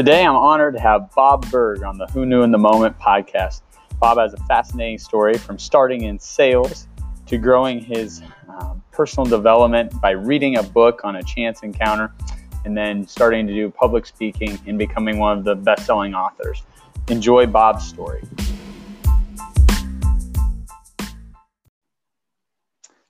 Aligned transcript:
Today, 0.00 0.24
I'm 0.24 0.34
honored 0.34 0.72
to 0.76 0.80
have 0.80 1.14
Bob 1.14 1.50
Burg 1.50 1.82
on 1.82 1.98
the 1.98 2.06
Who 2.06 2.24
Knew 2.24 2.40
in 2.40 2.50
the 2.50 2.56
Moment 2.56 2.98
podcast. 2.98 3.60
Bob 3.98 4.16
has 4.16 4.32
a 4.32 4.38
fascinating 4.44 4.96
story 4.96 5.36
from 5.36 5.58
starting 5.58 6.04
in 6.04 6.18
sales 6.18 6.88
to 7.26 7.36
growing 7.36 7.80
his 7.80 8.22
um, 8.48 8.82
personal 8.92 9.26
development 9.26 9.92
by 10.00 10.12
reading 10.12 10.56
a 10.56 10.62
book 10.62 11.02
on 11.04 11.16
a 11.16 11.22
chance 11.22 11.62
encounter 11.62 12.14
and 12.64 12.74
then 12.74 13.06
starting 13.06 13.46
to 13.46 13.52
do 13.52 13.68
public 13.68 14.06
speaking 14.06 14.58
and 14.66 14.78
becoming 14.78 15.18
one 15.18 15.36
of 15.36 15.44
the 15.44 15.54
best 15.54 15.84
selling 15.84 16.14
authors. 16.14 16.62
Enjoy 17.08 17.44
Bob's 17.44 17.86
story. 17.86 18.22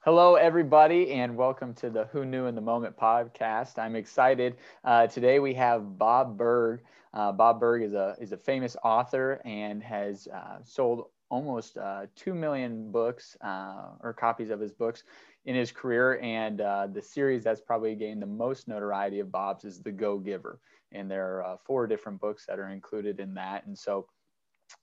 Hello, 0.02 0.36
everybody, 0.36 1.12
and 1.12 1.36
welcome 1.36 1.74
to 1.74 1.90
the 1.90 2.06
Who 2.06 2.24
Knew 2.24 2.46
in 2.46 2.54
the 2.54 2.60
Moment 2.62 2.96
podcast. 2.96 3.78
I'm 3.78 3.94
excited. 3.94 4.56
Uh, 4.82 5.06
today 5.06 5.40
we 5.40 5.52
have 5.52 5.98
Bob 5.98 6.38
Burg. 6.38 6.80
Uh, 7.12 7.32
Bob 7.32 7.60
Burg 7.60 7.82
is 7.82 7.92
a 7.92 8.16
is 8.18 8.32
a 8.32 8.38
famous 8.38 8.78
author 8.82 9.42
and 9.44 9.82
has 9.82 10.26
uh, 10.28 10.56
sold 10.64 11.10
almost 11.28 11.76
uh, 11.76 12.06
two 12.16 12.32
million 12.34 12.90
books 12.90 13.36
uh, 13.44 13.90
or 14.00 14.14
copies 14.14 14.48
of 14.48 14.58
his 14.58 14.72
books 14.72 15.02
in 15.44 15.54
his 15.54 15.70
career. 15.70 16.18
And 16.20 16.62
uh, 16.62 16.86
the 16.86 17.02
series 17.02 17.44
that's 17.44 17.60
probably 17.60 17.94
gained 17.94 18.22
the 18.22 18.26
most 18.26 18.68
notoriety 18.68 19.20
of 19.20 19.30
Bob's 19.30 19.66
is 19.66 19.82
The 19.82 19.92
Go 19.92 20.16
Giver, 20.18 20.60
and 20.92 21.10
there 21.10 21.44
are 21.44 21.58
four 21.66 21.86
different 21.86 22.22
books 22.22 22.46
that 22.46 22.58
are 22.58 22.70
included 22.70 23.20
in 23.20 23.34
that. 23.34 23.66
And 23.66 23.76
so, 23.76 24.06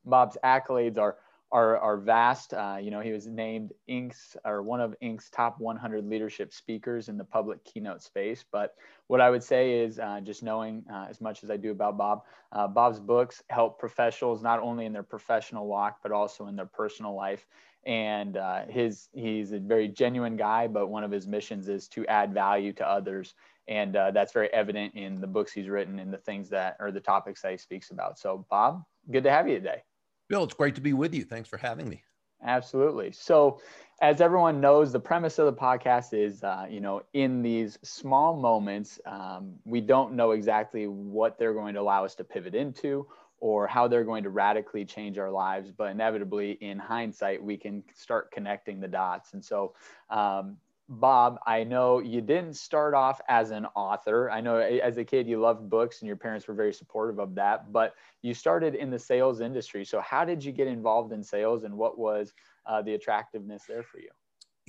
Bob's 0.05 0.37
accolades 0.43 0.99
are 0.99 1.17
are, 1.51 1.77
are 1.77 1.97
vast. 1.97 2.53
Uh, 2.53 2.77
you 2.81 2.91
know, 2.91 2.99
he 2.99 3.11
was 3.11 3.27
named 3.27 3.71
Inc.'s 3.89 4.35
or 4.45 4.61
one 4.61 4.81
of 4.81 4.95
Inc.'s 5.01 5.29
top 5.29 5.59
100 5.59 6.05
leadership 6.07 6.53
speakers 6.53 7.07
in 7.07 7.17
the 7.17 7.23
public 7.23 7.63
keynote 7.63 8.01
space. 8.01 8.43
But 8.51 8.75
what 9.07 9.21
I 9.21 9.29
would 9.29 9.43
say 9.43 9.79
is 9.79 9.99
uh, 9.99 10.19
just 10.21 10.43
knowing 10.43 10.83
uh, 10.91 11.07
as 11.09 11.21
much 11.21 11.43
as 11.43 11.49
I 11.49 11.57
do 11.57 11.71
about 11.71 11.97
Bob, 11.97 12.23
uh, 12.51 12.67
Bob's 12.67 12.99
books 12.99 13.41
help 13.49 13.79
professionals 13.79 14.43
not 14.43 14.59
only 14.59 14.85
in 14.85 14.93
their 14.93 15.03
professional 15.03 15.67
walk, 15.67 15.99
but 16.03 16.11
also 16.11 16.47
in 16.47 16.55
their 16.55 16.65
personal 16.65 17.15
life. 17.15 17.45
And 17.85 18.35
uh, 18.35 18.65
his 18.65 19.07
he's 19.13 19.53
a 19.53 19.59
very 19.59 19.87
genuine 19.87 20.35
guy, 20.35 20.67
but 20.67 20.87
one 20.87 21.05
of 21.05 21.11
his 21.11 21.25
missions 21.25 21.69
is 21.69 21.87
to 21.89 22.05
add 22.07 22.33
value 22.33 22.73
to 22.73 22.87
others. 22.87 23.33
And 23.69 23.95
uh, 23.95 24.11
that's 24.11 24.33
very 24.33 24.51
evident 24.53 24.95
in 24.95 25.21
the 25.21 25.27
books 25.27 25.53
he's 25.53 25.69
written 25.69 25.99
and 25.99 26.11
the 26.11 26.17
things 26.17 26.49
that 26.49 26.75
or 26.79 26.91
the 26.91 26.99
topics 26.99 27.41
that 27.41 27.51
he 27.51 27.57
speaks 27.57 27.91
about. 27.91 28.19
So, 28.19 28.45
Bob, 28.49 28.83
good 29.09 29.23
to 29.23 29.31
have 29.31 29.47
you 29.47 29.55
today. 29.55 29.83
Bill, 30.27 30.43
it's 30.43 30.53
great 30.53 30.75
to 30.75 30.81
be 30.81 30.93
with 30.93 31.13
you. 31.13 31.23
Thanks 31.23 31.47
for 31.47 31.57
having 31.57 31.87
me. 31.87 32.03
Absolutely. 32.43 33.11
So, 33.11 33.59
as 33.99 34.21
everyone 34.21 34.61
knows, 34.61 34.91
the 34.91 34.99
premise 34.99 35.39
of 35.39 35.47
the 35.47 35.59
podcast 35.59 36.13
is, 36.13 36.43
uh, 36.43 36.67
you 36.69 36.79
know, 36.79 37.01
in 37.13 37.41
these 37.41 37.79
small 37.83 38.35
moments, 38.35 38.99
um, 39.07 39.55
we 39.65 39.81
don't 39.81 40.13
know 40.13 40.31
exactly 40.31 40.85
what 40.85 41.39
they're 41.39 41.53
going 41.53 41.73
to 41.73 41.81
allow 41.81 42.05
us 42.05 42.13
to 42.15 42.23
pivot 42.23 42.53
into 42.53 43.07
or 43.39 43.65
how 43.67 43.87
they're 43.87 44.03
going 44.03 44.23
to 44.23 44.29
radically 44.29 44.85
change 44.85 45.17
our 45.17 45.31
lives. 45.31 45.71
But 45.71 45.91
inevitably, 45.91 46.51
in 46.61 46.77
hindsight, 46.77 47.41
we 47.41 47.57
can 47.57 47.83
start 47.95 48.31
connecting 48.31 48.79
the 48.79 48.87
dots. 48.87 49.33
And 49.33 49.43
so, 49.43 49.73
um, 50.11 50.57
Bob, 50.89 51.37
I 51.45 51.65
know 51.65 51.99
you 51.99 52.21
didn't 52.21 52.55
start 52.55 52.93
off 52.93 53.19
as 53.27 53.51
an 53.51 53.65
author. 53.75 54.31
I 54.31 54.39
know 54.39 54.57
as 54.57 54.97
a 54.97 55.03
kid 55.03 55.27
you 55.27 55.39
loved 55.39 55.69
books 55.69 55.99
and 55.99 56.07
your 56.07 56.15
parents 56.15 56.47
were 56.47 56.53
very 56.53 56.73
supportive 56.73 57.19
of 57.19 57.35
that, 57.35 57.73
but 57.73 57.93
you 58.21 58.33
started 58.33 58.73
in 58.73 58.89
the 58.89 58.99
sales 58.99 59.41
industry. 59.41 59.83
So, 59.83 59.99
how 59.99 60.23
did 60.23 60.43
you 60.43 60.53
get 60.53 60.67
involved 60.67 61.11
in 61.11 61.23
sales 61.23 61.65
and 61.65 61.77
what 61.77 61.97
was 61.99 62.33
uh, 62.65 62.81
the 62.81 62.93
attractiveness 62.93 63.63
there 63.67 63.83
for 63.83 63.99
you? 63.99 64.09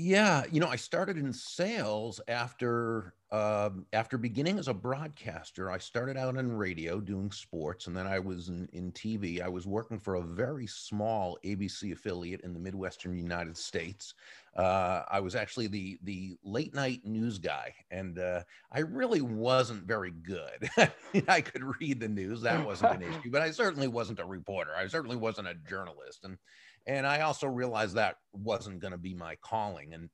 Yeah, 0.01 0.45
you 0.53 0.61
know, 0.61 0.69
I 0.69 0.77
started 0.77 1.17
in 1.19 1.33
sales 1.33 2.21
after 2.29 3.15
um, 3.33 3.85
after 3.93 4.17
beginning 4.17 4.57
as 4.61 4.69
a 4.69 4.73
broadcaster. 4.73 5.73
I 5.73 5.79
started 5.79 6.17
out 6.17 6.37
in 6.37 6.53
radio 6.53 7.01
doing 7.01 7.33
sports, 7.33 7.89
and 7.89 7.97
then 7.97 8.07
I 8.07 8.21
was 8.21 8.49
in, 8.49 8.69
in 8.72 8.93
TV. 8.93 9.41
I 9.41 9.49
was 9.49 9.67
working 9.67 9.99
for 9.99 10.15
a 10.15 10.22
very 10.22 10.69
small 10.69 11.37
ABC 11.45 11.91
affiliate 11.91 12.43
in 12.43 12.55
the 12.55 12.61
Midwestern 12.61 13.19
United 13.19 13.56
States. 13.56 14.15
Uh, 14.56 15.03
I 15.09 15.19
was 15.19 15.34
actually 15.34 15.67
the 15.67 15.99
the 16.05 16.39
late 16.45 16.75
night 16.75 17.01
news 17.05 17.39
guy, 17.39 17.75
and 17.91 18.21
uh, 18.21 18.45
I 18.71 18.81
really 18.81 19.21
wasn't 19.21 19.84
very 19.84 20.12
good. 20.12 20.71
I 21.27 21.41
could 21.41 21.65
read 21.81 21.99
the 21.99 22.09
news; 22.09 22.43
that 22.43 22.65
wasn't 22.65 22.93
an 22.93 23.03
issue, 23.03 23.33
but 23.33 23.43
I 23.43 23.51
certainly 23.51 23.89
wasn't 23.89 24.21
a 24.21 24.25
reporter. 24.25 24.77
I 24.77 24.87
certainly 24.87 25.17
wasn't 25.17 25.49
a 25.49 25.55
journalist, 25.55 26.21
and 26.22 26.39
and 26.88 27.06
I 27.06 27.21
also 27.21 27.47
realized 27.47 27.94
that 27.94 28.16
wasn't 28.32 28.81
going 28.81 28.93
to 28.93 28.99
be 28.99 29.15
my 29.15 29.37
calling. 29.43 29.93
And 29.93 30.09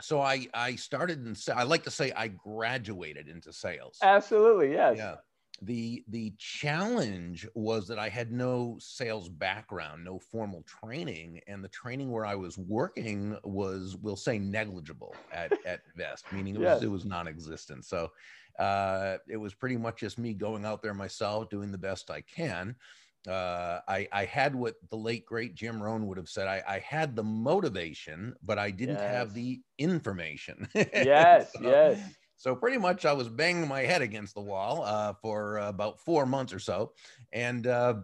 so 0.00 0.20
I 0.22 0.46
I 0.54 0.76
started 0.76 1.18
and 1.18 1.38
I 1.54 1.64
like 1.64 1.82
to 1.84 1.90
say 1.90 2.12
I 2.16 2.28
graduated 2.28 3.28
into 3.28 3.52
sales. 3.52 3.98
Absolutely, 4.02 4.72
yes. 4.72 4.96
Yeah. 4.96 5.16
The 5.62 6.04
the 6.08 6.34
challenge 6.38 7.48
was 7.54 7.88
that 7.88 7.98
I 7.98 8.08
had 8.08 8.30
no 8.30 8.76
sales 8.78 9.28
background, 9.28 10.04
no 10.04 10.18
formal 10.18 10.62
training, 10.62 11.40
and 11.48 11.64
the 11.64 11.68
training 11.68 12.10
where 12.10 12.26
I 12.26 12.34
was 12.34 12.58
working 12.58 13.38
was, 13.42 13.96
we'll 13.96 14.16
say, 14.16 14.38
negligible 14.38 15.14
at 15.32 15.52
at 15.66 15.80
best, 15.96 16.30
meaning 16.30 16.54
it 16.56 16.60
was 16.60 16.66
yes. 16.66 16.82
it 16.82 16.90
was 16.90 17.06
non-existent. 17.06 17.86
So 17.86 18.10
uh, 18.58 19.16
it 19.28 19.38
was 19.38 19.54
pretty 19.54 19.78
much 19.78 20.00
just 20.00 20.18
me 20.18 20.34
going 20.34 20.66
out 20.66 20.82
there 20.82 20.94
myself, 20.94 21.48
doing 21.48 21.72
the 21.72 21.78
best 21.78 22.10
I 22.10 22.20
can 22.20 22.76
uh, 23.28 23.80
I, 23.88 24.08
I 24.12 24.24
had 24.24 24.54
what 24.54 24.74
the 24.90 24.96
late 24.96 25.26
great 25.26 25.54
Jim 25.54 25.82
Rohn 25.82 26.06
would 26.06 26.16
have 26.16 26.28
said. 26.28 26.46
I, 26.46 26.62
I 26.66 26.78
had 26.78 27.16
the 27.16 27.22
motivation, 27.22 28.34
but 28.42 28.58
I 28.58 28.70
didn't 28.70 28.96
yes. 28.96 29.14
have 29.14 29.34
the 29.34 29.60
information. 29.78 30.68
yes, 30.74 31.52
so, 31.52 31.62
yes. 31.62 32.00
So 32.36 32.54
pretty 32.54 32.78
much, 32.78 33.04
I 33.06 33.12
was 33.12 33.28
banging 33.28 33.66
my 33.66 33.80
head 33.80 34.02
against 34.02 34.34
the 34.34 34.42
wall 34.42 34.82
uh, 34.84 35.14
for 35.22 35.58
uh, 35.58 35.68
about 35.68 35.98
four 36.00 36.26
months 36.26 36.52
or 36.52 36.58
so, 36.58 36.92
and 37.32 37.66
uh, 37.66 37.94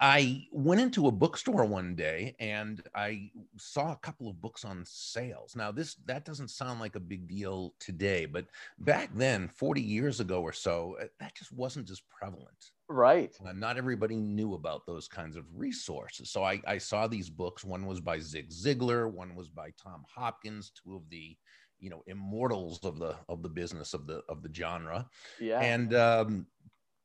I 0.00 0.46
went 0.50 0.80
into 0.80 1.08
a 1.08 1.12
bookstore 1.12 1.66
one 1.66 1.94
day 1.94 2.34
and 2.40 2.82
I 2.94 3.30
saw 3.58 3.92
a 3.92 3.96
couple 3.96 4.28
of 4.28 4.40
books 4.40 4.64
on 4.64 4.82
sales. 4.86 5.54
Now, 5.54 5.70
this 5.70 5.96
that 6.06 6.24
doesn't 6.24 6.48
sound 6.48 6.80
like 6.80 6.96
a 6.96 7.00
big 7.00 7.28
deal 7.28 7.74
today, 7.78 8.24
but 8.24 8.46
back 8.78 9.10
then, 9.14 9.48
40 9.48 9.82
years 9.82 10.20
ago 10.20 10.40
or 10.40 10.54
so, 10.54 10.96
uh, 11.00 11.04
that 11.20 11.34
just 11.34 11.52
wasn't 11.52 11.90
as 11.90 12.00
prevalent. 12.00 12.70
Right. 12.88 13.36
Uh, 13.46 13.52
not 13.52 13.76
everybody 13.76 14.16
knew 14.16 14.54
about 14.54 14.86
those 14.86 15.06
kinds 15.06 15.36
of 15.36 15.44
resources. 15.54 16.30
So 16.30 16.42
I, 16.44 16.62
I 16.66 16.78
saw 16.78 17.06
these 17.06 17.28
books. 17.28 17.62
One 17.62 17.86
was 17.86 18.00
by 18.00 18.20
Zig 18.20 18.50
Ziglar, 18.50 19.12
one 19.12 19.34
was 19.34 19.50
by 19.50 19.70
Tom 19.80 20.02
Hopkins, 20.12 20.72
two 20.82 20.96
of 20.96 21.02
the 21.10 21.36
you 21.78 21.90
know 21.90 22.02
immortals 22.06 22.78
of 22.84 22.98
the 22.98 23.16
of 23.28 23.42
the 23.42 23.48
business 23.48 23.92
of 23.92 24.06
the 24.06 24.22
of 24.28 24.42
the 24.42 24.52
genre. 24.52 25.06
Yeah. 25.38 25.60
And 25.60 25.94
um, 25.94 26.46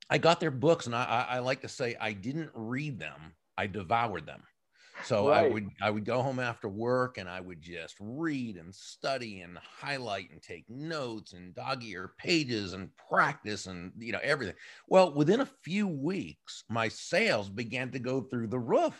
I 0.09 0.17
got 0.17 0.39
their 0.39 0.51
books, 0.51 0.85
and 0.85 0.95
I, 0.95 1.03
I, 1.03 1.35
I, 1.35 1.39
like 1.39 1.61
to 1.61 1.69
say 1.69 1.95
I 1.99 2.13
didn't 2.13 2.51
read 2.53 2.99
them; 2.99 3.33
I 3.57 3.67
devoured 3.67 4.25
them. 4.25 4.43
So 5.03 5.29
right. 5.29 5.45
I 5.45 5.49
would 5.49 5.69
I 5.81 5.89
would 5.89 6.05
go 6.05 6.21
home 6.21 6.39
after 6.39 6.69
work, 6.69 7.17
and 7.17 7.27
I 7.27 7.39
would 7.41 7.61
just 7.61 7.95
read 7.99 8.57
and 8.57 8.73
study 8.73 9.41
and 9.41 9.57
highlight 9.57 10.29
and 10.31 10.41
take 10.41 10.65
notes 10.69 11.33
and 11.33 11.53
dog 11.53 11.83
ear 11.83 12.13
pages 12.17 12.73
and 12.73 12.89
practice 13.09 13.65
and 13.65 13.91
you 13.97 14.11
know 14.11 14.19
everything. 14.23 14.55
Well, 14.87 15.13
within 15.13 15.41
a 15.41 15.49
few 15.63 15.87
weeks, 15.87 16.63
my 16.69 16.87
sales 16.87 17.49
began 17.49 17.91
to 17.91 17.99
go 17.99 18.21
through 18.21 18.47
the 18.47 18.59
roof. 18.59 18.99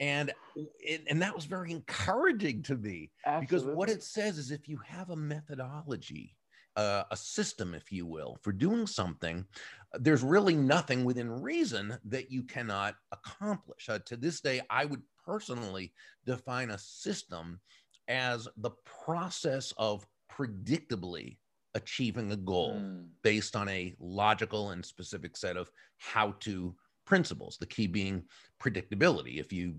And 0.00 0.32
it, 0.78 1.02
and 1.10 1.20
that 1.22 1.34
was 1.34 1.44
very 1.44 1.72
encouraging 1.72 2.62
to 2.64 2.76
me 2.76 3.10
Absolutely. 3.26 3.44
because 3.44 3.76
what 3.76 3.90
it 3.90 4.04
says 4.04 4.38
is 4.38 4.52
if 4.52 4.68
you 4.68 4.78
have 4.86 5.10
a 5.10 5.16
methodology 5.16 6.36
uh, 6.78 7.02
a 7.10 7.16
system, 7.16 7.74
if 7.74 7.90
you 7.90 8.06
will, 8.06 8.38
for 8.40 8.52
doing 8.52 8.86
something, 8.86 9.44
there's 9.94 10.22
really 10.22 10.54
nothing 10.54 11.04
within 11.04 11.42
reason 11.42 11.98
that 12.04 12.30
you 12.30 12.42
cannot 12.42 12.94
accomplish. 13.12 13.88
Uh, 13.88 13.98
to 14.06 14.16
this 14.16 14.40
day, 14.40 14.60
I 14.68 14.84
would 14.84 15.02
personally 15.24 15.92
define 16.26 16.70
a 16.70 16.78
system 16.78 17.60
as 18.08 18.48
the 18.56 18.70
process 19.04 19.72
of 19.76 20.06
predictably 20.30 21.38
achieving 21.74 22.32
a 22.32 22.36
goal 22.36 22.74
mm. 22.74 23.06
based 23.22 23.56
on 23.56 23.68
a 23.68 23.94
logical 23.98 24.70
and 24.70 24.84
specific 24.84 25.36
set 25.36 25.56
of 25.56 25.70
how 25.98 26.34
to 26.40 26.74
principles, 27.06 27.56
the 27.58 27.66
key 27.66 27.86
being 27.86 28.22
predictability. 28.60 29.40
If 29.40 29.52
you 29.52 29.76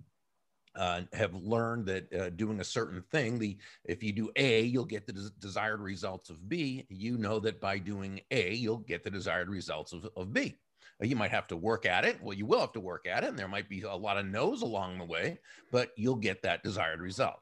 uh, 0.80 1.02
have 1.12 1.34
learned 1.36 1.86
that 1.86 2.14
uh, 2.14 2.30
doing 2.30 2.62
a 2.62 2.64
certain 2.64 3.04
thing, 3.12 3.38
the 3.38 3.58
if 3.84 4.02
you 4.02 4.14
do 4.14 4.32
A, 4.38 4.62
you'll 4.62 4.86
get 4.86 5.06
the 5.06 5.12
des- 5.12 5.30
desired 5.40 5.82
results 5.82 6.30
of 6.30 6.48
B. 6.48 6.86
You 6.90 7.18
know 7.18 7.38
that 7.42 7.60
by 7.60 7.78
doing 7.80 8.22
A, 8.32 8.54
you'll 8.54 8.78
get 8.78 9.04
the 9.04 9.12
desired 9.12 9.50
results 9.50 9.92
of, 9.92 10.08
of 10.16 10.32
B. 10.32 10.56
Uh, 11.04 11.06
you 11.06 11.18
might 11.18 11.32
have 11.32 11.48
to 11.48 11.58
work 11.58 11.86
at 11.86 12.06
it. 12.06 12.24
Well, 12.24 12.36
you 12.36 12.46
will 12.46 12.62
have 12.62 12.72
to 12.72 12.80
work 12.80 13.06
at 13.08 13.26
it, 13.26 13.30
and 13.30 13.38
there 13.38 13.50
might 13.50 13.68
be 13.68 13.82
a 13.82 13.94
lot 13.94 14.18
of 14.18 14.26
no's 14.26 14.62
along 14.62 14.98
the 14.98 15.06
way, 15.06 15.38
but 15.70 15.92
you'll 15.98 16.16
get 16.16 16.42
that 16.44 16.64
desired 16.64 17.02
result. 17.02 17.40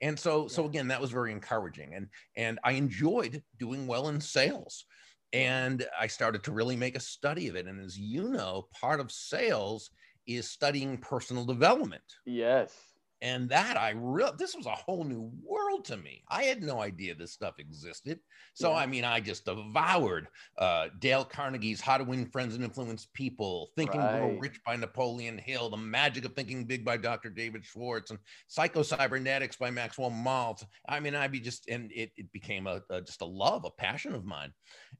And 0.00 0.18
so, 0.18 0.48
so 0.48 0.64
again, 0.64 0.88
that 0.88 1.02
was 1.02 1.10
very 1.10 1.32
encouraging, 1.32 1.94
and 1.94 2.08
and 2.34 2.58
I 2.64 2.72
enjoyed 2.72 3.42
doing 3.58 3.86
well 3.86 4.08
in 4.08 4.22
sales 4.22 4.86
and 5.32 5.86
I 5.98 6.08
started 6.08 6.42
to 6.44 6.52
really 6.52 6.76
make 6.76 6.96
a 6.96 7.00
study 7.00 7.46
of 7.48 7.54
it. 7.54 7.66
And 7.66 7.80
as 7.80 7.96
you 7.96 8.30
know, 8.30 8.66
part 8.72 8.98
of 8.98 9.12
sales 9.12 9.90
is 10.36 10.50
studying 10.50 10.98
personal 10.98 11.44
development. 11.44 12.20
Yes. 12.24 12.89
And 13.22 13.48
that 13.50 13.76
I 13.76 13.92
real 13.96 14.32
this 14.36 14.54
was 14.54 14.66
a 14.66 14.70
whole 14.70 15.04
new 15.04 15.30
world 15.44 15.84
to 15.86 15.96
me. 15.96 16.22
I 16.28 16.44
had 16.44 16.62
no 16.62 16.80
idea 16.80 17.14
this 17.14 17.32
stuff 17.32 17.58
existed. 17.58 18.20
So 18.54 18.70
yeah. 18.70 18.78
I 18.78 18.86
mean, 18.86 19.04
I 19.04 19.20
just 19.20 19.44
devoured 19.44 20.28
uh, 20.58 20.88
Dale 20.98 21.24
Carnegie's 21.24 21.80
How 21.80 21.98
to 21.98 22.04
Win 22.04 22.26
Friends 22.26 22.54
and 22.54 22.64
Influence 22.64 23.08
People, 23.12 23.70
Thinking 23.76 24.00
right. 24.00 24.18
Grow 24.18 24.38
Rich 24.38 24.60
by 24.64 24.76
Napoleon 24.76 25.38
Hill, 25.38 25.70
The 25.70 25.76
Magic 25.76 26.24
of 26.24 26.34
Thinking 26.34 26.64
Big 26.64 26.84
by 26.84 26.96
Dr. 26.96 27.30
David 27.30 27.64
Schwartz, 27.64 28.10
and 28.10 28.18
Psycho 28.48 28.82
Cybernetics 28.82 29.56
by 29.56 29.70
Maxwell 29.70 30.10
Maltz. 30.10 30.64
I 30.88 31.00
mean, 31.00 31.14
I 31.14 31.28
be 31.28 31.40
just 31.40 31.68
and 31.68 31.90
it, 31.92 32.12
it 32.16 32.32
became 32.32 32.66
a, 32.66 32.82
a, 32.90 33.02
just 33.02 33.20
a 33.20 33.26
love, 33.26 33.64
a 33.64 33.70
passion 33.70 34.14
of 34.14 34.24
mine. 34.24 34.52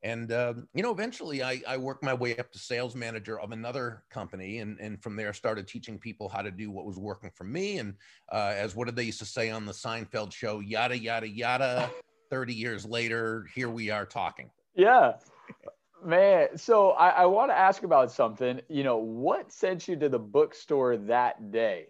And 0.02 0.30
um, 0.32 0.68
you 0.74 0.82
know, 0.82 0.92
eventually 0.92 1.42
I, 1.42 1.62
I 1.66 1.76
worked 1.78 2.04
my 2.04 2.14
way 2.14 2.36
up 2.36 2.52
to 2.52 2.58
sales 2.58 2.94
manager 2.94 3.40
of 3.40 3.52
another 3.52 4.04
company, 4.10 4.58
and 4.58 4.78
and 4.78 5.02
from 5.02 5.16
there 5.16 5.32
started 5.32 5.66
teaching 5.66 5.98
people 5.98 6.28
how 6.28 6.42
to 6.42 6.50
do 6.50 6.70
what 6.70 6.84
was 6.84 6.98
working 6.98 7.30
for 7.34 7.44
me 7.44 7.78
and 7.78 7.94
uh, 8.32 8.52
as 8.56 8.74
what 8.74 8.86
did 8.86 8.96
they 8.96 9.04
used 9.04 9.18
to 9.18 9.24
say 9.24 9.50
on 9.50 9.66
the 9.66 9.72
Seinfeld 9.72 10.32
show? 10.32 10.60
Yada 10.60 10.98
yada 10.98 11.28
yada. 11.28 11.90
Thirty 12.30 12.54
years 12.54 12.86
later, 12.86 13.46
here 13.54 13.68
we 13.68 13.90
are 13.90 14.06
talking. 14.06 14.50
Yeah, 14.74 15.14
man. 16.04 16.56
So 16.56 16.90
I, 16.90 17.08
I 17.08 17.26
want 17.26 17.50
to 17.50 17.58
ask 17.58 17.82
about 17.82 18.12
something. 18.12 18.60
You 18.68 18.84
know, 18.84 18.98
what 18.98 19.52
sent 19.52 19.88
you 19.88 19.96
to 19.96 20.08
the 20.08 20.18
bookstore 20.18 20.96
that 20.96 21.50
day? 21.50 21.86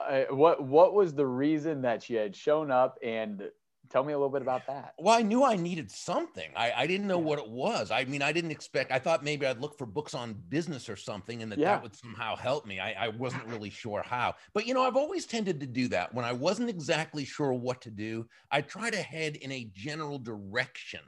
Uh, 0.00 0.22
what 0.30 0.62
What 0.62 0.94
was 0.94 1.14
the 1.14 1.26
reason 1.26 1.82
that 1.82 2.10
you 2.10 2.18
had 2.18 2.34
shown 2.34 2.70
up 2.70 2.98
and 3.02 3.50
tell 3.92 4.02
me 4.02 4.14
a 4.14 4.16
little 4.16 4.32
bit 4.32 4.42
about 4.42 4.66
that. 4.66 4.94
Well, 4.98 5.16
I 5.16 5.22
knew 5.22 5.44
I 5.44 5.54
needed 5.54 5.90
something. 5.90 6.50
I, 6.56 6.72
I 6.72 6.86
didn't 6.86 7.06
know 7.06 7.18
yeah. 7.18 7.24
what 7.26 7.38
it 7.38 7.48
was. 7.48 7.90
I 7.90 8.04
mean, 8.06 8.22
I 8.22 8.32
didn't 8.32 8.50
expect, 8.50 8.90
I 8.90 8.98
thought 8.98 9.22
maybe 9.22 9.46
I'd 9.46 9.60
look 9.60 9.76
for 9.76 9.86
books 9.86 10.14
on 10.14 10.34
business 10.48 10.88
or 10.88 10.96
something 10.96 11.42
and 11.42 11.52
that 11.52 11.58
yeah. 11.58 11.74
that 11.74 11.82
would 11.82 11.94
somehow 11.94 12.34
help 12.34 12.66
me. 12.66 12.80
I, 12.80 13.06
I 13.06 13.08
wasn't 13.08 13.44
really 13.44 13.70
sure 13.70 14.02
how. 14.02 14.34
But, 14.54 14.66
you 14.66 14.74
know, 14.74 14.82
I've 14.82 14.96
always 14.96 15.26
tended 15.26 15.60
to 15.60 15.66
do 15.66 15.88
that. 15.88 16.14
When 16.14 16.24
I 16.24 16.32
wasn't 16.32 16.70
exactly 16.70 17.24
sure 17.24 17.52
what 17.52 17.80
to 17.82 17.90
do, 17.90 18.26
I 18.50 18.62
try 18.62 18.90
to 18.90 19.02
head 19.02 19.36
in 19.36 19.52
a 19.52 19.70
general 19.74 20.18
direction. 20.18 21.00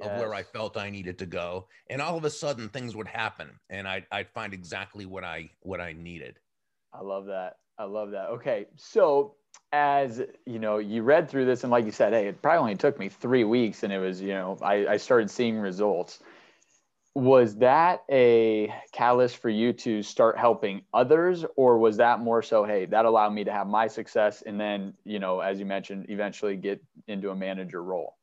Yes. 0.00 0.10
Of 0.10 0.20
where 0.20 0.32
I 0.32 0.44
felt 0.44 0.76
I 0.76 0.90
needed 0.90 1.18
to 1.18 1.26
go, 1.26 1.66
and 1.90 2.00
all 2.00 2.16
of 2.16 2.24
a 2.24 2.30
sudden 2.30 2.68
things 2.68 2.94
would 2.94 3.08
happen, 3.08 3.50
and 3.68 3.88
I'd, 3.88 4.06
I'd 4.12 4.30
find 4.30 4.54
exactly 4.54 5.06
what 5.06 5.24
I 5.24 5.50
what 5.62 5.80
I 5.80 5.92
needed. 5.92 6.38
I 6.92 7.00
love 7.00 7.26
that. 7.26 7.54
I 7.78 7.82
love 7.82 8.12
that. 8.12 8.28
Okay, 8.28 8.66
so 8.76 9.34
as 9.72 10.22
you 10.46 10.58
know, 10.58 10.78
you 10.78 11.02
read 11.02 11.28
through 11.28 11.46
this, 11.46 11.62
and 11.62 11.70
like 11.70 11.84
you 11.84 11.92
said, 11.92 12.12
hey, 12.12 12.28
it 12.28 12.42
probably 12.42 12.58
only 12.58 12.76
took 12.76 12.98
me 12.98 13.08
three 13.08 13.44
weeks, 13.44 13.82
and 13.82 13.92
it 13.92 13.98
was, 13.98 14.20
you 14.20 14.28
know, 14.28 14.58
I, 14.62 14.86
I 14.86 14.96
started 14.96 15.30
seeing 15.30 15.58
results. 15.58 16.20
Was 17.14 17.56
that 17.56 18.04
a 18.10 18.72
catalyst 18.92 19.38
for 19.38 19.48
you 19.48 19.72
to 19.72 20.02
start 20.02 20.38
helping 20.38 20.82
others, 20.94 21.44
or 21.56 21.78
was 21.78 21.96
that 21.96 22.20
more 22.20 22.42
so, 22.42 22.64
hey, 22.64 22.86
that 22.86 23.06
allowed 23.06 23.30
me 23.32 23.44
to 23.44 23.52
have 23.52 23.66
my 23.66 23.88
success, 23.88 24.42
and 24.42 24.60
then, 24.60 24.94
you 25.04 25.18
know, 25.18 25.40
as 25.40 25.58
you 25.58 25.66
mentioned, 25.66 26.06
eventually 26.10 26.56
get 26.56 26.82
into 27.08 27.30
a 27.30 27.34
manager 27.34 27.82
role? 27.82 28.17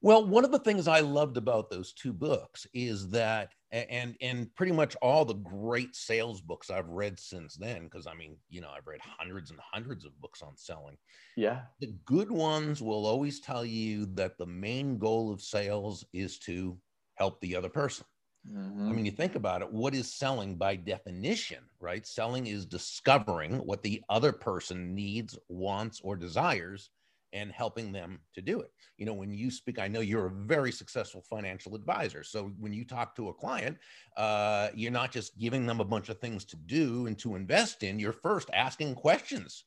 Well, 0.00 0.26
one 0.26 0.44
of 0.44 0.52
the 0.52 0.58
things 0.58 0.88
I 0.88 1.00
loved 1.00 1.36
about 1.36 1.70
those 1.70 1.92
two 1.92 2.12
books 2.12 2.66
is 2.74 3.08
that, 3.10 3.52
and 3.70 4.16
and 4.20 4.54
pretty 4.54 4.72
much 4.72 4.96
all 5.02 5.24
the 5.24 5.34
great 5.34 5.94
sales 5.94 6.40
books 6.40 6.70
I've 6.70 6.88
read 6.88 7.18
since 7.18 7.56
then, 7.56 7.84
because 7.84 8.06
I 8.06 8.14
mean, 8.14 8.36
you 8.48 8.60
know, 8.60 8.70
I've 8.74 8.86
read 8.86 9.00
hundreds 9.02 9.50
and 9.50 9.60
hundreds 9.72 10.04
of 10.04 10.18
books 10.20 10.42
on 10.42 10.56
selling. 10.56 10.96
Yeah. 11.36 11.62
The 11.80 11.94
good 12.04 12.30
ones 12.30 12.80
will 12.82 13.06
always 13.06 13.40
tell 13.40 13.64
you 13.64 14.06
that 14.14 14.38
the 14.38 14.46
main 14.46 14.98
goal 14.98 15.32
of 15.32 15.42
sales 15.42 16.04
is 16.12 16.38
to 16.40 16.78
help 17.16 17.40
the 17.40 17.56
other 17.56 17.68
person. 17.68 18.06
Mm-hmm. 18.50 18.88
I 18.88 18.92
mean, 18.92 19.04
you 19.04 19.10
think 19.10 19.34
about 19.34 19.62
it, 19.62 19.70
what 19.70 19.94
is 19.94 20.14
selling 20.14 20.56
by 20.56 20.76
definition, 20.76 21.58
right? 21.80 22.06
Selling 22.06 22.46
is 22.46 22.64
discovering 22.64 23.56
what 23.58 23.82
the 23.82 24.02
other 24.08 24.32
person 24.32 24.94
needs, 24.94 25.38
wants, 25.48 26.00
or 26.02 26.16
desires 26.16 26.90
and 27.32 27.52
helping 27.52 27.92
them 27.92 28.20
to 28.34 28.42
do 28.42 28.60
it. 28.60 28.72
You 28.96 29.06
know, 29.06 29.14
when 29.14 29.32
you 29.32 29.50
speak, 29.50 29.78
I 29.78 29.88
know 29.88 30.00
you're 30.00 30.26
a 30.26 30.30
very 30.30 30.72
successful 30.72 31.22
financial 31.28 31.74
advisor. 31.74 32.22
So 32.24 32.52
when 32.58 32.72
you 32.72 32.84
talk 32.84 33.14
to 33.16 33.28
a 33.28 33.34
client, 33.34 33.78
uh, 34.16 34.68
you're 34.74 34.92
not 34.92 35.12
just 35.12 35.38
giving 35.38 35.66
them 35.66 35.80
a 35.80 35.84
bunch 35.84 36.08
of 36.08 36.18
things 36.18 36.44
to 36.46 36.56
do 36.56 37.06
and 37.06 37.18
to 37.18 37.36
invest 37.36 37.82
in. 37.82 37.98
You're 37.98 38.12
first 38.12 38.50
asking 38.52 38.94
questions. 38.94 39.64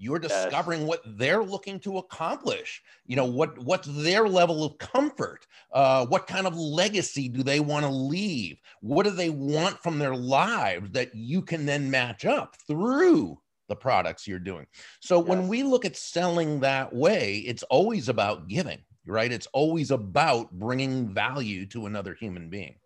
You're 0.00 0.20
discovering 0.20 0.82
yes. 0.82 0.88
what 0.88 1.02
they're 1.18 1.42
looking 1.42 1.80
to 1.80 1.98
accomplish. 1.98 2.82
You 3.04 3.16
know 3.16 3.24
what 3.24 3.58
what's 3.58 3.88
their 3.88 4.28
level 4.28 4.64
of 4.64 4.78
comfort. 4.78 5.44
Uh, 5.72 6.06
what 6.06 6.28
kind 6.28 6.46
of 6.46 6.56
legacy 6.56 7.28
do 7.28 7.42
they 7.42 7.58
want 7.58 7.84
to 7.84 7.90
leave? 7.90 8.58
What 8.80 9.02
do 9.04 9.10
they 9.10 9.30
want 9.30 9.82
from 9.82 9.98
their 9.98 10.14
lives 10.14 10.92
that 10.92 11.12
you 11.16 11.42
can 11.42 11.66
then 11.66 11.90
match 11.90 12.24
up 12.24 12.54
through 12.68 13.40
the 13.68 13.76
products 13.76 14.26
you're 14.26 14.38
doing. 14.38 14.66
So 15.00 15.18
yes. 15.18 15.28
when 15.28 15.48
we 15.48 15.62
look 15.62 15.84
at 15.84 15.96
selling 15.96 16.60
that 16.60 16.94
way, 16.94 17.38
it's 17.46 17.62
always 17.64 18.08
about 18.08 18.48
giving, 18.48 18.80
right? 19.06 19.30
It's 19.30 19.46
always 19.52 19.90
about 19.90 20.50
bringing 20.52 21.08
value 21.08 21.66
to 21.66 21.86
another 21.86 22.14
human 22.14 22.48
being. 22.48 22.76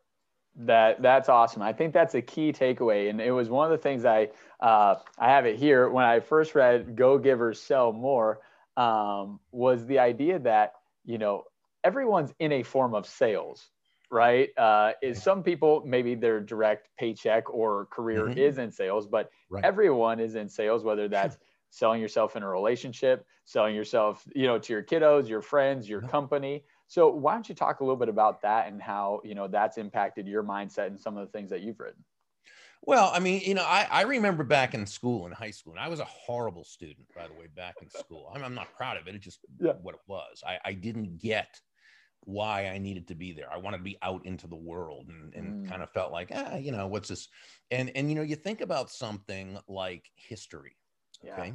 That 0.54 1.00
that's 1.00 1.30
awesome. 1.30 1.62
I 1.62 1.72
think 1.72 1.94
that's 1.94 2.14
a 2.14 2.20
key 2.20 2.52
takeaway, 2.52 3.08
and 3.08 3.22
it 3.22 3.30
was 3.30 3.48
one 3.48 3.64
of 3.64 3.78
the 3.78 3.82
things 3.82 4.04
I 4.04 4.28
uh, 4.60 4.96
I 5.18 5.30
have 5.30 5.46
it 5.46 5.58
here 5.58 5.88
when 5.88 6.04
I 6.04 6.20
first 6.20 6.54
read 6.54 6.94
"Go 6.94 7.16
Givers 7.16 7.58
Sell 7.58 7.90
More" 7.90 8.40
um, 8.76 9.40
was 9.50 9.86
the 9.86 9.98
idea 9.98 10.38
that 10.40 10.74
you 11.06 11.16
know 11.16 11.44
everyone's 11.82 12.34
in 12.38 12.52
a 12.52 12.62
form 12.62 12.94
of 12.94 13.06
sales, 13.06 13.70
right? 14.12 14.50
Uh, 14.58 14.92
is 15.00 15.20
some 15.20 15.42
people 15.42 15.82
maybe 15.86 16.14
their 16.14 16.38
direct 16.38 16.90
paycheck 16.98 17.48
or 17.52 17.86
career 17.86 18.26
mm-hmm. 18.26 18.38
is 18.38 18.58
in 18.58 18.70
sales, 18.70 19.06
but 19.06 19.30
right. 19.48 19.64
everyone 19.64 20.20
is 20.20 20.34
in 20.34 20.48
sales, 20.48 20.84
whether 20.84 21.08
that's 21.08 21.38
selling 21.70 22.00
yourself 22.00 22.36
in 22.36 22.42
a 22.42 22.48
relationship, 22.48 23.26
selling 23.46 23.74
yourself, 23.74 24.22
you 24.34 24.46
know, 24.46 24.58
to 24.58 24.72
your 24.72 24.82
kiddos, 24.82 25.28
your 25.28 25.40
friends, 25.40 25.88
your 25.88 26.02
company. 26.02 26.62
So 26.88 27.08
why 27.08 27.32
don't 27.32 27.48
you 27.48 27.54
talk 27.54 27.80
a 27.80 27.84
little 27.84 27.96
bit 27.96 28.10
about 28.10 28.42
that 28.42 28.68
and 28.68 28.80
how 28.80 29.22
you 29.24 29.34
know 29.34 29.48
that's 29.48 29.78
impacted 29.78 30.28
your 30.28 30.44
mindset 30.44 30.88
and 30.88 31.00
some 31.00 31.16
of 31.16 31.26
the 31.26 31.32
things 31.32 31.48
that 31.48 31.62
you've 31.62 31.80
written? 31.80 32.04
Well, 32.84 33.10
I 33.14 33.20
mean, 33.20 33.40
you 33.42 33.54
know, 33.54 33.62
I, 33.62 33.86
I 33.90 34.02
remember 34.02 34.42
back 34.44 34.74
in 34.74 34.84
school, 34.86 35.24
in 35.26 35.32
high 35.32 35.52
school, 35.52 35.72
and 35.72 35.80
I 35.80 35.88
was 35.88 36.00
a 36.00 36.04
horrible 36.04 36.64
student, 36.64 37.06
by 37.14 37.28
the 37.28 37.32
way, 37.32 37.46
back 37.54 37.76
in 37.80 37.88
school. 37.88 38.30
I'm, 38.34 38.42
I'm 38.42 38.54
not 38.54 38.74
proud 38.76 38.96
of 38.96 39.06
it. 39.06 39.14
It's 39.14 39.24
just 39.24 39.38
yeah. 39.60 39.72
what 39.80 39.94
it 39.94 40.00
was. 40.08 40.42
I, 40.44 40.58
I 40.64 40.72
didn't 40.72 41.18
get 41.18 41.60
why 42.24 42.66
I 42.66 42.78
needed 42.78 43.08
to 43.08 43.14
be 43.14 43.32
there. 43.32 43.52
I 43.52 43.58
wanted 43.58 43.78
to 43.78 43.82
be 43.82 43.98
out 44.02 44.24
into 44.26 44.46
the 44.46 44.56
world 44.56 45.08
and, 45.08 45.34
and 45.34 45.66
mm. 45.66 45.68
kind 45.68 45.82
of 45.82 45.90
felt 45.90 46.12
like, 46.12 46.30
ah, 46.34 46.56
you 46.56 46.72
know, 46.72 46.86
what's 46.86 47.08
this? 47.08 47.28
And 47.70 47.90
and 47.94 48.08
you 48.08 48.14
know, 48.14 48.22
you 48.22 48.36
think 48.36 48.60
about 48.60 48.90
something 48.90 49.58
like 49.68 50.08
history. 50.14 50.76
Okay. 51.24 51.48
Yeah. 51.48 51.52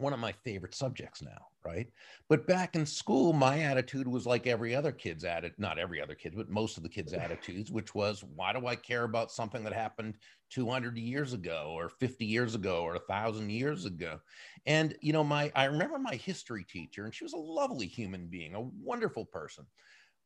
One 0.00 0.12
of 0.14 0.18
my 0.18 0.32
favorite 0.32 0.74
subjects 0.74 1.20
now, 1.20 1.48
right? 1.64 1.86
But 2.28 2.46
back 2.46 2.74
in 2.74 2.86
school, 2.86 3.32
my 3.32 3.60
attitude 3.60 4.08
was 4.08 4.26
like 4.26 4.46
every 4.46 4.74
other 4.74 4.92
kid's 4.92 5.24
attitude, 5.24 5.58
not 5.58 5.78
every 5.78 6.00
other 6.00 6.14
kid, 6.14 6.34
but 6.34 6.48
most 6.48 6.76
of 6.76 6.82
the 6.82 6.88
kids' 6.88 7.12
attitudes, 7.12 7.70
which 7.70 7.94
was, 7.94 8.24
why 8.24 8.52
do 8.52 8.66
I 8.66 8.76
care 8.76 9.04
about 9.04 9.30
something 9.30 9.62
that 9.64 9.74
happened 9.74 10.16
200 10.48 10.96
years 10.96 11.34
ago 11.34 11.72
or 11.76 11.90
50 11.90 12.24
years 12.24 12.54
ago 12.54 12.82
or 12.82 12.94
a 12.94 13.06
thousand 13.06 13.50
years 13.50 13.84
ago? 13.84 14.20
And, 14.64 14.96
you 15.02 15.12
know, 15.12 15.22
my, 15.22 15.52
I 15.54 15.66
remember 15.66 15.98
my 15.98 16.14
history 16.14 16.64
teacher, 16.64 17.04
and 17.04 17.14
she 17.14 17.24
was 17.24 17.34
a 17.34 17.38
lovely 17.38 17.86
human 17.86 18.26
being, 18.26 18.54
a 18.54 18.60
wonderful 18.60 19.26
person. 19.26 19.66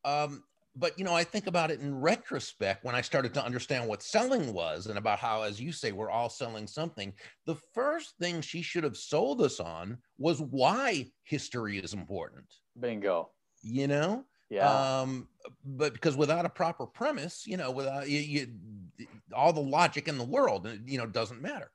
Um, 0.04 0.44
but 0.76 0.98
you 0.98 1.04
know, 1.04 1.14
I 1.14 1.24
think 1.24 1.46
about 1.46 1.70
it 1.70 1.80
in 1.80 2.00
retrospect 2.00 2.84
when 2.84 2.94
I 2.94 3.00
started 3.00 3.32
to 3.34 3.44
understand 3.44 3.88
what 3.88 4.02
selling 4.02 4.52
was 4.52 4.86
and 4.86 4.98
about 4.98 5.18
how, 5.18 5.42
as 5.42 5.60
you 5.60 5.72
say, 5.72 5.92
we're 5.92 6.10
all 6.10 6.28
selling 6.28 6.66
something. 6.66 7.12
The 7.46 7.56
first 7.72 8.14
thing 8.18 8.40
she 8.40 8.62
should 8.62 8.84
have 8.84 8.96
sold 8.96 9.40
us 9.40 9.60
on 9.60 9.98
was 10.18 10.40
why 10.40 11.10
history 11.22 11.78
is 11.78 11.94
important. 11.94 12.46
Bingo. 12.78 13.30
You 13.62 13.86
know? 13.86 14.24
Yeah. 14.50 15.00
Um, 15.00 15.28
but 15.64 15.94
because 15.94 16.16
without 16.16 16.44
a 16.44 16.50
proper 16.50 16.86
premise, 16.86 17.44
you 17.46 17.56
know, 17.56 17.70
without 17.70 18.08
you, 18.08 18.20
you 18.20 19.06
all 19.32 19.52
the 19.52 19.60
logic 19.60 20.08
in 20.08 20.18
the 20.18 20.24
world, 20.24 20.68
you 20.86 20.98
know, 20.98 21.06
doesn't 21.06 21.40
matter. 21.40 21.70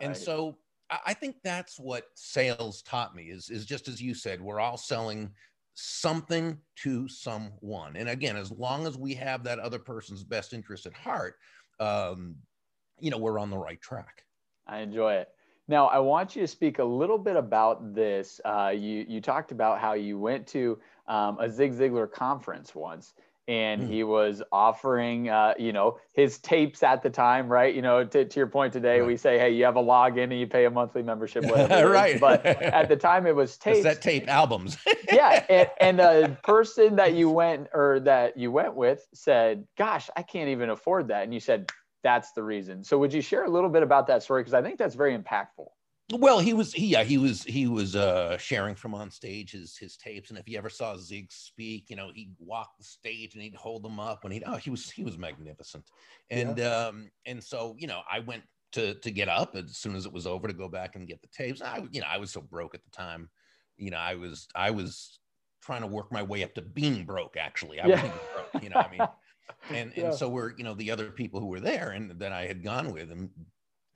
Right. 0.00 0.06
And 0.06 0.16
so 0.16 0.56
I 0.90 1.12
think 1.12 1.36
that's 1.44 1.78
what 1.78 2.04
sales 2.14 2.82
taught 2.82 3.14
me 3.14 3.24
is, 3.24 3.50
is 3.50 3.66
just 3.66 3.88
as 3.88 4.00
you 4.00 4.14
said, 4.14 4.40
we're 4.40 4.60
all 4.60 4.78
selling 4.78 5.30
something 5.80 6.58
to 6.74 7.08
someone. 7.08 7.96
And 7.96 8.08
again, 8.08 8.36
as 8.36 8.50
long 8.50 8.84
as 8.84 8.98
we 8.98 9.14
have 9.14 9.44
that 9.44 9.60
other 9.60 9.78
person's 9.78 10.24
best 10.24 10.52
interest 10.52 10.86
at 10.86 10.92
heart, 10.92 11.36
um, 11.78 12.34
you 12.98 13.10
know, 13.10 13.18
we're 13.18 13.38
on 13.38 13.48
the 13.50 13.58
right 13.58 13.80
track. 13.80 14.24
I 14.66 14.80
enjoy 14.80 15.14
it. 15.14 15.28
Now, 15.68 15.86
I 15.86 15.98
want 16.00 16.34
you 16.34 16.42
to 16.42 16.48
speak 16.48 16.80
a 16.80 16.84
little 16.84 17.18
bit 17.18 17.36
about 17.36 17.94
this. 17.94 18.40
Uh, 18.44 18.72
you 18.74 19.04
you 19.06 19.20
talked 19.20 19.52
about 19.52 19.78
how 19.78 19.92
you 19.92 20.18
went 20.18 20.46
to 20.48 20.80
um, 21.06 21.38
a 21.38 21.48
Zig 21.48 21.72
Ziglar 21.72 22.10
conference 22.10 22.74
once, 22.74 23.14
and 23.48 23.82
mm. 23.82 23.88
he 23.88 24.04
was 24.04 24.42
offering 24.52 25.30
uh, 25.30 25.54
you 25.58 25.72
know 25.72 25.98
his 26.12 26.38
tapes 26.38 26.82
at 26.82 27.02
the 27.02 27.10
time 27.10 27.48
right? 27.48 27.74
You 27.74 27.82
know 27.82 28.04
to, 28.04 28.24
to 28.24 28.40
your 28.40 28.46
point 28.46 28.72
today 28.72 29.00
right. 29.00 29.06
we 29.06 29.16
say 29.16 29.38
hey 29.38 29.50
you 29.50 29.64
have 29.64 29.76
a 29.76 29.82
login 29.82 30.24
and 30.24 30.38
you 30.38 30.46
pay 30.46 30.66
a 30.66 30.70
monthly 30.70 31.02
membership 31.02 31.44
right. 31.50 32.20
but 32.20 32.44
at 32.46 32.88
the 32.88 32.96
time 32.96 33.26
it 33.26 33.34
was 33.34 33.56
tapes 33.58 33.82
that 33.82 34.02
tape 34.02 34.28
albums. 34.28 34.78
Yeah 35.10 35.44
and, 35.48 35.70
and 35.80 35.98
the 35.98 36.36
person 36.44 36.96
that 36.96 37.14
you 37.14 37.30
went 37.30 37.68
or 37.72 38.00
that 38.00 38.36
you 38.36 38.52
went 38.52 38.74
with 38.74 39.06
said 39.14 39.66
gosh 39.78 40.10
i 40.16 40.22
can't 40.22 40.50
even 40.50 40.68
afford 40.68 41.08
that 41.08 41.24
and 41.24 41.32
you 41.32 41.40
said 41.40 41.70
that's 42.04 42.30
the 42.32 42.42
reason. 42.42 42.84
So 42.84 42.96
would 42.98 43.12
you 43.12 43.20
share 43.20 43.44
a 43.44 43.50
little 43.50 43.68
bit 43.68 43.82
about 43.82 44.06
that 44.08 44.22
story? 44.22 44.42
Because 44.42 44.54
i 44.54 44.62
think 44.62 44.78
that's 44.78 44.94
very 44.94 45.16
impactful 45.16 45.68
Well, 46.10 46.38
he 46.38 46.54
was 46.54 46.72
he 46.72 46.86
yeah 46.86 47.04
he 47.04 47.18
was 47.18 47.42
he 47.42 47.66
was 47.66 47.94
uh 47.94 48.38
sharing 48.38 48.74
from 48.74 48.94
on 48.94 49.10
stage 49.10 49.52
his 49.52 49.76
his 49.76 49.96
tapes, 49.98 50.30
and 50.30 50.38
if 50.38 50.48
you 50.48 50.56
ever 50.56 50.70
saw 50.70 50.96
Zig 50.96 51.30
speak, 51.30 51.90
you 51.90 51.96
know 51.96 52.10
he'd 52.14 52.34
walk 52.38 52.70
the 52.78 52.84
stage 52.84 53.34
and 53.34 53.42
he'd 53.42 53.54
hold 53.54 53.82
them 53.82 54.00
up, 54.00 54.24
and 54.24 54.32
he 54.32 54.42
oh 54.44 54.56
he 54.56 54.70
was 54.70 54.90
he 54.90 55.04
was 55.04 55.18
magnificent, 55.18 55.84
and 56.30 56.56
yeah. 56.56 56.86
um 56.86 57.10
and 57.26 57.44
so 57.44 57.76
you 57.78 57.86
know 57.86 58.00
I 58.10 58.20
went 58.20 58.42
to 58.72 58.94
to 58.94 59.10
get 59.10 59.28
up 59.28 59.54
as 59.54 59.76
soon 59.76 59.96
as 59.96 60.06
it 60.06 60.12
was 60.12 60.26
over 60.26 60.48
to 60.48 60.54
go 60.54 60.66
back 60.66 60.96
and 60.96 61.06
get 61.06 61.20
the 61.20 61.28
tapes. 61.28 61.60
I 61.60 61.86
you 61.90 62.00
know 62.00 62.06
I 62.08 62.16
was 62.16 62.30
so 62.30 62.40
broke 62.40 62.74
at 62.74 62.84
the 62.84 62.90
time, 62.90 63.28
you 63.76 63.90
know 63.90 63.98
I 63.98 64.14
was 64.14 64.48
I 64.54 64.70
was 64.70 65.20
trying 65.60 65.82
to 65.82 65.86
work 65.86 66.10
my 66.10 66.22
way 66.22 66.42
up 66.42 66.54
to 66.54 66.62
being 66.62 67.04
broke. 67.04 67.36
Actually, 67.36 67.80
I 67.80 67.86
yeah. 67.86 67.96
wasn't 67.96 68.22
broke. 68.34 68.62
You 68.62 68.70
know 68.70 68.76
I 68.76 68.90
mean, 68.90 69.08
and 69.78 69.92
yeah. 69.94 70.04
and 70.04 70.14
so 70.14 70.30
we're 70.30 70.54
you 70.56 70.64
know 70.64 70.72
the 70.72 70.90
other 70.90 71.10
people 71.10 71.38
who 71.38 71.48
were 71.48 71.60
there 71.60 71.90
and 71.90 72.12
that 72.12 72.32
I 72.32 72.46
had 72.46 72.64
gone 72.64 72.92
with 72.92 73.10
and 73.10 73.28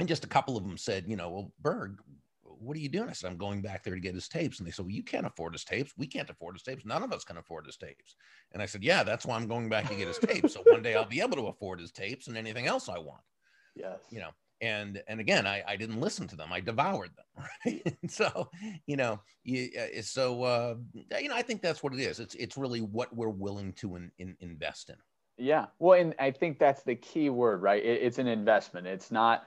and 0.03 0.09
just 0.09 0.25
a 0.25 0.29
couple 0.29 0.57
of 0.57 0.65
them 0.65 0.77
said, 0.77 1.05
you 1.07 1.15
know, 1.15 1.31
well, 1.31 1.53
Burg, 1.61 2.01
what 2.43 2.77
are 2.77 2.81
you 2.81 2.89
doing? 2.89 3.09
I 3.09 3.13
said, 3.13 3.31
I'm 3.31 3.37
going 3.37 3.63
back 3.63 3.85
there 3.85 3.95
to 3.95 4.01
get 4.01 4.17
his 4.17 4.27
tapes. 4.27 4.59
And 4.59 4.67
they 4.67 4.73
said, 4.73 4.85
Well, 4.85 4.91
you 4.91 5.05
can't 5.05 5.27
afford 5.27 5.53
his 5.53 5.63
tapes. 5.63 5.93
We 5.97 6.09
can't 6.09 6.29
afford 6.29 6.57
his 6.57 6.65
tapes. 6.65 6.85
None 6.85 7.05
of 7.05 7.13
us 7.13 7.23
can 7.23 7.37
afford 7.37 7.67
his 7.67 7.77
tapes. 7.77 8.17
And 8.51 8.61
I 8.61 8.67
said, 8.67 8.83
Yeah, 8.83 9.05
that's 9.05 9.25
why 9.25 9.37
I'm 9.37 9.47
going 9.47 9.69
back 9.69 9.89
to 9.89 9.95
get 9.95 10.09
his 10.09 10.19
tapes. 10.19 10.55
So 10.55 10.65
one 10.67 10.83
day 10.83 10.97
I'll 10.97 11.05
be 11.05 11.21
able 11.21 11.37
to 11.37 11.47
afford 11.47 11.79
his 11.79 11.93
tapes 11.93 12.27
and 12.27 12.37
anything 12.37 12.67
else 12.67 12.89
I 12.89 12.99
want. 12.99 13.21
Yes. 13.75 14.01
You 14.11 14.19
know, 14.19 14.31
and 14.61 15.01
and 15.07 15.21
again, 15.21 15.47
I, 15.47 15.63
I 15.67 15.77
didn't 15.77 16.01
listen 16.01 16.27
to 16.27 16.37
them. 16.37 16.53
I 16.53 16.61
devoured 16.61 17.13
them. 17.17 17.47
Right. 17.65 17.97
so, 18.09 18.51
you 18.87 18.97
know, 18.97 19.21
you, 19.45 19.71
uh, 19.81 20.03
so 20.03 20.43
uh, 20.43 20.75
you 21.19 21.29
know, 21.29 21.35
I 21.35 21.41
think 21.41 21.63
that's 21.63 21.83
what 21.83 21.95
it 21.95 22.01
is. 22.01 22.19
It's 22.19 22.35
it's 22.35 22.59
really 22.59 22.81
what 22.81 23.17
we're 23.17 23.31
willing 23.31 23.73
to 23.75 23.95
in, 23.97 24.11
in, 24.19 24.37
invest 24.41 24.91
in. 24.91 24.97
Yeah. 25.39 25.67
Well, 25.79 25.99
and 25.99 26.15
I 26.19 26.31
think 26.31 26.59
that's 26.59 26.83
the 26.83 26.97
key 26.97 27.31
word, 27.31 27.63
right? 27.63 27.83
It, 27.83 28.03
it's 28.03 28.19
an 28.19 28.27
investment. 28.27 28.87
It's 28.87 29.11
not 29.11 29.47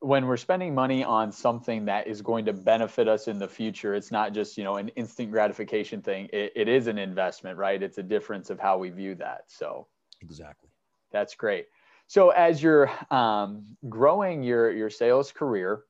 when 0.00 0.26
we're 0.26 0.36
spending 0.36 0.74
money 0.74 1.02
on 1.02 1.32
something 1.32 1.84
that 1.86 2.06
is 2.06 2.22
going 2.22 2.44
to 2.44 2.52
benefit 2.52 3.08
us 3.08 3.28
in 3.28 3.38
the 3.38 3.48
future 3.48 3.94
it's 3.94 4.10
not 4.10 4.32
just 4.32 4.56
you 4.56 4.64
know 4.64 4.76
an 4.76 4.88
instant 4.90 5.30
gratification 5.30 6.02
thing. 6.02 6.28
It, 6.32 6.52
it 6.54 6.68
is 6.68 6.86
an 6.86 6.98
investment 6.98 7.58
right? 7.58 7.82
It's 7.82 7.98
a 7.98 8.02
difference 8.02 8.50
of 8.50 8.58
how 8.58 8.78
we 8.78 8.90
view 8.90 9.14
that. 9.16 9.44
So 9.46 9.86
exactly. 10.20 10.68
that's 11.12 11.34
great. 11.34 11.66
So 12.08 12.30
as 12.30 12.62
you're 12.62 12.90
um, 13.10 13.76
growing 13.88 14.42
your 14.42 14.70
your 14.70 14.90
sales 14.90 15.32
career 15.32 15.82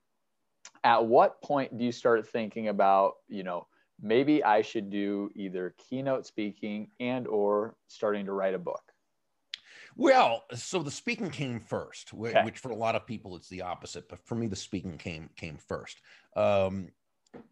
at 0.85 1.05
what 1.05 1.43
point 1.43 1.77
do 1.77 1.85
you 1.85 1.93
start 1.93 2.27
thinking 2.27 2.69
about 2.69 3.15
you 3.29 3.43
know 3.43 3.67
maybe 4.01 4.43
i 4.45 4.63
should 4.63 4.91
do 4.91 5.31
either 5.35 5.75
keynote 5.79 6.27
speaking 6.27 6.89
and 7.01 7.27
or 7.27 7.75
starting 7.89 8.27
to 8.27 8.33
write 8.33 8.55
a 8.55 8.59
book 8.59 8.86
well, 9.97 10.45
so 10.55 10.83
the 10.83 10.91
speaking 10.91 11.31
came 11.31 11.59
first, 11.59 12.13
okay. 12.13 12.45
which 12.45 12.59
for 12.59 12.71
a 12.71 12.77
lot 12.77 12.95
of 12.95 13.07
people 13.07 13.35
it's 13.35 13.49
the 13.49 13.63
opposite, 13.63 14.09
but 14.09 14.19
for 14.27 14.35
me 14.35 14.47
the 14.47 14.57
speaking 14.57 14.99
came 14.99 15.31
came 15.37 15.57
first. 15.57 16.01
Um, 16.37 16.89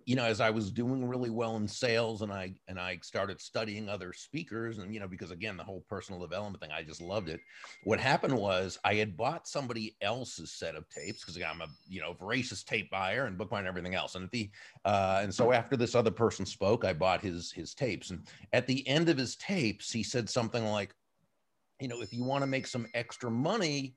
you 0.06 0.16
know, 0.16 0.24
as 0.24 0.40
I 0.40 0.50
was 0.50 0.70
doing 0.70 1.06
really 1.06 1.30
well 1.30 1.56
in 1.56 1.66
sales, 1.66 2.22
and 2.22 2.32
I 2.32 2.54
and 2.68 2.78
I 2.78 2.98
started 3.02 3.40
studying 3.40 3.88
other 3.88 4.12
speakers, 4.12 4.78
and 4.78 4.92
you 4.92 5.00
know, 5.00 5.08
because 5.08 5.30
again, 5.30 5.56
the 5.56 5.64
whole 5.64 5.84
personal 5.88 6.20
development 6.20 6.60
thing, 6.60 6.70
I 6.70 6.82
just 6.82 7.00
loved 7.00 7.28
it. 7.28 7.40
What 7.84 7.98
happened 7.98 8.36
was 8.36 8.78
I 8.84 8.94
had 8.94 9.16
bought 9.16 9.48
somebody 9.48 9.96
else's 10.00 10.52
set 10.52 10.74
of 10.74 10.88
tapes 10.88 11.24
because 11.24 11.40
I'm 11.40 11.62
a 11.62 11.68
you 11.88 12.00
know 12.00 12.12
voracious 12.12 12.62
tape 12.62 12.90
buyer 12.90 13.24
and 13.26 13.38
bookbinder 13.38 13.68
and 13.68 13.78
everything 13.78 13.94
else, 13.94 14.14
and 14.14 14.28
the 14.30 14.50
uh, 14.84 15.20
and 15.22 15.34
so 15.34 15.52
after 15.52 15.76
this 15.76 15.94
other 15.94 16.10
person 16.10 16.44
spoke, 16.44 16.84
I 16.84 16.92
bought 16.92 17.22
his 17.22 17.50
his 17.52 17.74
tapes, 17.74 18.10
and 18.10 18.26
at 18.52 18.66
the 18.66 18.86
end 18.86 19.08
of 19.08 19.16
his 19.16 19.36
tapes, 19.36 19.90
he 19.90 20.02
said 20.02 20.28
something 20.28 20.64
like, 20.66 20.94
you 21.80 21.88
know, 21.88 22.00
if 22.02 22.12
you 22.12 22.24
want 22.24 22.42
to 22.42 22.46
make 22.46 22.66
some 22.66 22.86
extra 22.94 23.30
money 23.30 23.96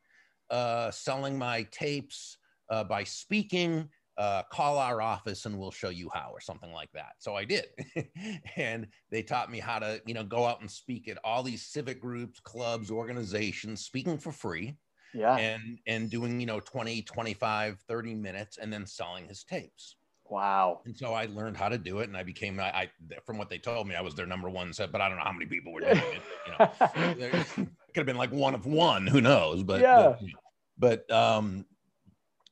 uh, 0.50 0.92
selling 0.92 1.38
my 1.38 1.64
tapes 1.72 2.38
uh, 2.70 2.84
by 2.84 3.04
speaking, 3.04 3.90
uh, 4.18 4.44
call 4.52 4.80
our 4.80 5.02
office 5.02 5.46
and 5.46 5.58
we'll 5.60 5.72
show 5.72 5.90
you 5.90 6.10
how, 6.14 6.32
or 6.32 6.40
something 6.40 6.72
like 6.72 6.92
that. 6.94 7.14
So 7.20 7.36
I 7.36 7.46
did. 7.46 7.68
and 8.56 8.88
they 9.12 9.22
taught 9.22 9.52
me 9.52 9.60
how 9.60 9.80
to, 9.80 10.02
you 10.06 10.14
know, 10.14 10.24
go 10.24 10.46
out 10.46 10.62
and 10.62 10.72
speak 10.72 11.08
at 11.08 11.20
all 11.24 11.44
these 11.44 11.68
civic 11.68 12.02
groups, 12.02 12.40
clubs, 12.40 12.90
organizations, 12.90 13.86
speaking 13.86 14.18
for 14.18 14.32
free. 14.32 14.78
Yeah. 15.14 15.38
And 15.38 15.80
and 15.88 16.10
doing, 16.10 16.40
you 16.40 16.46
know, 16.46 16.60
20, 16.60 17.02
25, 17.04 17.80
30 17.88 18.16
minutes 18.16 18.58
and 18.58 18.72
then 18.74 18.86
selling 18.86 19.28
his 19.28 19.44
tapes. 19.44 19.97
Wow. 20.30 20.82
And 20.86 20.96
so 20.96 21.14
I 21.14 21.26
learned 21.26 21.58
how 21.58 21.70
to 21.70 21.78
do 21.78 22.00
it 22.00 22.08
and 22.08 22.18
I 22.18 22.24
became, 22.24 22.60
I, 22.60 22.66
I 22.66 22.90
from 23.26 23.38
what 23.38 23.50
they 23.50 23.58
told 23.58 23.88
me, 23.88 23.96
I 23.96 24.02
was 24.02 24.16
their 24.16 24.26
number 24.26 24.50
one 24.50 24.74
set, 24.74 24.92
but 24.92 25.02
I 25.02 25.10
don't 25.10 25.18
know 25.18 25.24
how 25.24 25.32
many 25.32 25.46
people 25.46 25.74
were 25.74 25.82
doing 25.82 25.98
it. 25.98 26.22
you 26.46 26.52
know, 26.52 26.72
it 27.32 27.46
could 27.58 27.98
have 27.98 28.06
been 28.06 28.18
like 28.18 28.32
one 28.32 28.54
of 28.54 28.66
one, 28.66 29.08
who 29.08 29.22
knows? 29.22 29.64
But, 29.64 29.82
yeah. 29.82 30.16
but, 30.80 31.08
but, 31.10 31.16
um, 31.16 31.66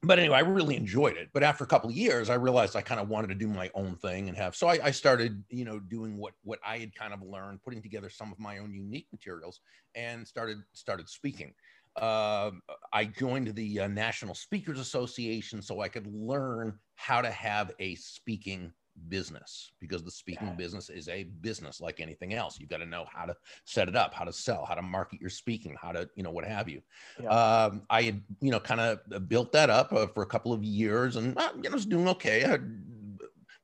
but 0.03 0.19
anyway, 0.19 0.37
I 0.37 0.41
really 0.41 0.75
enjoyed 0.75 1.17
it. 1.17 1.29
But 1.33 1.43
after 1.43 1.63
a 1.63 1.67
couple 1.67 1.89
of 1.89 1.95
years, 1.95 2.29
I 2.29 2.35
realized 2.35 2.75
I 2.75 2.81
kind 2.81 2.99
of 2.99 3.09
wanted 3.09 3.27
to 3.27 3.35
do 3.35 3.47
my 3.47 3.71
own 3.73 3.95
thing 3.95 4.27
and 4.27 4.37
have. 4.37 4.55
So 4.55 4.67
I, 4.67 4.79
I, 4.83 4.91
started, 4.91 5.43
you 5.49 5.65
know, 5.65 5.79
doing 5.79 6.17
what 6.17 6.33
what 6.43 6.59
I 6.65 6.77
had 6.77 6.93
kind 6.93 7.13
of 7.13 7.21
learned, 7.23 7.63
putting 7.63 7.81
together 7.81 8.09
some 8.09 8.31
of 8.31 8.39
my 8.39 8.59
own 8.59 8.73
unique 8.73 9.07
materials, 9.11 9.61
and 9.95 10.27
started 10.27 10.57
started 10.73 11.09
speaking 11.09 11.53
uh, 11.97 12.51
I 12.93 13.05
joined 13.05 13.55
the 13.55 13.81
uh, 13.81 13.87
National 13.87 14.35
Speakers 14.35 14.79
Association 14.79 15.61
so 15.61 15.81
I 15.81 15.87
could 15.87 16.07
learn 16.07 16.77
how 16.95 17.21
to 17.21 17.31
have 17.31 17.71
a 17.79 17.95
speaking 17.95 18.71
business 19.09 19.71
because 19.79 20.03
the 20.03 20.11
speaking 20.11 20.47
yeah. 20.47 20.53
business 20.53 20.89
is 20.89 21.07
a 21.09 21.23
business 21.41 21.81
like 21.81 21.99
anything 21.99 22.33
else. 22.33 22.59
You've 22.59 22.69
got 22.69 22.77
to 22.77 22.85
know 22.85 23.05
how 23.13 23.25
to 23.25 23.35
set 23.65 23.87
it 23.87 23.95
up, 23.95 24.13
how 24.13 24.23
to 24.23 24.33
sell, 24.33 24.65
how 24.65 24.75
to 24.75 24.81
market 24.81 25.19
your 25.19 25.29
speaking, 25.29 25.75
how 25.81 25.91
to, 25.91 26.09
you 26.15 26.23
know, 26.23 26.31
what 26.31 26.45
have 26.45 26.69
you. 26.69 26.81
Yeah. 27.21 27.29
Um, 27.29 27.83
I 27.89 28.03
had, 28.03 28.21
you 28.41 28.51
know, 28.51 28.59
kind 28.59 28.81
of 28.81 29.27
built 29.29 29.51
that 29.51 29.69
up 29.69 29.91
uh, 29.93 30.07
for 30.07 30.23
a 30.23 30.27
couple 30.27 30.53
of 30.53 30.63
years 30.63 31.15
and, 31.15 31.37
uh, 31.37 31.49
you 31.55 31.69
know, 31.69 31.71
was 31.71 31.85
doing 31.85 32.07
okay. 32.09 32.43
I 32.43 32.49
had 32.49 32.83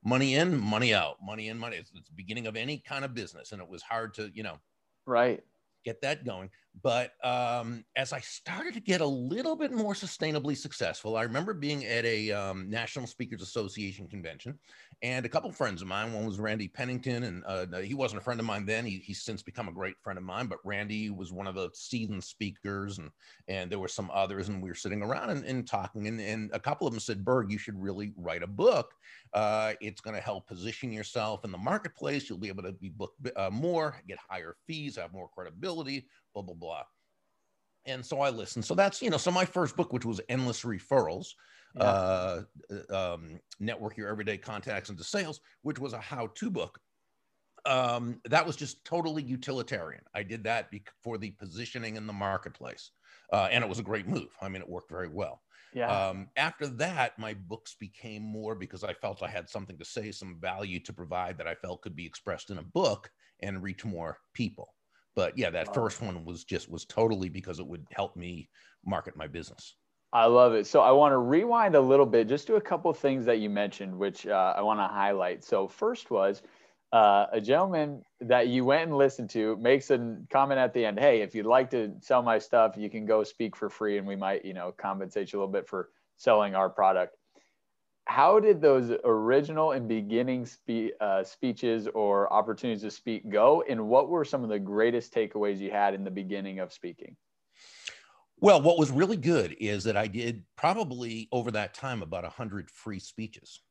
money 0.04 0.34
in, 0.34 0.58
money 0.58 0.94
out, 0.94 1.16
money 1.22 1.48
in, 1.48 1.58
money. 1.58 1.76
It's, 1.76 1.92
it's 1.94 2.08
the 2.08 2.14
beginning 2.14 2.46
of 2.46 2.56
any 2.56 2.78
kind 2.78 3.04
of 3.04 3.14
business. 3.14 3.52
And 3.52 3.62
it 3.62 3.68
was 3.68 3.82
hard 3.82 4.14
to, 4.14 4.30
you 4.34 4.42
know, 4.42 4.58
right 5.06 5.42
get 5.84 6.00
that 6.02 6.24
going. 6.24 6.50
But 6.82 7.12
um, 7.22 7.84
as 7.96 8.12
I 8.12 8.20
started 8.20 8.74
to 8.74 8.80
get 8.80 9.02
a 9.02 9.06
little 9.06 9.56
bit 9.56 9.72
more 9.72 9.92
sustainably 9.92 10.56
successful, 10.56 11.16
I 11.16 11.22
remember 11.22 11.52
being 11.52 11.84
at 11.84 12.04
a 12.04 12.32
um, 12.32 12.70
National 12.70 13.06
Speakers 13.06 13.42
Association 13.42 14.08
convention, 14.08 14.58
and 15.02 15.26
a 15.26 15.28
couple 15.28 15.52
friends 15.52 15.82
of 15.82 15.88
mine. 15.88 16.12
One 16.12 16.24
was 16.24 16.38
Randy 16.38 16.68
Pennington, 16.68 17.24
and 17.24 17.44
uh, 17.46 17.78
he 17.78 17.92
wasn't 17.92 18.20
a 18.20 18.24
friend 18.24 18.40
of 18.40 18.46
mine 18.46 18.64
then. 18.64 18.86
He, 18.86 18.98
he's 18.98 19.22
since 19.22 19.42
become 19.42 19.68
a 19.68 19.72
great 19.72 19.96
friend 20.00 20.18
of 20.18 20.24
mine. 20.24 20.46
But 20.46 20.58
Randy 20.64 21.10
was 21.10 21.32
one 21.32 21.46
of 21.46 21.54
the 21.54 21.68
seasoned 21.74 22.24
speakers, 22.24 22.98
and 22.98 23.10
and 23.48 23.70
there 23.70 23.78
were 23.78 23.88
some 23.88 24.10
others, 24.12 24.48
and 24.48 24.62
we 24.62 24.70
were 24.70 24.74
sitting 24.74 25.02
around 25.02 25.30
and, 25.30 25.44
and 25.44 25.66
talking. 25.66 26.06
And, 26.06 26.20
and 26.20 26.50
a 26.54 26.60
couple 26.60 26.86
of 26.86 26.94
them 26.94 27.00
said, 27.00 27.24
"Burg, 27.24 27.52
you 27.52 27.58
should 27.58 27.80
really 27.80 28.12
write 28.16 28.42
a 28.42 28.46
book. 28.46 28.94
Uh, 29.34 29.72
it's 29.80 30.00
going 30.00 30.14
to 30.14 30.22
help 30.22 30.46
position 30.46 30.92
yourself 30.92 31.44
in 31.44 31.50
the 31.50 31.58
marketplace. 31.58 32.28
You'll 32.28 32.38
be 32.38 32.48
able 32.48 32.64
to 32.64 32.72
be 32.72 32.90
booked 32.90 33.28
uh, 33.36 33.50
more, 33.50 33.96
get 34.06 34.18
higher 34.28 34.56
fees, 34.66 34.96
have 34.96 35.12
more 35.12 35.28
credibility, 35.34 36.06
blah 36.34 36.42
blah 36.42 36.54
blah." 36.54 36.82
And 37.86 38.04
so 38.04 38.20
I 38.20 38.30
listened. 38.30 38.64
So 38.64 38.74
that's 38.74 39.02
you 39.02 39.10
know, 39.10 39.16
so 39.16 39.30
my 39.30 39.44
first 39.44 39.76
book, 39.76 39.92
which 39.92 40.04
was 40.04 40.20
Endless 40.28 40.62
Referrals 40.62 41.28
yeah. 41.76 41.82
uh, 41.82 42.42
um, 42.90 43.40
network 43.60 43.96
your 43.96 44.08
everyday 44.08 44.36
contacts 44.36 44.90
into 44.90 45.04
sales, 45.04 45.40
which 45.62 45.78
was 45.78 45.92
a 45.92 46.00
how-to 46.00 46.50
book. 46.50 46.78
Um, 47.64 48.20
that 48.24 48.44
was 48.44 48.56
just 48.56 48.84
totally 48.84 49.22
utilitarian. 49.22 50.02
I 50.14 50.24
did 50.24 50.44
that 50.44 50.70
be- 50.70 50.82
for 51.02 51.16
the 51.16 51.30
positioning 51.30 51.96
in 51.96 52.06
the 52.06 52.12
marketplace, 52.12 52.90
uh, 53.32 53.48
and 53.50 53.62
it 53.62 53.68
was 53.68 53.78
a 53.78 53.84
great 53.84 54.08
move. 54.08 54.28
I 54.40 54.48
mean, 54.48 54.62
it 54.62 54.68
worked 54.68 54.90
very 54.90 55.08
well. 55.08 55.42
Yeah. 55.74 56.08
Um, 56.08 56.28
after 56.36 56.66
that, 56.66 57.18
my 57.18 57.34
books 57.34 57.76
became 57.78 58.22
more 58.22 58.54
because 58.54 58.84
I 58.84 58.92
felt 58.94 59.22
I 59.22 59.28
had 59.28 59.48
something 59.48 59.78
to 59.78 59.84
say, 59.84 60.12
some 60.12 60.38
value 60.40 60.80
to 60.80 60.92
provide 60.92 61.38
that 61.38 61.48
I 61.48 61.54
felt 61.54 61.82
could 61.82 61.96
be 61.96 62.06
expressed 62.06 62.50
in 62.50 62.58
a 62.58 62.62
book 62.62 63.10
and 63.42 63.62
reach 63.62 63.84
more 63.84 64.18
people. 64.34 64.74
But 65.14 65.36
yeah, 65.36 65.50
that 65.50 65.68
wow. 65.68 65.74
first 65.74 66.00
one 66.00 66.24
was 66.24 66.44
just 66.44 66.70
was 66.70 66.84
totally 66.84 67.28
because 67.28 67.58
it 67.58 67.66
would 67.66 67.86
help 67.92 68.16
me 68.16 68.48
market 68.84 69.16
my 69.16 69.26
business. 69.26 69.76
I 70.14 70.26
love 70.26 70.52
it. 70.52 70.66
So 70.66 70.80
I 70.80 70.90
want 70.90 71.12
to 71.12 71.18
rewind 71.18 71.74
a 71.74 71.80
little 71.80 72.04
bit, 72.04 72.28
just 72.28 72.46
to 72.48 72.56
a 72.56 72.60
couple 72.60 72.92
things 72.92 73.24
that 73.24 73.38
you 73.38 73.48
mentioned, 73.48 73.98
which 73.98 74.26
uh, 74.26 74.54
I 74.56 74.60
want 74.60 74.78
to 74.78 74.86
highlight. 74.86 75.42
So 75.42 75.66
first 75.66 76.10
was 76.10 76.42
uh, 76.92 77.26
a 77.32 77.40
gentleman 77.40 78.02
that 78.20 78.48
you 78.48 78.64
went 78.64 78.82
and 78.88 78.98
listened 78.98 79.30
to 79.30 79.56
makes 79.56 79.90
a 79.90 80.16
comment 80.30 80.58
at 80.58 80.74
the 80.74 80.84
end. 80.84 80.98
Hey, 80.98 81.22
if 81.22 81.34
you'd 81.34 81.46
like 81.46 81.70
to 81.70 81.94
sell 82.00 82.22
my 82.22 82.38
stuff, 82.38 82.76
you 82.76 82.90
can 82.90 83.06
go 83.06 83.24
speak 83.24 83.56
for 83.56 83.70
free, 83.70 83.96
and 83.96 84.06
we 84.06 84.16
might, 84.16 84.44
you 84.44 84.52
know, 84.52 84.72
compensate 84.76 85.32
you 85.32 85.38
a 85.38 85.40
little 85.40 85.52
bit 85.52 85.66
for 85.66 85.90
selling 86.18 86.54
our 86.54 86.68
product. 86.68 87.16
How 88.04 88.40
did 88.40 88.60
those 88.60 88.92
original 89.04 89.72
and 89.72 89.88
beginning 89.88 90.44
spe- 90.44 90.94
uh, 91.00 91.24
speeches 91.24 91.88
or 91.94 92.30
opportunities 92.32 92.82
to 92.82 92.90
speak 92.90 93.30
go, 93.30 93.64
and 93.66 93.88
what 93.88 94.10
were 94.10 94.24
some 94.24 94.42
of 94.42 94.50
the 94.50 94.58
greatest 94.58 95.14
takeaways 95.14 95.58
you 95.58 95.70
had 95.70 95.94
in 95.94 96.04
the 96.04 96.10
beginning 96.10 96.58
of 96.58 96.72
speaking? 96.72 97.16
Well, 98.38 98.60
what 98.60 98.76
was 98.76 98.90
really 98.90 99.16
good 99.16 99.56
is 99.60 99.84
that 99.84 99.96
I 99.96 100.08
did 100.08 100.42
probably 100.56 101.28
over 101.30 101.52
that 101.52 101.74
time 101.74 102.02
about 102.02 102.24
100 102.24 102.70
free 102.70 102.98
speeches. 102.98 103.62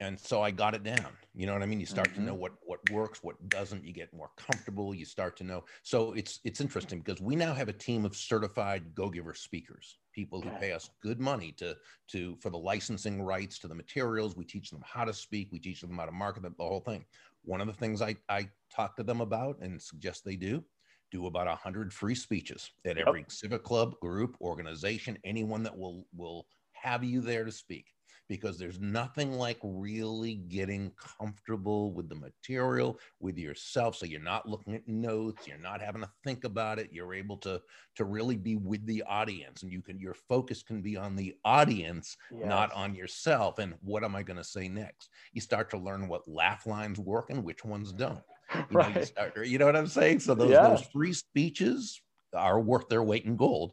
And 0.00 0.18
so 0.18 0.40
I 0.40 0.50
got 0.50 0.74
it 0.74 0.82
down. 0.82 1.08
You 1.34 1.46
know 1.46 1.52
what 1.52 1.62
I 1.62 1.66
mean? 1.66 1.78
You 1.78 1.86
start 1.86 2.08
mm-hmm. 2.08 2.20
to 2.20 2.26
know 2.26 2.32
mm-hmm. 2.32 2.40
what 2.40 2.52
what 2.62 2.90
works, 2.90 3.22
what 3.22 3.36
doesn't. 3.50 3.84
You 3.84 3.92
get 3.92 4.12
more 4.14 4.30
comfortable. 4.36 4.94
You 4.94 5.04
start 5.04 5.36
to 5.38 5.44
know. 5.44 5.64
So 5.82 6.12
it's 6.14 6.40
it's 6.44 6.60
interesting 6.60 7.00
because 7.00 7.20
we 7.20 7.36
now 7.36 7.52
have 7.52 7.68
a 7.68 7.72
team 7.72 8.04
of 8.06 8.16
certified 8.16 8.94
Go 8.94 9.10
Giver 9.10 9.34
speakers, 9.34 9.98
people 10.14 10.40
who 10.40 10.50
pay 10.58 10.72
us 10.72 10.90
good 11.02 11.20
money 11.20 11.52
to 11.58 11.76
to 12.12 12.36
for 12.40 12.48
the 12.48 12.58
licensing 12.58 13.22
rights 13.22 13.58
to 13.60 13.68
the 13.68 13.74
materials. 13.74 14.36
We 14.36 14.44
teach 14.44 14.70
them 14.70 14.82
how 14.84 15.04
to 15.04 15.12
speak. 15.12 15.50
We 15.52 15.58
teach 15.58 15.82
them 15.82 15.96
how 15.96 16.06
to 16.06 16.12
market 16.12 16.44
the, 16.44 16.50
the 16.56 16.64
whole 16.64 16.80
thing. 16.80 17.04
One 17.42 17.60
of 17.60 17.66
the 17.66 17.74
things 17.74 18.00
I 18.00 18.16
I 18.28 18.48
talk 18.74 18.96
to 18.96 19.02
them 19.02 19.20
about 19.20 19.58
and 19.60 19.80
suggest 19.80 20.24
they 20.24 20.36
do 20.36 20.64
do 21.10 21.26
about 21.26 21.48
100 21.48 21.92
free 21.92 22.14
speeches 22.14 22.70
at 22.86 22.96
every 22.96 23.20
yep. 23.20 23.32
civic 23.32 23.64
club 23.64 23.98
group 24.00 24.36
organization 24.40 25.18
anyone 25.24 25.64
that 25.64 25.76
will 25.76 26.06
will 26.16 26.46
have 26.72 27.02
you 27.02 27.20
there 27.20 27.44
to 27.44 27.50
speak 27.50 27.86
because 28.30 28.56
there's 28.56 28.78
nothing 28.78 29.32
like 29.32 29.58
really 29.60 30.34
getting 30.34 30.92
comfortable 31.18 31.92
with 31.92 32.08
the 32.08 32.14
material 32.14 32.96
with 33.18 33.36
yourself 33.36 33.96
so 33.96 34.06
you're 34.06 34.20
not 34.20 34.48
looking 34.48 34.72
at 34.72 34.86
notes 34.86 35.48
you're 35.48 35.58
not 35.58 35.82
having 35.82 36.00
to 36.00 36.08
think 36.22 36.44
about 36.44 36.78
it 36.78 36.88
you're 36.92 37.12
able 37.12 37.36
to 37.36 37.60
to 37.96 38.04
really 38.04 38.36
be 38.36 38.54
with 38.54 38.86
the 38.86 39.02
audience 39.02 39.64
and 39.64 39.72
you 39.72 39.82
can 39.82 39.98
your 39.98 40.14
focus 40.14 40.62
can 40.62 40.80
be 40.80 40.96
on 40.96 41.16
the 41.16 41.34
audience 41.44 42.16
yes. 42.30 42.46
not 42.46 42.72
on 42.72 42.94
yourself 42.94 43.58
and 43.58 43.74
what 43.82 44.04
am 44.04 44.14
i 44.14 44.22
going 44.22 44.36
to 44.36 44.44
say 44.44 44.68
next 44.68 45.10
you 45.32 45.40
start 45.40 45.68
to 45.68 45.76
learn 45.76 46.06
what 46.06 46.26
laugh 46.28 46.66
lines 46.66 47.00
work 47.00 47.30
and 47.30 47.42
which 47.42 47.64
ones 47.64 47.92
don't 47.92 48.22
you, 48.54 48.64
right. 48.70 48.94
know, 48.94 49.00
you, 49.00 49.06
start, 49.06 49.46
you 49.46 49.58
know 49.58 49.66
what 49.66 49.76
i'm 49.76 49.88
saying 49.88 50.20
so 50.20 50.36
those, 50.36 50.50
yeah. 50.50 50.68
those 50.68 50.86
free 50.92 51.12
speeches 51.12 52.00
are 52.32 52.60
worth 52.60 52.88
their 52.88 53.02
weight 53.02 53.24
in 53.24 53.34
gold 53.34 53.72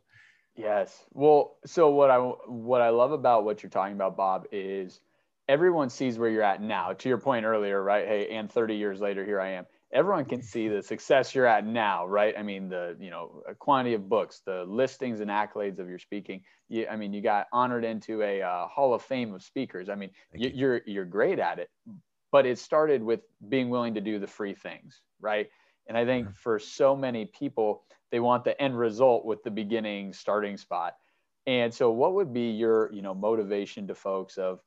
Yes. 0.58 1.06
Well, 1.14 1.58
so 1.66 1.90
what 1.92 2.10
I 2.10 2.18
what 2.18 2.82
I 2.82 2.90
love 2.90 3.12
about 3.12 3.46
what 3.46 3.62
you're 3.62 3.70
talking 3.70 3.94
about, 3.96 4.18
Bob, 4.18 4.48
is 4.52 5.00
everyone 5.48 5.90
sees 5.90 6.18
where 6.18 6.30
you're 6.30 6.44
at 6.44 6.62
now. 6.62 6.94
To 6.94 7.10
your 7.10 7.20
point 7.20 7.46
earlier, 7.46 7.82
right? 7.82 8.08
Hey, 8.08 8.36
and 8.36 8.52
30 8.52 8.76
years 8.76 9.00
later, 9.00 9.24
here 9.24 9.40
I 9.40 9.52
am. 9.52 9.68
Everyone 9.94 10.26
can 10.26 10.42
see 10.42 10.68
the 10.68 10.82
success 10.84 11.34
you're 11.36 11.46
at 11.46 11.66
now, 11.66 12.08
right? 12.08 12.34
I 12.38 12.44
mean, 12.44 12.70
the 12.70 12.98
you 13.00 13.12
know 13.12 13.44
quantity 13.60 13.94
of 13.96 14.10
books, 14.10 14.42
the 14.46 14.66
listings 14.68 15.22
and 15.22 15.30
accolades 15.30 15.80
of 15.80 15.90
your 15.90 16.00
speaking. 16.00 16.42
You, 16.70 16.88
I 16.88 16.96
mean, 16.96 17.14
you 17.14 17.22
got 17.22 17.48
honored 17.54 17.86
into 17.86 18.24
a 18.24 18.42
uh, 18.42 18.68
Hall 18.68 18.96
of 18.96 19.04
Fame 19.04 19.34
of 19.36 19.44
speakers. 19.44 19.90
I 19.90 19.96
mean, 19.96 20.10
you, 20.34 20.50
you're 20.54 20.82
you're 20.88 21.06
great 21.06 21.40
at 21.40 21.60
it, 21.60 21.70
but 22.32 22.46
it 22.48 22.60
started 22.60 23.04
with 23.04 23.22
being 23.48 23.70
willing 23.70 23.94
to 23.94 24.02
do 24.02 24.20
the 24.20 24.28
free 24.28 24.56
things, 24.56 25.02
right? 25.22 25.50
And 25.88 25.98
I 25.98 26.06
think 26.06 26.28
mm-hmm. 26.28 26.36
for 26.36 26.60
so 26.60 26.96
many 26.96 27.26
people, 27.26 27.84
they 28.12 28.20
want 28.20 28.44
the 28.44 28.60
end 28.62 28.78
result 28.78 29.26
with 29.26 29.44
the 29.44 29.52
beginning 29.52 30.14
starting 30.14 30.58
spot. 30.58 30.96
And 31.46 31.74
so 31.74 31.92
what 31.92 32.14
would 32.14 32.34
be 32.34 32.50
your, 32.52 32.92
you 32.92 33.02
know, 33.02 33.14
motivation 33.14 33.88
to 33.88 33.96
folks 33.96 34.38
of 34.38 34.60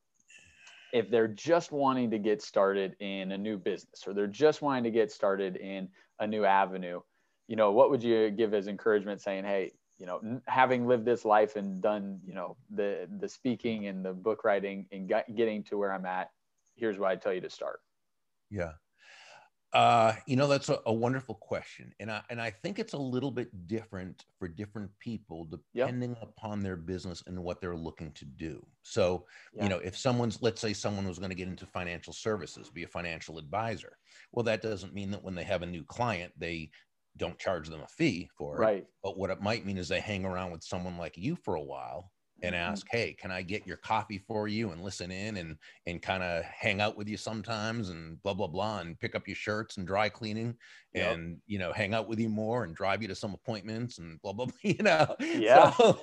if 0.93 1.11
they're 1.11 1.29
just 1.29 1.73
wanting 1.73 2.11
to 2.11 2.19
get 2.19 2.43
started 2.43 2.97
in 3.01 3.33
a 3.33 3.39
new 3.39 3.59
business 3.59 4.05
or 4.07 4.15
they're 4.15 4.27
just 4.27 4.63
wanting 4.63 4.85
to 4.85 4.91
get 4.91 5.13
started 5.13 5.57
in 5.57 5.89
a 6.19 6.27
new 6.27 6.45
avenue, 6.45 7.01
you 7.49 7.57
know, 7.57 7.71
what 7.73 7.91
would 7.91 8.03
you 8.03 8.31
give 8.31 8.55
as 8.55 8.67
encouragement 8.67 9.21
saying, 9.21 9.45
hey, 9.45 9.73
you 9.99 10.07
know, 10.07 10.41
having 10.47 10.87
lived 10.87 11.05
this 11.05 11.25
life 11.25 11.57
and 11.57 11.83
done, 11.83 12.19
you 12.27 12.33
know, 12.33 12.57
the 12.75 13.07
the 13.19 13.29
speaking 13.29 13.87
and 13.87 14.03
the 14.03 14.13
book 14.13 14.45
writing 14.45 14.87
and 14.91 15.13
getting 15.37 15.63
to 15.65 15.77
where 15.77 15.93
I'm 15.93 16.07
at, 16.07 16.31
here's 16.77 16.99
why 16.99 17.13
I 17.13 17.17
tell 17.17 17.35
you 17.35 17.43
to 17.43 17.51
start. 17.51 17.81
Yeah. 18.51 18.73
Uh, 19.73 20.15
you 20.27 20.35
know, 20.35 20.49
that's 20.49 20.69
a, 20.69 20.81
a, 20.87 20.93
wonderful 20.93 21.37
question, 21.37 21.95
and 22.01 22.11
I 22.11 22.23
and 22.29 22.41
I 22.41 22.51
think 22.51 22.81
it's 22.81 22.93
a 22.93 22.99
little 22.99 23.31
bit 23.31 23.69
different 23.69 24.25
for 24.37 24.49
different 24.49 24.91
people 24.99 25.45
depending 25.45 26.11
yep. 26.11 26.23
upon 26.23 26.61
their 26.61 26.75
business 26.75 27.23
and 27.29 27.39
what 27.39 27.61
they're 27.61 27.77
looking 27.77 28.11
to 28.13 28.25
do. 28.25 28.67
So, 28.83 29.27
yeah. 29.55 29.63
you 29.63 29.69
know, 29.69 29.79
if 29.79 29.97
someone's, 29.97 30.43
let's 30.43 30.61
say, 30.61 30.73
someone 30.73 31.07
was 31.07 31.21
going 31.21 31.31
to 31.31 31.37
get 31.37 31.47
into 31.47 31.67
financial 31.67 32.13
services, 32.13 32.69
be 32.69 32.83
a 32.83 32.89
financial 32.89 33.39
advisor, 33.39 33.97
well, 34.33 34.43
that 34.45 34.61
doesn't 34.61 34.93
mean 34.93 35.13
that 35.13 35.23
when 35.23 35.37
they 35.37 35.45
have 35.45 35.63
a 35.63 35.67
new 35.67 35.85
client, 35.85 36.33
they 36.37 36.71
don't 37.17 37.39
charge 37.39 37.69
them 37.69 37.81
a 37.81 37.89
fee 37.89 38.29
for 38.37 38.57
it. 38.57 38.61
Right. 38.61 38.87
But 39.05 39.17
what 39.17 39.31
it 39.31 39.41
might 39.41 39.65
mean 39.65 39.79
is 39.79 39.87
they 39.87 40.01
hang 40.01 40.25
around 40.25 40.51
with 40.51 40.65
someone 40.65 40.97
like 40.97 41.17
you 41.17 41.37
for 41.37 41.55
a 41.55 41.63
while 41.63 42.11
and 42.43 42.55
mm-hmm. 42.55 42.73
ask, 42.73 42.87
"Hey, 42.91 43.15
can 43.19 43.31
I 43.31 43.43
get 43.43 43.67
your 43.67 43.77
coffee 43.77 44.19
for 44.19 44.49
you 44.49 44.71
and 44.71 44.83
listen 44.83 45.11
in 45.11 45.37
and 45.37 45.57
and 45.87 46.01
kind 46.01 46.23
of 46.23 46.45
hang 46.45 46.81
out 46.81 46.97
with 46.97 47.09
you 47.09 47.17
sometimes 47.17 47.91
and 47.91 48.23
blah 48.23 48.35
blah 48.35 48.47
blah 48.47 48.81
and 48.81 48.99
pick 48.99 49.15
up 49.15 49.27
your 49.27 49.37
shirts 49.37 49.77
and 49.77 49.87
dry 49.87 50.09
cleaning 50.09 50.55
yep. 50.95 51.15
and 51.15 51.39
you 51.47 51.59
know 51.59 51.73
hang 51.73 51.95
out 51.95 52.09
with 52.09 52.19
you 52.19 52.29
more 52.29 52.65
and 52.65 52.75
drive 52.75 53.03
you 53.03 53.09
to 53.09 53.15
some 53.15 53.35
appointments 53.35 53.99
and 53.99 54.21
blah 54.23 54.33
blah 54.33 54.47
blah." 54.47 54.55
You 54.63 54.83
know, 54.83 55.17
yeah. 55.21 55.71
So, 55.73 55.99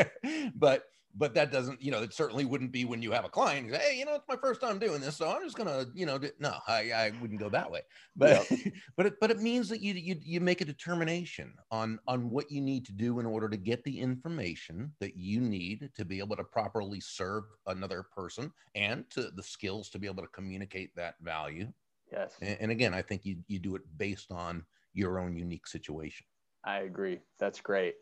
but 0.54 0.84
but 1.16 1.34
that 1.34 1.50
doesn't, 1.50 1.82
you 1.82 1.90
know, 1.90 2.02
it 2.02 2.12
certainly 2.12 2.44
wouldn't 2.44 2.72
be 2.72 2.84
when 2.84 3.00
you 3.00 3.10
have 3.12 3.24
a 3.24 3.28
client. 3.28 3.70
Say, 3.70 3.78
hey, 3.78 3.98
you 3.98 4.04
know, 4.04 4.14
it's 4.14 4.28
my 4.28 4.36
first 4.36 4.60
time 4.60 4.78
doing 4.78 5.00
this, 5.00 5.16
so 5.16 5.30
I'm 5.30 5.42
just 5.42 5.56
gonna, 5.56 5.86
you 5.94 6.04
know, 6.04 6.18
do, 6.18 6.30
no, 6.38 6.56
I, 6.68 6.92
I 6.92 7.12
wouldn't 7.20 7.40
go 7.40 7.48
that 7.48 7.70
way. 7.70 7.80
But 8.14 8.46
yeah. 8.50 8.56
but 8.96 9.06
it 9.06 9.14
but 9.20 9.30
it 9.30 9.40
means 9.40 9.68
that 9.70 9.80
you 9.80 9.94
you 9.94 10.16
you 10.22 10.40
make 10.40 10.60
a 10.60 10.64
determination 10.64 11.54
on 11.70 11.98
on 12.06 12.30
what 12.30 12.50
you 12.50 12.60
need 12.60 12.84
to 12.86 12.92
do 12.92 13.18
in 13.18 13.26
order 13.26 13.48
to 13.48 13.56
get 13.56 13.82
the 13.84 13.98
information 13.98 14.92
that 15.00 15.16
you 15.16 15.40
need 15.40 15.90
to 15.96 16.04
be 16.04 16.18
able 16.18 16.36
to 16.36 16.44
properly 16.44 17.00
serve 17.00 17.44
another 17.66 18.04
person 18.14 18.52
and 18.74 19.08
to 19.10 19.30
the 19.34 19.42
skills 19.42 19.88
to 19.90 19.98
be 19.98 20.06
able 20.06 20.22
to 20.22 20.28
communicate 20.28 20.94
that 20.96 21.14
value. 21.22 21.72
Yes. 22.12 22.34
And, 22.42 22.58
and 22.60 22.70
again, 22.70 22.92
I 22.92 23.02
think 23.02 23.24
you 23.24 23.38
you 23.48 23.58
do 23.58 23.74
it 23.74 23.82
based 23.96 24.30
on 24.32 24.64
your 24.92 25.18
own 25.18 25.36
unique 25.36 25.66
situation. 25.66 26.26
I 26.64 26.80
agree. 26.80 27.20
That's 27.38 27.60
great. 27.60 27.94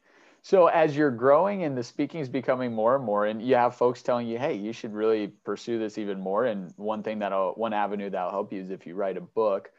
So 0.45 0.67
as 0.67 0.95
you're 0.95 1.11
growing 1.11 1.65
and 1.65 1.75
the 1.75 1.83
speaking 1.83 2.21
is 2.21 2.29
becoming 2.29 2.71
more 2.75 2.97
and 2.97 3.05
more, 3.05 3.25
and 3.25 3.41
you 3.41 3.55
have 3.55 3.77
folks 3.77 4.03
telling 4.03 4.27
you, 4.29 4.39
"Hey, 4.39 4.53
you 4.53 4.75
should 4.75 4.93
really 4.93 5.29
pursue 5.29 5.79
this 5.79 5.97
even 5.97 6.21
more." 6.21 6.45
And 6.45 6.71
one 6.77 7.03
thing 7.03 7.19
that'll, 7.21 7.55
one 7.55 7.73
avenue 7.73 8.11
that'll 8.11 8.31
help 8.31 8.53
you 8.53 8.61
is 8.61 8.69
if 8.71 8.87
you 8.87 8.95
write 8.95 9.17
a 9.17 9.23
book. 9.23 9.73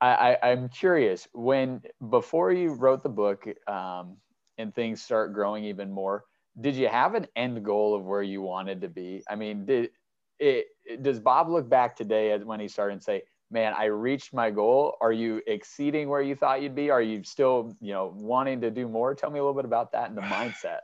I, 0.00 0.38
I 0.42 0.48
am 0.52 0.70
curious 0.70 1.28
when 1.34 1.82
before 2.08 2.50
you 2.52 2.72
wrote 2.72 3.02
the 3.02 3.10
book 3.10 3.46
um, 3.68 4.16
and 4.56 4.74
things 4.74 5.02
start 5.02 5.34
growing 5.34 5.64
even 5.64 5.92
more, 5.92 6.24
did 6.58 6.74
you 6.76 6.88
have 6.88 7.14
an 7.14 7.26
end 7.36 7.62
goal 7.62 7.94
of 7.94 8.04
where 8.04 8.22
you 8.22 8.40
wanted 8.40 8.80
to 8.80 8.88
be? 8.88 9.22
I 9.28 9.34
mean, 9.36 9.66
did 9.66 9.90
it? 10.38 10.68
Does 11.02 11.20
Bob 11.20 11.50
look 11.50 11.68
back 11.68 11.94
today 11.94 12.32
as 12.32 12.42
when 12.42 12.58
he 12.60 12.68
started 12.68 12.94
and 12.94 13.02
say, 13.02 13.24
man, 13.50 13.74
I 13.76 13.86
reached 13.86 14.32
my 14.32 14.50
goal. 14.50 14.96
Are 15.00 15.12
you 15.12 15.42
exceeding 15.46 16.08
where 16.08 16.22
you 16.22 16.36
thought 16.36 16.62
you'd 16.62 16.74
be? 16.74 16.90
Are 16.90 17.02
you 17.02 17.22
still, 17.24 17.76
you 17.80 17.92
know, 17.92 18.12
wanting 18.16 18.60
to 18.60 18.70
do 18.70 18.88
more? 18.88 19.14
Tell 19.14 19.30
me 19.30 19.38
a 19.38 19.42
little 19.42 19.54
bit 19.54 19.64
about 19.64 19.92
that 19.92 20.08
and 20.08 20.16
the 20.16 20.22
mindset. 20.22 20.80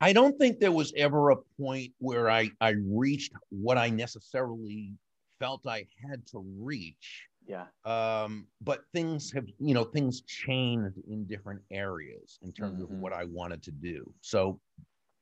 I 0.00 0.12
don't 0.12 0.38
think 0.38 0.58
there 0.60 0.72
was 0.72 0.92
ever 0.96 1.30
a 1.30 1.36
point 1.60 1.92
where 1.98 2.30
I, 2.30 2.50
I 2.60 2.74
reached 2.86 3.32
what 3.50 3.78
I 3.78 3.90
necessarily 3.90 4.92
felt 5.38 5.66
I 5.66 5.86
had 6.08 6.26
to 6.28 6.44
reach. 6.58 7.26
Yeah. 7.46 7.66
Um, 7.84 8.46
but 8.60 8.84
things 8.92 9.32
have, 9.32 9.46
you 9.58 9.74
know, 9.74 9.84
things 9.84 10.22
changed 10.22 10.98
in 11.08 11.26
different 11.26 11.60
areas 11.70 12.38
in 12.42 12.52
terms 12.52 12.82
mm-hmm. 12.82 12.94
of 12.94 13.00
what 13.00 13.12
I 13.12 13.24
wanted 13.24 13.62
to 13.64 13.70
do. 13.70 14.10
So, 14.20 14.60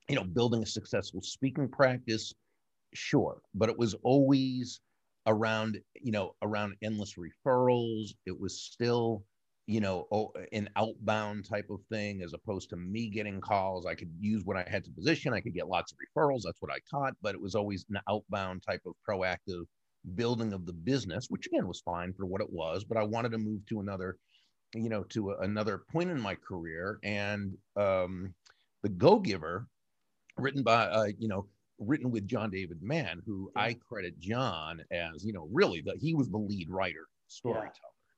you 0.08 0.16
know, 0.16 0.24
building 0.24 0.62
a 0.62 0.66
successful 0.66 1.20
speaking 1.22 1.68
practice, 1.68 2.32
sure, 2.94 3.40
but 3.54 3.68
it 3.68 3.78
was 3.78 3.94
always 4.02 4.80
around 5.26 5.80
you 6.00 6.12
know 6.12 6.34
around 6.42 6.76
endless 6.82 7.14
referrals. 7.16 8.10
It 8.26 8.38
was 8.38 8.60
still 8.60 9.24
you 9.66 9.80
know 9.80 10.06
an 10.52 10.68
outbound 10.76 11.48
type 11.48 11.68
of 11.70 11.80
thing 11.90 12.22
as 12.22 12.32
opposed 12.34 12.70
to 12.70 12.76
me 12.76 13.08
getting 13.08 13.40
calls. 13.40 13.86
I 13.86 13.94
could 13.94 14.10
use 14.18 14.44
what 14.44 14.56
i 14.56 14.64
had 14.68 14.84
to 14.84 14.90
position. 14.90 15.32
I 15.32 15.40
could 15.40 15.54
get 15.54 15.68
lots 15.68 15.92
of 15.92 15.98
referrals. 15.98 16.42
That's 16.44 16.60
what 16.60 16.72
i 16.72 16.78
taught. 16.90 17.14
But 17.22 17.34
it 17.34 17.40
was 17.40 17.54
always 17.54 17.84
an 17.90 18.00
outbound 18.08 18.62
type 18.62 18.82
of 18.86 18.94
proactive 19.08 19.64
building 20.16 20.52
of 20.52 20.66
the 20.66 20.72
business 20.72 21.26
which 21.30 21.46
again 21.46 21.66
was 21.68 21.80
fine 21.80 22.12
for 22.12 22.26
what 22.26 22.40
it 22.40 22.50
was. 22.50 22.84
But 22.84 22.98
i 22.98 23.04
wanted 23.04 23.32
to 23.32 23.38
move 23.38 23.64
to 23.68 23.80
another 23.80 24.16
you 24.74 24.88
know 24.88 25.04
to 25.10 25.32
another 25.32 25.82
point 25.92 26.10
in 26.10 26.20
my 26.20 26.34
career. 26.34 26.98
And 27.04 27.56
um 27.76 28.34
the 28.82 28.88
go 28.88 29.20
giver 29.20 29.68
written 30.36 30.62
by 30.62 30.86
uh, 30.86 31.08
you 31.18 31.28
know 31.28 31.46
written 31.78 32.10
with 32.10 32.26
John 32.26 32.50
David 32.50 32.82
Mann, 32.82 33.22
who 33.26 33.50
yeah. 33.56 33.62
I 33.62 33.74
credit 33.74 34.18
John 34.18 34.82
as, 34.90 35.24
you 35.24 35.32
know, 35.32 35.48
really 35.50 35.80
the, 35.80 35.94
he 36.00 36.14
was 36.14 36.30
the 36.30 36.38
lead 36.38 36.68
writer, 36.70 37.06
storyteller. 37.28 37.70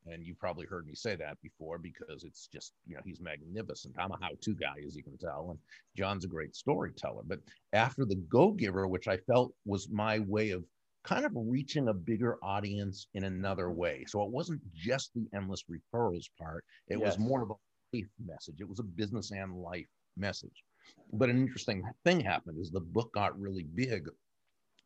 Yeah. 0.06 0.14
And 0.14 0.22
you 0.22 0.34
probably 0.34 0.66
heard 0.66 0.86
me 0.86 0.94
say 0.94 1.16
that 1.16 1.38
before 1.42 1.78
because 1.78 2.24
it's 2.24 2.46
just, 2.52 2.74
you 2.86 2.94
know, 2.94 3.00
he's 3.06 3.22
magnificent. 3.22 3.94
I'm 3.98 4.10
a 4.10 4.18
how 4.20 4.32
to 4.38 4.54
guy, 4.54 4.74
as 4.86 4.94
you 4.94 5.02
can 5.02 5.16
tell. 5.16 5.48
And 5.50 5.58
John's 5.96 6.26
a 6.26 6.28
great 6.28 6.54
storyteller. 6.54 7.22
But 7.24 7.40
after 7.72 8.04
The 8.04 8.16
Go 8.28 8.52
Giver, 8.52 8.86
which 8.86 9.08
I 9.08 9.16
felt 9.16 9.54
was 9.64 9.88
my 9.88 10.18
way 10.18 10.50
of 10.50 10.62
kind 11.04 11.24
of 11.24 11.32
reaching 11.34 11.88
a 11.88 11.94
bigger 11.94 12.38
audience 12.42 13.06
in 13.14 13.24
another 13.24 13.70
way. 13.70 14.04
So 14.08 14.22
it 14.22 14.30
wasn't 14.30 14.60
just 14.74 15.12
the 15.14 15.26
endless 15.34 15.64
referrals 15.70 16.24
part, 16.40 16.64
it 16.88 16.98
yes. 16.98 17.06
was 17.06 17.18
more 17.18 17.42
of 17.42 17.50
a 17.50 17.96
life 17.96 18.08
message, 18.24 18.56
it 18.60 18.68
was 18.68 18.80
a 18.80 18.84
business 18.84 19.30
and 19.30 19.54
life 19.54 19.86
message. 20.16 20.64
But 21.12 21.30
an 21.30 21.38
interesting 21.38 21.84
thing 22.04 22.20
happened 22.20 22.58
is 22.58 22.70
the 22.70 22.80
book 22.80 23.12
got 23.14 23.38
really 23.38 23.64
big. 23.64 24.08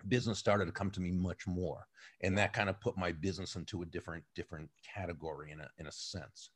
Business 0.09 0.39
started 0.39 0.67
to 0.67 0.73
come 0.73 0.91
to 0.93 1.01
me 1.01 1.11
much 1.11 1.47
more, 1.47 1.87
and 2.23 2.39
that 2.39 2.53
kind 2.53 2.69
of 2.69 2.81
put 2.81 2.97
my 2.97 3.11
business 3.11 3.57
into 3.57 3.83
a 3.83 3.87
different 3.87 4.23
different 4.35 4.71
category 4.95 5.51
in 5.51 5.61
a 5.61 5.69
in 5.79 5.87
a 5.87 5.93
sense. 5.93 6.51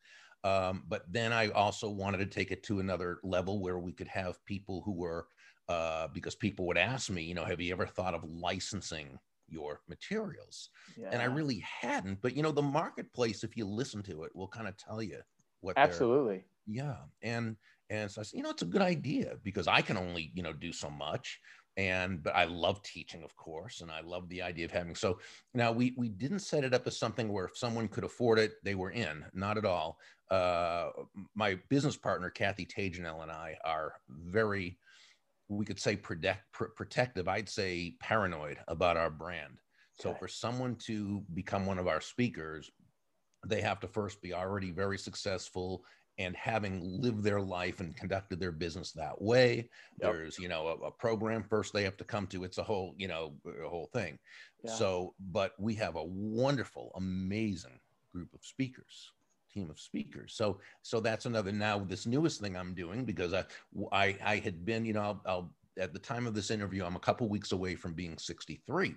Um, 0.45 0.85
but 0.89 1.05
then 1.11 1.33
I 1.33 1.49
also 1.51 1.89
wanted 1.89 2.19
to 2.19 2.27
take 2.27 2.51
it 2.51 2.63
to 2.65 2.81
another 2.81 3.19
level 3.23 3.61
where 3.61 3.79
we 3.79 3.93
could 3.93 4.09
have 4.09 4.45
people 4.45 4.83
who 4.85 4.93
were 4.93 5.27
uh, 5.69 6.09
because 6.09 6.35
people 6.35 6.67
would 6.67 6.79
ask 6.79 7.11
me, 7.11 7.23
you 7.23 7.35
know, 7.35 7.45
have 7.45 7.61
you 7.61 7.73
ever 7.73 7.87
thought 7.87 8.15
of 8.15 8.25
licensing 8.25 9.19
your 9.53 9.81
materials. 9.89 10.71
Yeah. 10.97 11.11
And 11.13 11.21
I 11.21 11.27
really 11.27 11.63
hadn't. 11.81 12.21
But 12.23 12.35
you 12.35 12.43
know, 12.43 12.51
the 12.51 12.63
marketplace, 12.63 13.45
if 13.45 13.57
you 13.57 13.67
listen 13.67 14.03
to 14.05 14.25
it, 14.25 14.35
will 14.35 14.49
kind 14.49 14.67
of 14.67 14.77
tell 14.77 15.03
you 15.03 15.21
what 15.61 15.77
absolutely. 15.79 16.45
Yeah. 16.67 16.97
And 17.23 17.57
and 17.93 18.11
so 18.11 18.23
I 18.23 18.25
said, 18.25 18.39
you 18.39 18.43
know, 18.43 18.51
it's 18.51 18.63
a 18.63 18.67
good 18.67 18.81
idea 18.81 19.35
because 19.45 19.69
I 19.69 19.83
can 19.83 19.99
only, 19.99 20.33
you 20.35 20.43
know, 20.43 20.55
do 20.55 20.73
so 20.73 20.89
much. 20.89 21.39
And 21.77 22.23
but 22.23 22.35
I 22.35 22.45
love 22.45 22.83
teaching, 22.83 23.23
of 23.23 23.37
course, 23.37 23.83
and 23.83 23.91
I 23.91 24.01
love 24.01 24.29
the 24.29 24.41
idea 24.43 24.65
of 24.65 24.71
having. 24.71 24.95
So 24.95 25.19
now 25.55 25.73
we 25.73 25.95
we 25.97 26.09
didn't 26.09 26.41
set 26.41 26.65
it 26.65 26.75
up 26.75 26.87
as 26.87 26.99
something 26.99 27.31
where 27.31 27.45
if 27.45 27.57
someone 27.57 27.89
could 27.89 28.05
afford 28.05 28.39
it, 28.39 28.53
they 28.63 28.75
were 28.75 28.91
in. 28.91 29.25
Not 29.35 29.59
at 29.59 29.67
all. 29.67 29.99
Uh, 30.31 30.89
my 31.35 31.59
business 31.69 31.97
partner 31.97 32.31
Kathy 32.31 32.67
Tagenel 32.67 33.23
and 33.23 33.31
I 33.31 33.57
are 33.65 33.95
very 34.09 34.79
we 35.49 35.67
could 35.67 35.81
say 35.81 35.97
protect, 35.97 36.51
pr- 36.53 36.73
protective, 36.77 37.29
I'd 37.29 37.49
say 37.49 37.97
paranoid 38.01 38.59
about 38.69 38.97
our 38.97 39.11
brand. 39.11 39.59
So 40.01 40.11
okay. 40.11 40.19
for 40.19 40.29
someone 40.29 40.77
to 40.87 41.23
become 41.35 41.67
one 41.67 41.79
of 41.79 41.87
our 41.87 42.01
speakers, 42.01 42.71
they 43.47 43.61
have 43.61 43.81
to 43.81 43.89
first 43.89 44.23
be 44.23 44.33
already 44.33 44.71
very 44.71 44.97
successful 44.97 45.85
and 46.19 46.37
having 46.37 47.01
lived 47.01 47.23
their 47.23 47.41
life 47.41 47.81
and 47.81 47.97
conducted 47.97 48.39
their 48.39 48.53
business 48.53 48.93
that 48.93 49.21
way. 49.21 49.69
Yep. 50.01 50.13
There's, 50.13 50.39
you 50.39 50.49
know, 50.49 50.69
a, 50.69 50.87
a, 50.87 50.91
program 50.91 51.43
first 51.43 51.73
they 51.73 51.85
have 51.85 51.97
to 51.97 52.05
come 52.05 52.27
to. 52.29 52.45
It's 52.45 52.59
a 52.59 52.63
whole, 52.63 52.95
you 52.99 53.09
know, 53.09 53.35
a 53.47 53.69
whole 53.69 53.89
thing. 53.93 54.19
Yeah. 54.63 54.73
So, 54.73 55.15
but 55.31 55.53
we 55.59 55.75
have 55.77 55.97
a 55.97 56.05
wonderful, 56.05 56.93
amazing 56.97 57.81
group 58.13 58.29
of 58.35 58.45
speakers 58.45 59.11
team 59.53 59.71
of 59.71 59.79
speakers. 59.79 60.35
So 60.35 60.61
so 60.83 61.01
that's 61.01 61.27
another 61.27 61.53
now 61.53 61.79
this 61.79 62.07
newest 62.07 62.41
thing 62.41 62.57
I'm 62.57 62.75
doing 62.75 63.05
because 63.05 63.35
I 63.35 63.45
I, 63.93 64.17
I 64.25 64.37
had 64.37 64.65
been 64.65 64.85
you 64.85 64.95
know 64.95 65.03
I'll, 65.03 65.23
I'll 65.27 65.53
at 65.79 65.93
the 65.93 65.99
time 65.99 66.27
of 66.27 66.35
this 66.35 66.51
interview 66.51 66.85
I'm 66.85 66.97
a 66.97 67.01
couple 67.01 67.29
weeks 67.29 67.53
away 67.53 67.75
from 67.75 67.93
being 67.93 68.17
63. 68.17 68.95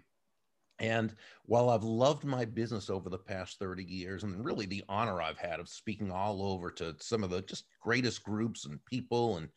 And 0.79 1.15
while 1.43 1.69
I've 1.69 1.83
loved 1.83 2.25
my 2.25 2.45
business 2.45 2.89
over 2.89 3.09
the 3.09 3.17
past 3.19 3.59
30 3.59 3.83
years 3.83 4.23
and 4.23 4.43
really 4.43 4.65
the 4.65 4.83
honor 4.89 5.21
I've 5.21 5.37
had 5.37 5.59
of 5.59 5.69
speaking 5.69 6.11
all 6.11 6.43
over 6.43 6.69
to 6.71 6.95
some 6.99 7.23
of 7.23 7.29
the 7.29 7.41
just 7.41 7.67
greatest 7.81 8.23
groups 8.23 8.65
and 8.65 8.83
people 8.85 9.37
and 9.37 9.49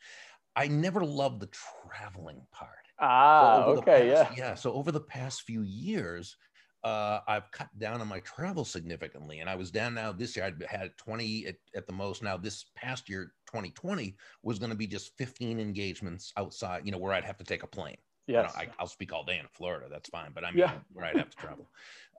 I 0.55 0.67
never 0.67 1.05
loved 1.05 1.41
the 1.41 1.51
traveling 1.87 2.47
part. 2.51 2.87
Ah, 2.97 3.65
so 3.65 3.77
okay, 3.77 4.07
past, 4.07 4.09
yeah. 4.09 4.35
Yeah, 4.35 4.55
so 4.55 4.73
over 4.73 4.91
the 4.91 5.01
past 5.01 5.43
few 5.43 5.61
years, 5.63 6.37
uh, 6.83 7.21
I've 7.27 7.51
cut 7.51 7.69
down 7.77 8.01
on 8.01 8.07
my 8.07 8.19
travel 8.21 8.65
significantly. 8.65 9.39
And 9.39 9.49
I 9.49 9.55
was 9.55 9.71
down 9.71 9.93
now 9.93 10.11
this 10.11 10.35
year, 10.35 10.45
I'd 10.45 10.63
had 10.63 10.97
20 10.97 11.45
at, 11.47 11.57
at 11.75 11.87
the 11.87 11.93
most. 11.93 12.23
Now, 12.23 12.37
this 12.37 12.65
past 12.75 13.09
year, 13.09 13.33
2020, 13.47 14.17
was 14.43 14.59
going 14.59 14.71
to 14.71 14.77
be 14.77 14.87
just 14.87 15.17
15 15.17 15.59
engagements 15.59 16.33
outside, 16.37 16.85
you 16.85 16.91
know, 16.91 16.97
where 16.97 17.13
I'd 17.13 17.25
have 17.25 17.37
to 17.37 17.43
take 17.45 17.63
a 17.63 17.67
plane. 17.67 17.97
Yes. 18.29 18.55
I, 18.55 18.67
will 18.79 18.87
speak 18.87 19.11
all 19.11 19.23
day 19.23 19.39
in 19.39 19.47
Florida. 19.51 19.87
That's 19.89 20.09
fine. 20.09 20.31
But 20.33 20.45
I 20.45 20.51
mean, 20.51 20.59
yeah. 20.59 20.73
where 20.93 21.05
I'd 21.05 21.17
have 21.17 21.31
to 21.31 21.37
travel. 21.37 21.67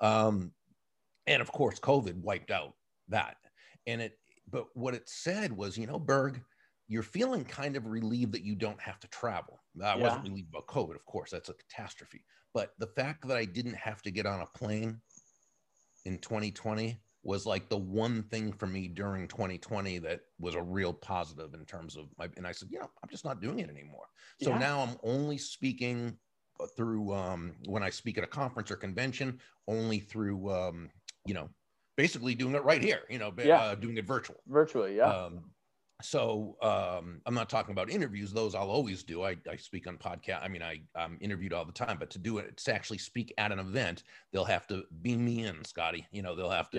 Um, 0.00 0.52
and 1.26 1.40
of 1.40 1.52
course, 1.52 1.78
COVID 1.78 2.16
wiped 2.16 2.50
out 2.50 2.74
that. 3.08 3.36
And 3.86 4.02
it, 4.02 4.18
but 4.50 4.66
what 4.74 4.94
it 4.94 5.08
said 5.08 5.56
was, 5.56 5.78
you 5.78 5.86
know, 5.86 5.98
Burg, 5.98 6.40
you're 6.88 7.04
feeling 7.04 7.44
kind 7.44 7.76
of 7.76 7.86
relieved 7.86 8.32
that 8.32 8.42
you 8.42 8.56
don't 8.56 8.80
have 8.80 8.98
to 9.00 9.08
travel. 9.08 9.60
I 9.82 9.94
yeah. 9.94 10.02
wasn't 10.02 10.24
relieved 10.24 10.48
about 10.48 10.66
COVID, 10.66 10.96
of 10.96 11.06
course, 11.06 11.30
that's 11.30 11.48
a 11.48 11.54
catastrophe. 11.54 12.24
But 12.52 12.72
the 12.78 12.88
fact 12.88 13.28
that 13.28 13.36
I 13.36 13.44
didn't 13.44 13.76
have 13.76 14.02
to 14.02 14.10
get 14.10 14.26
on 14.26 14.40
a 14.40 14.58
plane 14.58 15.00
in 16.04 16.18
2020 16.18 16.98
was 17.22 17.44
like 17.44 17.68
the 17.68 17.76
one 17.76 18.22
thing 18.24 18.52
for 18.52 18.66
me 18.66 18.88
during 18.88 19.28
2020 19.28 19.98
that 19.98 20.20
was 20.38 20.54
a 20.54 20.62
real 20.62 20.92
positive 20.92 21.52
in 21.54 21.64
terms 21.66 21.96
of 21.96 22.06
my 22.18 22.28
and 22.36 22.46
I 22.46 22.52
said, 22.52 22.68
you 22.70 22.78
know, 22.78 22.90
I'm 23.02 23.08
just 23.10 23.24
not 23.24 23.40
doing 23.42 23.58
it 23.58 23.68
anymore. 23.68 24.06
So 24.42 24.50
yeah. 24.50 24.58
now 24.58 24.80
I'm 24.80 24.96
only 25.02 25.36
speaking 25.36 26.16
uh, 26.60 26.66
through 26.76 27.12
um, 27.12 27.52
when 27.66 27.82
I 27.82 27.90
speak 27.90 28.16
at 28.16 28.24
a 28.24 28.28
conference 28.28 28.70
or 28.70 28.76
convention, 28.76 29.38
only 29.68 29.98
through 30.00 30.50
um, 30.50 30.90
you 31.26 31.34
know, 31.34 31.50
basically 31.96 32.34
doing 32.34 32.54
it 32.54 32.64
right 32.64 32.82
here, 32.82 33.02
you 33.10 33.18
know, 33.18 33.32
yeah. 33.38 33.60
uh, 33.60 33.74
doing 33.74 33.98
it 33.98 34.06
virtual. 34.06 34.36
Virtually, 34.48 34.96
yeah. 34.96 35.04
Um, 35.04 35.40
so 36.02 36.56
um, 36.62 37.20
I'm 37.26 37.34
not 37.34 37.48
talking 37.48 37.72
about 37.72 37.90
interviews; 37.90 38.32
those 38.32 38.54
I'll 38.54 38.70
always 38.70 39.02
do. 39.02 39.24
I, 39.24 39.36
I 39.50 39.56
speak 39.56 39.86
on 39.86 39.96
podcast. 39.96 40.42
I 40.42 40.48
mean, 40.48 40.62
I 40.62 40.82
I'm 40.94 41.18
interviewed 41.20 41.52
all 41.52 41.64
the 41.64 41.72
time, 41.72 41.96
but 41.98 42.10
to 42.10 42.18
do 42.18 42.38
it 42.38 42.56
to 42.56 42.74
actually 42.74 42.98
speak 42.98 43.32
at 43.38 43.52
an 43.52 43.58
event, 43.58 44.02
they'll 44.32 44.44
have 44.44 44.66
to 44.68 44.84
beam 45.02 45.24
me 45.24 45.44
in, 45.44 45.64
Scotty. 45.64 46.06
You 46.12 46.22
know, 46.22 46.34
they'll 46.34 46.50
have 46.50 46.70
to, 46.70 46.76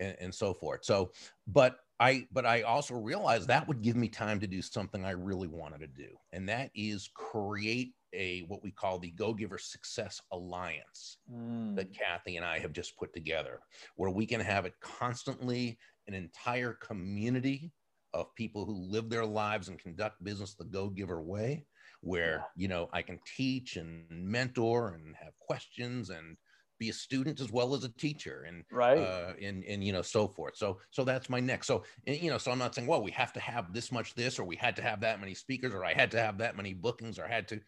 yeah. 0.00 0.06
and, 0.06 0.16
and 0.20 0.34
so 0.34 0.54
forth. 0.54 0.84
So, 0.84 1.12
but 1.46 1.76
I 1.98 2.26
but 2.32 2.46
I 2.46 2.62
also 2.62 2.94
realized 2.94 3.48
that 3.48 3.68
would 3.68 3.82
give 3.82 3.96
me 3.96 4.08
time 4.08 4.40
to 4.40 4.46
do 4.46 4.62
something 4.62 5.04
I 5.04 5.10
really 5.10 5.48
wanted 5.48 5.80
to 5.80 5.86
do, 5.86 6.16
and 6.32 6.48
that 6.48 6.70
is 6.74 7.10
create 7.14 7.92
a 8.12 8.40
what 8.48 8.62
we 8.62 8.70
call 8.70 8.98
the 8.98 9.10
Go 9.10 9.34
Giver 9.34 9.58
Success 9.58 10.20
Alliance 10.32 11.18
mm. 11.32 11.76
that 11.76 11.92
Kathy 11.92 12.36
and 12.36 12.44
I 12.44 12.58
have 12.58 12.72
just 12.72 12.96
put 12.96 13.12
together, 13.12 13.60
where 13.96 14.10
we 14.10 14.26
can 14.26 14.40
have 14.40 14.66
it 14.66 14.74
constantly 14.80 15.78
an 16.08 16.14
entire 16.14 16.72
community 16.72 17.70
of 18.14 18.34
people 18.34 18.64
who 18.64 18.74
live 18.90 19.08
their 19.08 19.26
lives 19.26 19.68
and 19.68 19.78
conduct 19.78 20.22
business 20.22 20.54
the 20.54 20.64
go 20.64 20.88
giver 20.88 21.22
way 21.22 21.64
where 22.02 22.46
you 22.56 22.68
know 22.68 22.88
i 22.92 23.02
can 23.02 23.18
teach 23.36 23.76
and 23.76 24.04
mentor 24.10 24.94
and 24.94 25.14
have 25.16 25.32
questions 25.38 26.10
and 26.10 26.36
be 26.80 26.88
a 26.88 26.92
student 26.92 27.40
as 27.40 27.52
well 27.52 27.74
as 27.74 27.84
a 27.84 27.90
teacher 27.90 28.46
and 28.48 28.64
right. 28.72 28.98
uh, 28.98 29.34
and 29.40 29.62
and 29.64 29.84
you 29.84 29.92
know 29.92 30.02
so 30.02 30.26
forth. 30.26 30.56
So 30.56 30.78
so 30.90 31.04
that's 31.04 31.28
my 31.28 31.38
next. 31.38 31.68
So 31.68 31.84
you 32.06 32.30
know 32.30 32.38
so 32.38 32.50
i'm 32.50 32.58
not 32.58 32.74
saying 32.74 32.88
well 32.88 33.02
we 33.02 33.10
have 33.12 33.32
to 33.34 33.40
have 33.40 33.72
this 33.72 33.92
much 33.92 34.14
this 34.14 34.38
or 34.38 34.44
we 34.44 34.56
had 34.56 34.74
to 34.76 34.82
have 34.82 35.00
that 35.02 35.20
many 35.20 35.34
speakers 35.34 35.74
or 35.74 35.84
i 35.84 35.92
had 35.92 36.10
to 36.10 36.18
have 36.18 36.38
that 36.38 36.56
many 36.56 36.72
bookings 36.72 37.18
or 37.18 37.26
I 37.26 37.28
had 37.28 37.46
to 37.48 37.60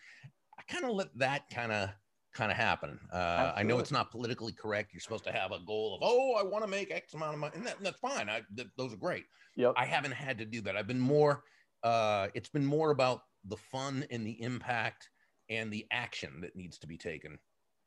i 0.59 0.63
kind 0.73 0.85
of 0.85 0.93
let 0.93 1.17
that 1.19 1.43
kind 1.51 1.71
of 1.71 1.91
kind 2.33 2.51
of 2.51 2.57
happen. 2.57 2.99
Uh, 3.13 3.53
I 3.55 3.63
know 3.63 3.79
it's 3.79 3.91
not 3.93 4.11
politically 4.11 4.53
correct. 4.53 4.93
You're 4.93 5.01
supposed 5.01 5.25
to 5.25 5.33
have 5.33 5.53
a 5.53 5.59
goal 5.67 5.95
of, 5.95 6.01
oh, 6.03 6.35
I 6.35 6.43
want 6.43 6.65
to 6.65 6.71
make 6.71 6.91
X 6.91 7.15
amount 7.15 7.35
of 7.35 7.41
money, 7.41 7.53
and, 7.57 7.67
that, 7.67 7.77
and 7.77 7.87
that's 7.87 7.99
fine. 8.01 8.29
I, 8.29 8.43
th- 8.57 8.69
those 8.77 8.93
are 8.93 8.97
great. 8.97 9.25
Yep. 9.57 9.75
I 9.77 9.85
haven't 9.85 10.13
had 10.13 10.39
to 10.39 10.45
do 10.45 10.61
that. 10.63 10.77
I've 10.77 10.87
been 10.87 11.01
more. 11.01 11.43
Uh, 11.83 12.29
it's 12.35 12.49
been 12.49 12.65
more 12.65 12.91
about 12.91 13.23
the 13.47 13.57
fun 13.57 14.07
and 14.11 14.27
the 14.27 14.41
impact 14.41 15.09
and 15.51 15.73
the 15.73 15.87
action 15.91 16.41
that 16.43 16.57
needs 16.57 16.79
to 16.79 16.87
be 16.87 16.97
taken. 16.97 17.39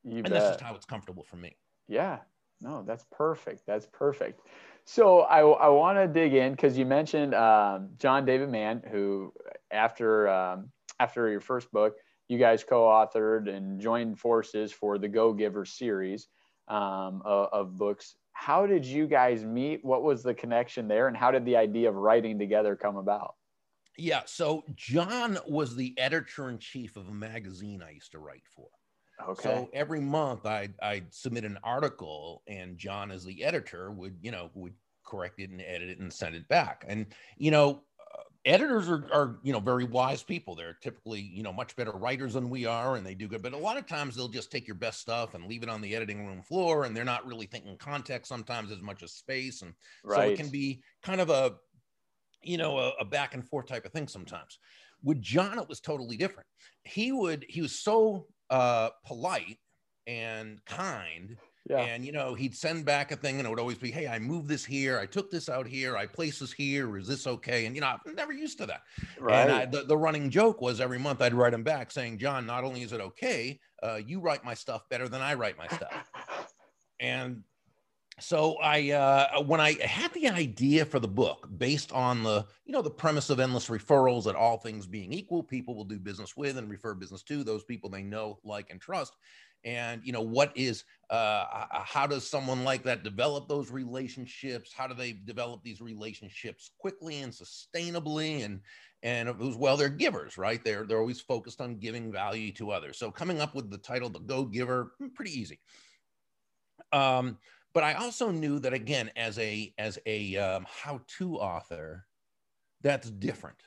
You 0.04 0.18
and 0.18 0.24
bet. 0.24 0.34
that's 0.34 0.46
just 0.50 0.62
how 0.62 0.76
it's 0.76 0.86
comfortable 0.86 1.24
for 1.24 1.38
me. 1.38 1.56
Yeah. 1.88 2.20
No, 2.62 2.84
that's 2.84 3.06
perfect. 3.12 3.64
That's 3.66 3.88
perfect. 3.92 4.42
So 4.86 5.22
I, 5.22 5.40
I 5.40 5.68
want 5.70 5.98
to 5.98 6.08
dig 6.08 6.34
in 6.34 6.52
because 6.52 6.78
you 6.78 6.86
mentioned 6.86 7.34
um, 7.34 7.90
John 7.98 8.26
David 8.26 8.50
Mann, 8.50 8.82
who 8.92 9.34
after 9.72 10.30
um, 10.30 10.72
after 11.00 11.30
your 11.30 11.42
first 11.42 11.72
book, 11.72 11.96
you 12.28 12.38
guys 12.38 12.64
co-authored 12.64 13.50
and 13.50 13.80
joined 13.80 14.20
forces 14.20 14.72
for 14.72 14.98
the 14.98 15.08
Go 15.08 15.34
Giver 15.34 15.66
series 15.66 16.28
um, 16.68 17.22
of, 17.26 17.50
of, 17.52 17.78
books. 17.78 18.16
How 18.34 18.66
did 18.66 18.86
you 18.86 19.08
guys 19.08 19.44
meet? 19.44 19.84
What 19.84 20.04
was 20.04 20.24
the 20.24 20.34
connection 20.34 20.88
there, 20.88 21.08
and 21.08 21.16
how 21.16 21.32
did 21.32 21.46
the 21.46 21.56
idea 21.56 21.90
of 21.90 21.96
writing 21.96 22.40
together 22.40 22.76
come 22.76 22.98
about? 22.98 23.36
Yeah, 23.98 24.24
so 24.26 24.64
John 24.76 25.38
was 25.48 25.76
the 25.76 25.94
editor 25.98 26.50
in 26.50 26.58
chief 26.58 26.98
of 26.98 27.08
a 27.08 27.14
magazine 27.14 27.82
I 27.82 27.92
used 27.92 28.12
to 28.12 28.20
write 28.20 28.44
for. 28.56 28.68
Okay. 29.30 29.44
So 29.44 29.70
every 29.72 30.02
month 30.02 30.46
I'd, 30.46 30.74
I'd 30.82 31.14
submit 31.14 31.46
an 31.46 31.58
article, 31.64 32.44
and 32.48 32.78
John, 32.78 33.12
as 33.12 33.24
the 33.24 33.44
editor, 33.44 33.92
would 33.92 34.18
you 34.22 34.32
know 34.32 34.50
would 34.54 34.74
correct 35.06 35.40
it 35.40 35.52
and 35.52 35.62
edit 35.62 35.90
it 35.90 36.00
and 36.00 36.12
send 36.12 36.36
it 36.36 36.48
back. 36.50 36.84
And 36.88 37.06
you 37.38 37.52
know, 37.52 37.84
editors 38.46 38.88
are, 38.88 39.08
are 39.12 39.40
you 39.44 39.52
know 39.52 39.60
very 39.60 39.84
wise 39.84 40.24
people. 40.24 40.56
They're 40.56 40.78
typically 40.82 41.22
you 41.22 41.44
know 41.44 41.52
much 41.52 41.76
better 41.76 41.92
writers 41.92 42.34
than 42.34 42.50
we 42.50 42.66
are 42.66 42.96
and 42.96 43.06
they 43.06 43.16
do 43.16 43.28
good. 43.28 43.42
But 43.42 43.54
a 43.54 43.58
lot 43.58 43.78
of 43.78 43.88
times 43.88 44.16
they'll 44.16 44.28
just 44.28 44.52
take 44.52 44.68
your 44.68 44.76
best 44.76 45.02
stuff 45.02 45.34
and 45.34 45.48
leave 45.48 45.64
it 45.64 45.70
on 45.70 45.82
the 45.82 45.96
editing 45.96 46.26
room 46.26 46.42
floor 46.42 46.86
and 46.86 46.96
they're 46.96 47.04
not 47.04 47.26
really 47.26 47.48
thinking 47.48 47.76
context 47.78 48.30
sometimes 48.30 48.72
as 48.72 48.82
much 48.82 49.04
as 49.04 49.12
space. 49.12 49.62
And 49.62 49.74
right. 50.04 50.18
so 50.18 50.22
it 50.30 50.38
can 50.38 50.50
be 50.50 50.82
kind 51.02 51.20
of 51.20 51.30
a 51.30 51.56
you 52.44 52.58
know 52.58 52.78
a, 52.78 52.92
a 53.02 53.06
back 53.06 53.34
and 53.34 53.48
forth 53.48 53.66
type 53.66 53.86
of 53.86 53.92
thing 53.92 54.08
sometimes. 54.08 54.60
With 55.04 55.22
john 55.22 55.60
it 55.60 55.68
was 55.68 55.80
totally 55.80 56.18
different. 56.18 56.48
He 56.84 57.12
would 57.12 57.46
he 57.50 57.62
was 57.62 57.80
so 57.80 58.28
uh 58.50 58.90
polite 59.06 59.58
and 60.08 60.64
kind 60.66 61.36
yeah. 61.70 61.80
And 61.80 62.06
you 62.06 62.12
know, 62.12 62.36
he'd 62.36 62.56
send 62.56 62.86
back 62.86 63.12
a 63.12 63.16
thing 63.16 63.38
and 63.38 63.48
it 63.48 63.50
would 63.50 63.60
always 63.60 63.78
be, 63.78 63.90
Hey, 63.90 64.08
I 64.08 64.20
moved 64.20 64.48
this 64.48 64.64
here, 64.64 65.00
I 65.00 65.06
took 65.06 65.32
this 65.32 65.50
out 65.50 65.68
here, 65.68 65.98
I 65.98 66.06
placed 66.06 66.40
this 66.40 66.54
here, 66.54 66.98
is 66.98 67.08
this 67.08 67.26
okay? 67.26 67.66
And 67.66 67.76
you 67.76 67.82
know, 67.82 67.88
I'm 67.88 68.16
never 68.16 68.34
used 68.34 68.58
to 68.60 68.66
that. 68.68 68.82
Right. 69.20 69.42
And 69.42 69.52
I, 69.52 69.66
the, 69.66 69.84
the 69.84 69.98
running 69.98 70.30
joke 70.30 70.62
was 70.62 70.80
every 70.80 71.00
month 71.00 71.22
I'd 71.22 71.34
write 71.34 71.54
him 71.54 71.64
back 71.64 71.92
saying, 71.92 72.20
John, 72.20 72.46
not 72.46 72.64
only 72.64 72.84
is 72.84 72.94
it 72.94 73.02
okay, 73.02 73.60
uh, 73.82 74.00
you 74.06 74.20
write 74.20 74.44
my 74.44 74.54
stuff 74.54 74.88
better 74.90 75.08
than 75.08 75.22
I 75.22 75.34
write 75.34 75.58
my 75.58 75.68
stuff. 75.68 76.12
and 77.00 77.44
so 78.20 78.56
I 78.62 78.92
uh, 78.92 79.42
when 79.44 79.60
I 79.60 79.74
had 79.84 80.14
the 80.14 80.30
idea 80.30 80.86
for 80.86 81.00
the 81.00 81.08
book 81.08 81.50
based 81.58 81.92
on 81.92 82.24
the 82.24 82.46
you 82.66 82.72
know 82.72 82.82
the 82.82 82.90
premise 82.90 83.30
of 83.30 83.42
endless 83.42 83.68
referrals 83.68 84.24
that 84.24 84.36
all 84.36 84.58
things 84.58 84.88
being 84.88 85.12
equal, 85.12 85.44
people 85.44 85.76
will 85.76 85.84
do 85.84 86.00
business 86.00 86.38
with 86.38 86.58
and 86.58 86.70
refer 86.70 86.94
business 86.94 87.24
to 87.24 87.44
those 87.44 87.64
people 87.66 87.90
they 87.90 88.04
know, 88.04 88.40
like, 88.44 88.70
and 88.70 88.80
trust 88.80 89.14
and 89.66 90.02
you 90.04 90.14
know 90.14 90.22
what 90.22 90.52
is 90.56 90.84
uh, 91.10 91.66
how 91.72 92.08
does 92.08 92.28
someone 92.28 92.64
like 92.64 92.84
that 92.84 93.04
develop 93.04 93.48
those 93.48 93.72
relationships? 93.72 94.72
How 94.74 94.88
do 94.88 94.94
they 94.94 95.12
develop 95.12 95.64
these 95.64 95.82
relationships 95.82 96.72
quickly 96.80 97.22
and 97.22 97.34
sustainably? 97.34 98.46
And 98.46 98.62
and 99.04 99.28
it 99.28 99.38
was 99.38 99.56
well 99.58 99.76
they're 99.76 99.90
givers 99.90 100.38
right? 100.38 100.64
They're 100.64 100.86
they're 100.86 101.00
always 101.00 101.20
focused 101.20 101.62
on 101.62 101.80
giving 101.80 102.12
value 102.12 102.52
to 102.54 102.72
others. 102.72 102.98
So 102.98 103.12
coming 103.12 103.42
up 103.42 103.56
with 103.56 103.70
the 103.70 103.78
title 103.78 104.10
the 104.10 104.20
go 104.20 104.46
giver 104.46 104.94
hmm, 105.00 105.08
pretty 105.16 105.38
easy. 105.38 105.60
Um, 106.94 107.38
but 107.74 107.84
i 107.84 107.94
also 107.94 108.32
knew 108.32 108.60
that 108.60 108.74
again 108.74 109.12
as 109.18 109.38
a 109.40 109.74
as 109.78 110.00
a 110.06 110.38
um, 110.38 110.66
how-to 110.70 111.36
author 111.36 112.06
that's 112.82 113.10
different 113.10 113.58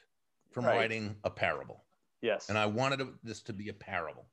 from 0.50 0.64
right. 0.64 0.76
writing 0.76 1.16
a 1.24 1.30
parable. 1.30 1.84
Yes. 2.22 2.48
And 2.48 2.56
i 2.56 2.66
wanted 2.66 3.06
this 3.22 3.42
to 3.42 3.52
be 3.52 3.68
a 3.68 3.74
parable 3.74 4.26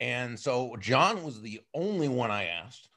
and 0.00 0.38
so 0.38 0.76
John 0.80 1.22
was 1.22 1.40
the 1.40 1.60
only 1.74 2.08
one 2.08 2.30
I 2.30 2.44
asked, 2.44 2.88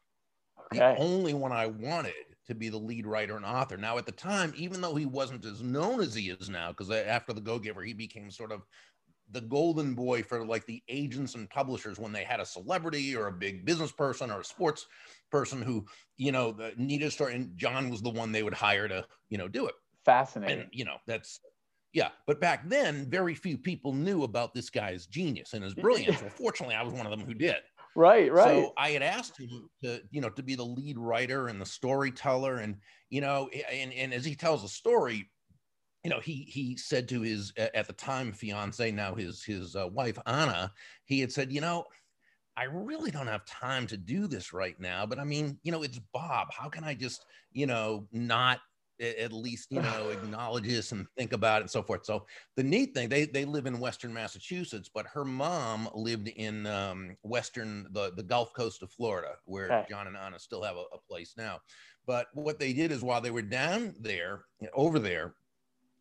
okay. 0.73 0.93
the 0.93 1.01
only 1.01 1.33
one 1.33 1.51
I 1.51 1.67
wanted 1.67 2.13
to 2.47 2.55
be 2.55 2.69
the 2.69 2.77
lead 2.77 3.05
writer 3.05 3.35
and 3.35 3.45
author. 3.45 3.77
Now, 3.77 3.97
at 3.97 4.05
the 4.05 4.11
time, 4.11 4.53
even 4.57 4.81
though 4.81 4.95
he 4.95 5.05
wasn't 5.05 5.45
as 5.45 5.61
known 5.61 6.01
as 6.01 6.15
he 6.15 6.29
is 6.29 6.49
now, 6.49 6.69
because 6.69 6.89
after 6.89 7.31
The 7.33 7.41
Go 7.41 7.59
Giver, 7.59 7.83
he 7.83 7.93
became 7.93 8.31
sort 8.31 8.51
of 8.51 8.63
the 9.31 9.41
golden 9.41 9.93
boy 9.93 10.23
for 10.23 10.43
like 10.43 10.65
the 10.65 10.81
agents 10.87 11.35
and 11.35 11.47
publishers 11.49 11.99
when 11.99 12.11
they 12.11 12.23
had 12.23 12.39
a 12.39 12.45
celebrity 12.45 13.15
or 13.15 13.27
a 13.27 13.31
big 13.31 13.63
business 13.63 13.91
person 13.91 14.31
or 14.31 14.39
a 14.39 14.43
sports 14.45 14.87
person 15.29 15.61
who, 15.61 15.85
you 16.17 16.31
know, 16.31 16.55
needed 16.77 17.09
a 17.09 17.11
story. 17.11 17.35
And 17.35 17.55
John 17.55 17.91
was 17.91 18.01
the 18.01 18.09
one 18.09 18.31
they 18.31 18.41
would 18.41 18.55
hire 18.55 18.87
to, 18.87 19.05
you 19.29 19.37
know, 19.37 19.47
do 19.47 19.67
it. 19.67 19.75
Fascinating. 20.03 20.61
And, 20.61 20.69
you 20.71 20.85
know, 20.85 20.95
that's 21.05 21.41
yeah, 21.93 22.09
but 22.27 22.39
back 22.39 22.67
then, 22.67 23.09
very 23.09 23.33
few 23.33 23.57
people 23.57 23.93
knew 23.93 24.23
about 24.23 24.53
this 24.53 24.69
guy's 24.69 25.07
genius 25.07 25.53
and 25.53 25.63
his 25.63 25.73
brilliance. 25.75 26.21
well, 26.21 26.29
fortunately, 26.29 26.75
I 26.75 26.83
was 26.83 26.93
one 26.93 27.05
of 27.05 27.11
them 27.11 27.25
who 27.25 27.33
did. 27.33 27.57
Right, 27.95 28.31
right. 28.31 28.45
So 28.45 28.73
I 28.77 28.91
had 28.91 29.01
asked 29.01 29.39
him 29.39 29.69
to, 29.83 30.01
you 30.11 30.21
know, 30.21 30.29
to 30.29 30.43
be 30.43 30.55
the 30.55 30.65
lead 30.65 30.97
writer 30.97 31.47
and 31.47 31.59
the 31.59 31.65
storyteller, 31.65 32.57
and 32.57 32.77
you 33.09 33.21
know, 33.21 33.49
and 33.71 33.91
and 33.91 34.13
as 34.13 34.23
he 34.23 34.35
tells 34.35 34.61
the 34.61 34.69
story, 34.69 35.29
you 36.03 36.09
know, 36.09 36.19
he 36.19 36.43
he 36.43 36.77
said 36.77 37.09
to 37.09 37.21
his 37.21 37.51
at 37.57 37.87
the 37.87 37.93
time 37.93 38.31
fiance, 38.31 38.91
now 38.91 39.15
his 39.15 39.43
his 39.43 39.75
uh, 39.75 39.87
wife 39.87 40.19
Anna, 40.27 40.71
he 41.05 41.19
had 41.19 41.31
said, 41.31 41.51
you 41.51 41.61
know, 41.61 41.85
I 42.55 42.65
really 42.65 43.09
don't 43.09 43.27
have 43.27 43.45
time 43.45 43.87
to 43.87 43.97
do 43.97 44.27
this 44.27 44.53
right 44.53 44.79
now, 44.79 45.05
but 45.05 45.17
I 45.17 45.23
mean, 45.23 45.59
you 45.63 45.71
know, 45.71 45.81
it's 45.81 45.99
Bob. 46.13 46.49
How 46.51 46.69
can 46.69 46.83
I 46.83 46.93
just, 46.93 47.25
you 47.51 47.65
know, 47.65 48.07
not 48.11 48.59
at 48.99 49.31
least 49.31 49.67
you 49.71 49.81
know 49.81 50.09
acknowledge 50.11 50.65
this 50.65 50.91
and 50.91 51.07
think 51.17 51.33
about 51.33 51.57
it 51.57 51.61
and 51.63 51.71
so 51.71 51.81
forth. 51.81 52.05
So 52.05 52.25
the 52.55 52.63
neat 52.63 52.93
thing 52.93 53.09
they 53.09 53.25
they 53.25 53.45
live 53.45 53.65
in 53.65 53.79
western 53.79 54.13
massachusetts 54.13 54.89
but 54.93 55.05
her 55.07 55.25
mom 55.25 55.89
lived 55.93 56.27
in 56.27 56.65
um, 56.67 57.15
western 57.23 57.87
the 57.91 58.11
the 58.15 58.23
gulf 58.23 58.53
coast 58.53 58.83
of 58.83 58.91
florida 58.91 59.33
where 59.45 59.65
okay. 59.65 59.85
john 59.89 60.07
and 60.07 60.17
anna 60.17 60.39
still 60.39 60.63
have 60.63 60.75
a, 60.75 60.83
a 60.93 60.99
place 61.07 61.33
now. 61.37 61.59
But 62.05 62.27
what 62.33 62.57
they 62.57 62.73
did 62.73 62.91
is 62.91 63.03
while 63.03 63.21
they 63.21 63.29
were 63.29 63.43
down 63.43 63.93
there 63.99 64.45
over 64.73 64.97
there 64.97 65.35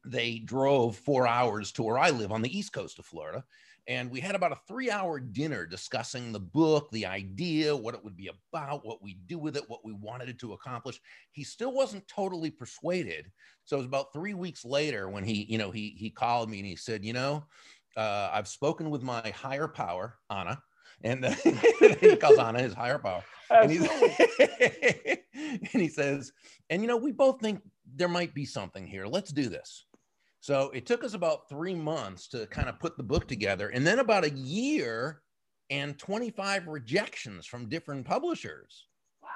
they 0.06 0.38
drove 0.38 0.96
four 0.96 1.26
hours 1.26 1.70
to 1.72 1.82
where 1.82 1.98
i 1.98 2.11
live 2.11 2.32
on 2.32 2.42
the 2.42 2.56
east 2.56 2.72
coast 2.72 2.98
of 2.98 3.04
florida 3.04 3.44
and 3.88 4.11
we 4.11 4.20
had 4.20 4.35
about 4.35 4.53
a 4.53 4.61
three 4.68 4.90
hour 4.90 5.18
dinner 5.18 5.64
discussing 5.64 6.31
the 6.31 6.38
book, 6.38 6.90
the 6.92 7.07
idea, 7.07 7.74
what 7.74 7.94
it 7.94 8.05
would 8.05 8.16
be 8.16 8.31
about, 8.53 8.85
what 8.85 9.03
we 9.03 9.14
do 9.27 9.38
with 9.38 9.57
it, 9.57 9.64
what 9.66 9.85
we 9.85 9.94
wanted 9.94 10.29
it 10.29 10.38
to 10.40 10.53
accomplish. 10.53 11.01
He 11.33 11.42
still 11.42 11.72
wasn't 11.72 12.07
totally 12.07 12.51
persuaded. 12.51 13.33
So 13.64 13.77
it 13.77 13.81
was 13.81 13.87
about 13.87 14.12
three 14.12 14.35
weeks 14.35 14.64
later 14.64 15.09
when 15.09 15.24
he, 15.24 15.46
you 15.48 15.57
know, 15.57 15.70
he 15.70 15.96
he 15.98 16.11
called 16.11 16.51
me 16.51 16.59
and 16.59 16.66
he 16.66 16.77
said, 16.77 17.03
you 17.03 17.14
know, 17.14 17.44
uh, 17.96 18.31
I've 18.33 18.46
spoken 18.46 18.90
with 18.90 19.03
my 19.03 19.31
higher 19.31 19.68
power, 19.68 20.18
Anna, 20.31 20.62
and 21.03 21.24
uh, 21.24 21.31
he 22.01 22.16
calls 22.16 22.38
Anna 22.38 22.61
his 22.61 22.74
higher 22.74 22.98
power, 22.98 23.24
and, 23.51 23.70
and 24.51 25.83
he 25.83 25.88
says, 25.88 26.33
and 26.68 26.83
you 26.83 26.88
know, 26.88 26.98
we 26.98 27.12
both 27.12 27.40
think 27.40 27.62
there 27.96 28.09
might 28.09 28.35
be 28.35 28.44
something 28.44 28.87
here. 28.87 29.07
Let's 29.07 29.33
do 29.33 29.48
this. 29.48 29.87
So 30.40 30.70
it 30.70 30.87
took 30.87 31.05
us 31.05 31.14
about 31.14 31.48
three 31.48 31.74
months 31.74 32.29
to 32.29 32.46
kind 32.46 32.68
of 32.68 32.79
put 32.79 32.96
the 32.96 33.03
book 33.03 33.27
together, 33.27 33.68
and 33.68 33.87
then 33.87 33.98
about 33.98 34.24
a 34.24 34.31
year 34.31 35.22
and 35.70 35.98
25 35.98 36.66
rejections 36.66 37.46
from 37.46 37.68
different 37.68 38.07
publishers. 38.07 38.87
Wow. 39.22 39.29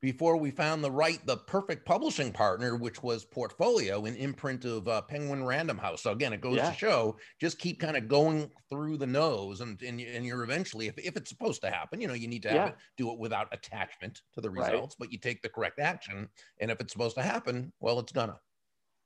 Before 0.00 0.36
we 0.36 0.50
found 0.50 0.82
the 0.82 0.90
right, 0.90 1.24
the 1.26 1.36
perfect 1.36 1.84
publishing 1.84 2.32
partner, 2.32 2.76
which 2.76 3.02
was 3.02 3.24
Portfolio, 3.24 4.04
an 4.04 4.14
imprint 4.16 4.64
of 4.64 4.88
uh, 4.88 5.02
Penguin 5.02 5.44
Random 5.44 5.76
House. 5.76 6.02
So 6.02 6.12
again, 6.12 6.32
it 6.32 6.40
goes 6.40 6.56
yeah. 6.56 6.70
to 6.70 6.76
show 6.76 7.16
just 7.40 7.58
keep 7.58 7.80
kind 7.80 7.96
of 7.96 8.08
going 8.08 8.50
through 8.70 8.98
the 8.98 9.06
nose, 9.06 9.60
and 9.60 9.80
and, 9.82 10.00
and 10.00 10.24
you're 10.24 10.44
eventually, 10.44 10.86
if, 10.86 10.96
if 10.98 11.16
it's 11.16 11.28
supposed 11.28 11.60
to 11.62 11.70
happen, 11.70 12.00
you 12.00 12.08
know, 12.08 12.14
you 12.14 12.28
need 12.28 12.42
to 12.44 12.50
have 12.50 12.56
yeah. 12.56 12.68
it, 12.68 12.76
do 12.96 13.10
it 13.10 13.18
without 13.18 13.48
attachment 13.52 14.22
to 14.34 14.40
the 14.40 14.50
results, 14.50 14.94
right. 14.94 15.06
but 15.06 15.12
you 15.12 15.18
take 15.18 15.42
the 15.42 15.48
correct 15.48 15.80
action, 15.80 16.28
and 16.60 16.70
if 16.70 16.80
it's 16.80 16.92
supposed 16.92 17.16
to 17.16 17.22
happen, 17.22 17.72
well, 17.80 17.98
it's 17.98 18.12
gonna. 18.12 18.38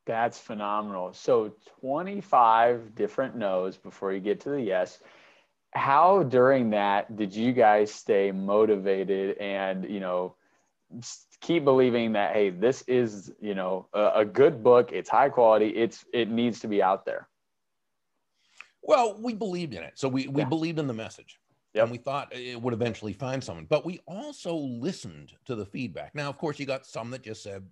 That's 0.07 0.39
phenomenal. 0.39 1.13
So 1.13 1.55
25 1.81 2.95
different 2.95 3.37
no's 3.37 3.77
before 3.77 4.13
you 4.13 4.21
get 4.21 4.41
to 4.41 4.51
the 4.51 4.61
yes. 4.61 4.99
How 5.73 6.25
during 6.25 6.71
that 6.71 7.17
did 7.17 7.35
you 7.35 7.53
guys 7.53 7.93
stay 7.93 8.33
motivated 8.33 9.39
and, 9.39 9.89
you 9.89 10.01
know, 10.01 10.35
keep 11.41 11.65
believing 11.65 12.13
that 12.13 12.33
hey, 12.35 12.51
this 12.51 12.83
is, 12.83 13.33
you 13.41 13.55
know, 13.55 13.87
a, 13.93 14.11
a 14.17 14.25
good 14.25 14.63
book, 14.65 14.91
it's 14.93 15.09
high 15.09 15.29
quality, 15.29 15.69
it's 15.69 16.05
it 16.13 16.29
needs 16.29 16.61
to 16.61 16.69
be 16.69 16.83
out 16.83 17.05
there. 17.05 17.29
Well, 18.83 19.17
we 19.21 19.35
believed 19.35 19.75
in 19.75 19.83
it. 19.83 19.93
So 19.95 20.09
we 20.09 20.27
we 20.27 20.43
yeah. 20.43 20.49
believed 20.49 20.79
in 20.79 20.87
the 20.87 20.95
message. 20.95 21.39
Yep. 21.75 21.83
And 21.85 21.93
we 21.93 21.99
thought 21.99 22.33
it 22.33 22.61
would 22.61 22.75
eventually 22.75 23.13
find 23.13 23.43
someone. 23.43 23.67
But 23.69 23.87
we 23.87 24.01
also 24.07 24.55
listened 24.57 25.33
to 25.45 25.55
the 25.55 25.65
feedback. 25.65 26.15
Now, 26.15 26.29
of 26.29 26.37
course, 26.37 26.59
you 26.59 26.67
got 26.67 26.85
some 26.85 27.11
that 27.11 27.23
just 27.23 27.45
said, 27.45 27.65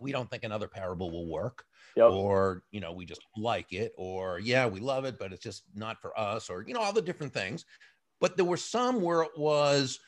we 0.00 0.12
don't 0.12 0.30
think 0.30 0.44
another 0.44 0.68
parable 0.68 1.10
will 1.10 1.26
work 1.26 1.64
yep. 1.96 2.10
or 2.10 2.62
you 2.70 2.80
know 2.80 2.92
we 2.92 3.04
just 3.04 3.22
like 3.36 3.72
it 3.72 3.92
or 3.96 4.38
yeah 4.38 4.66
we 4.66 4.80
love 4.80 5.04
it 5.04 5.18
but 5.18 5.32
it's 5.32 5.42
just 5.42 5.64
not 5.74 6.00
for 6.00 6.18
us 6.18 6.48
or 6.50 6.64
you 6.66 6.74
know 6.74 6.80
all 6.80 6.92
the 6.92 7.02
different 7.02 7.32
things 7.32 7.64
but 8.20 8.36
there 8.36 8.46
were 8.46 8.56
some 8.56 9.00
where 9.00 9.22
it 9.22 9.36
was 9.36 9.98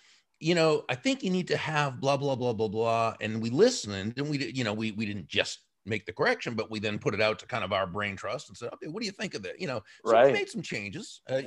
you 0.40 0.54
know 0.54 0.84
i 0.88 0.94
think 0.94 1.22
you 1.22 1.30
need 1.30 1.48
to 1.48 1.56
have 1.56 2.00
blah 2.00 2.16
blah 2.16 2.34
blah 2.34 2.52
blah 2.52 2.68
blah 2.68 3.14
and 3.20 3.40
we 3.40 3.50
listened 3.50 4.14
and 4.16 4.28
we 4.28 4.52
you 4.52 4.64
know 4.64 4.72
we, 4.72 4.92
we 4.92 5.06
didn't 5.06 5.28
just 5.28 5.60
make 5.86 6.04
the 6.04 6.12
correction 6.12 6.54
but 6.54 6.70
we 6.70 6.78
then 6.78 6.98
put 6.98 7.14
it 7.14 7.20
out 7.20 7.38
to 7.38 7.46
kind 7.46 7.64
of 7.64 7.72
our 7.72 7.86
brain 7.86 8.14
trust 8.14 8.48
and 8.48 8.56
said 8.56 8.70
okay 8.72 8.88
what 8.88 9.00
do 9.00 9.06
you 9.06 9.12
think 9.12 9.34
of 9.34 9.42
that 9.42 9.58
you 9.58 9.66
know 9.66 9.82
so 10.04 10.12
right. 10.12 10.26
we 10.26 10.32
made 10.32 10.48
some 10.48 10.62
changes 10.62 11.22
uh, 11.30 11.40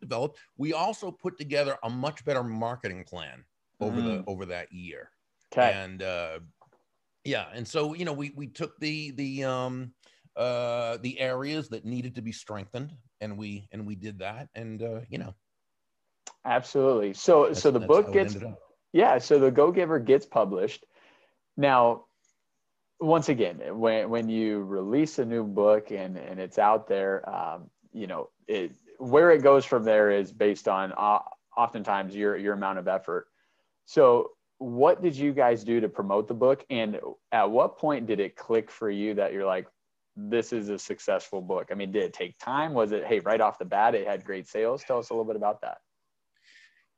developed 0.00 0.38
we 0.58 0.74
also 0.74 1.10
put 1.10 1.38
together 1.38 1.76
a 1.84 1.90
much 1.90 2.24
better 2.24 2.42
marketing 2.42 3.02
plan 3.04 3.42
over 3.80 4.00
mm. 4.00 4.04
the 4.04 4.30
over 4.30 4.44
that 4.44 4.70
year 4.70 5.10
okay. 5.52 5.72
and 5.72 6.02
uh 6.02 6.38
yeah 7.26 7.46
and 7.54 7.66
so 7.66 7.94
you 7.94 8.04
know 8.04 8.12
we 8.12 8.32
we 8.36 8.46
took 8.46 8.78
the 8.78 9.10
the 9.12 9.44
um 9.44 9.92
uh 10.36 10.98
the 11.02 11.18
areas 11.18 11.68
that 11.68 11.84
needed 11.84 12.14
to 12.14 12.22
be 12.22 12.32
strengthened 12.32 12.92
and 13.20 13.36
we 13.36 13.68
and 13.72 13.86
we 13.86 13.94
did 13.94 14.18
that 14.18 14.48
and 14.54 14.82
uh 14.82 15.00
you 15.08 15.18
know. 15.18 15.34
Absolutely. 16.44 17.12
So 17.14 17.52
so 17.52 17.70
the 17.70 17.80
book 17.80 18.12
gets 18.12 18.36
yeah 18.92 19.18
so 19.18 19.38
the 19.38 19.50
go 19.50 19.72
giver 19.72 19.98
gets 19.98 20.26
published. 20.26 20.84
Now 21.56 22.04
once 23.00 23.28
again 23.28 23.60
when 23.78 24.08
when 24.10 24.28
you 24.28 24.62
release 24.62 25.18
a 25.18 25.24
new 25.24 25.44
book 25.44 25.90
and 25.90 26.16
and 26.16 26.40
it's 26.40 26.58
out 26.58 26.88
there 26.88 27.28
um 27.28 27.70
you 27.92 28.06
know 28.06 28.30
it 28.46 28.72
where 28.98 29.30
it 29.30 29.42
goes 29.42 29.64
from 29.64 29.84
there 29.84 30.10
is 30.10 30.32
based 30.32 30.68
on 30.68 30.92
uh, 30.96 31.18
oftentimes 31.56 32.14
your 32.14 32.36
your 32.36 32.54
amount 32.54 32.78
of 32.78 32.88
effort. 32.88 33.26
So 33.84 34.30
what 34.58 35.02
did 35.02 35.16
you 35.16 35.32
guys 35.32 35.64
do 35.64 35.80
to 35.80 35.88
promote 35.88 36.28
the 36.28 36.34
book? 36.34 36.64
And 36.70 36.98
at 37.32 37.50
what 37.50 37.78
point 37.78 38.06
did 38.06 38.20
it 38.20 38.36
click 38.36 38.70
for 38.70 38.90
you 38.90 39.14
that 39.14 39.32
you're 39.32 39.46
like 39.46 39.66
this 40.16 40.52
is 40.52 40.68
a 40.68 40.78
successful 40.78 41.40
book? 41.40 41.68
I 41.70 41.74
mean 41.74 41.92
did 41.92 42.04
it 42.04 42.12
take 42.12 42.38
time? 42.38 42.74
Was 42.74 42.92
it 42.92 43.04
hey 43.04 43.20
right 43.20 43.40
off 43.40 43.58
the 43.58 43.64
bat 43.64 43.94
it 43.94 44.06
had 44.06 44.24
great 44.24 44.48
sales? 44.48 44.82
Tell 44.84 44.98
us 44.98 45.10
a 45.10 45.12
little 45.12 45.26
bit 45.26 45.36
about 45.36 45.60
that. 45.62 45.78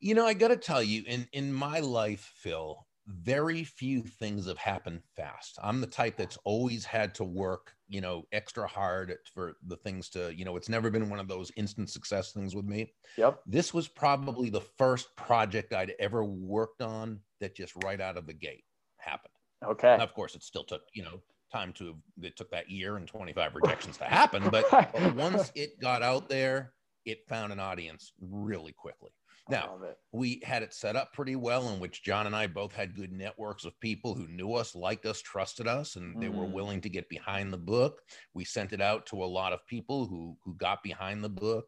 You 0.01 0.15
know 0.15 0.27
i 0.27 0.35
got 0.35 0.49
to 0.49 0.57
tell 0.57 0.83
you 0.83 1.03
in 1.07 1.27
in 1.33 1.53
my 1.53 1.81
life 1.81 2.33
phil 2.37 2.87
very 3.09 3.65
few 3.65 4.03
things 4.03 4.47
have 4.47 4.59
happened 4.59 5.03
fast. 5.17 5.59
I'm 5.63 5.81
the 5.81 5.87
type 5.87 6.17
that's 6.17 6.39
always 6.45 6.85
had 6.85 7.15
to 7.17 7.25
work, 7.25 7.73
you 7.89 8.01
know, 8.01 8.25
extra 8.33 8.67
hard 8.67 9.17
for 9.33 9.57
the 9.67 9.77
things 9.77 10.11
to, 10.11 10.35
you 10.35 10.45
know, 10.45 10.57
it's 10.57 10.69
never 10.69 10.91
been 10.91 11.09
one 11.09 11.19
of 11.19 11.27
those 11.27 11.51
instant 11.57 11.89
success 11.89 12.33
things 12.33 12.55
with 12.55 12.67
me. 12.67 12.93
Yep. 13.17 13.41
This 13.47 13.73
was 13.73 13.89
probably 13.89 14.51
the 14.51 14.61
first 14.61 15.15
project 15.17 15.73
I'd 15.73 15.95
ever 15.99 16.25
worked 16.25 16.83
on 16.83 17.21
that 17.41 17.57
just 17.57 17.73
right 17.83 18.01
out 18.01 18.19
of 18.19 18.27
the 18.27 18.35
gate 18.35 18.65
happened. 18.99 19.33
Okay. 19.65 19.93
And 19.93 20.03
of 20.03 20.13
course, 20.13 20.35
it 20.35 20.43
still 20.43 20.65
took, 20.65 20.83
you 20.93 21.03
know, 21.03 21.23
time 21.51 21.73
to, 21.75 21.97
it 22.21 22.37
took 22.37 22.51
that 22.51 22.71
year 22.71 22.97
and 22.97 23.09
25 23.09 23.55
rejections 23.55 23.97
to 23.99 24.05
happen. 24.05 24.51
But, 24.51 24.67
but 24.71 25.15
once 25.15 25.51
it 25.55 25.81
got 25.81 26.03
out 26.03 26.29
there, 26.29 26.75
it 27.07 27.27
found 27.27 27.53
an 27.53 27.61
audience 27.61 28.13
really 28.21 28.73
quickly. 28.73 29.11
Now, 29.51 29.79
we 30.13 30.43
had 30.45 30.63
it 30.63 30.75
set 30.75 30.97
up 30.97 31.13
pretty 31.13 31.37
well, 31.37 31.71
in 31.71 31.81
which 31.81 32.03
John 32.03 32.27
and 32.27 32.37
I 32.37 32.47
both 32.47 32.73
had 32.73 32.95
good 32.95 33.13
networks 33.13 33.65
of 33.65 33.79
people 33.81 34.15
who 34.15 34.29
knew 34.29 34.53
us, 34.55 34.75
liked 34.75 35.07
us, 35.07 35.23
trusted 35.23 35.67
us, 35.67 35.97
and 35.97 36.17
mm. 36.17 36.21
they 36.21 36.29
were 36.29 36.45
mm. 36.45 36.53
willing 36.53 36.81
to 36.83 36.89
get 36.89 37.09
behind 37.09 37.53
the 37.53 37.59
book. 37.59 38.01
We 38.35 38.45
sent 38.45 38.73
it 38.73 38.81
out 38.81 39.07
to 39.07 39.25
a 39.25 39.27
lot 39.27 39.53
of 39.53 39.67
people 39.67 40.07
who 40.07 40.37
who 40.45 40.55
got 40.55 40.83
behind 40.83 41.25
the 41.25 41.29
book. 41.31 41.65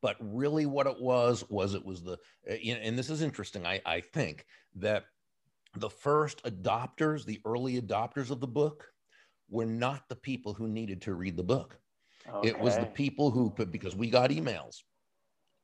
But 0.00 0.16
really, 0.20 0.66
what 0.66 0.86
it 0.86 1.00
was 1.00 1.44
was 1.48 1.74
it 1.74 1.84
was 1.84 2.02
the, 2.02 2.18
uh, 2.48 2.54
and 2.54 2.98
this 2.98 3.10
is 3.10 3.22
interesting. 3.22 3.66
I, 3.66 3.80
I 3.84 4.00
think 4.00 4.44
that 4.76 5.04
the 5.74 5.90
first 5.90 6.42
adopters, 6.44 7.24
the 7.24 7.40
early 7.44 7.80
adopters 7.80 8.30
of 8.30 8.40
the 8.40 8.46
book, 8.46 8.86
were 9.50 9.66
not 9.66 10.08
the 10.08 10.16
people 10.16 10.52
who 10.54 10.68
needed 10.68 11.02
to 11.02 11.14
read 11.14 11.36
the 11.36 11.42
book. 11.42 11.78
Okay. 12.32 12.48
It 12.48 12.60
was 12.60 12.76
the 12.76 12.86
people 12.86 13.30
who, 13.30 13.50
because 13.70 13.96
we 13.96 14.10
got 14.10 14.30
emails, 14.30 14.82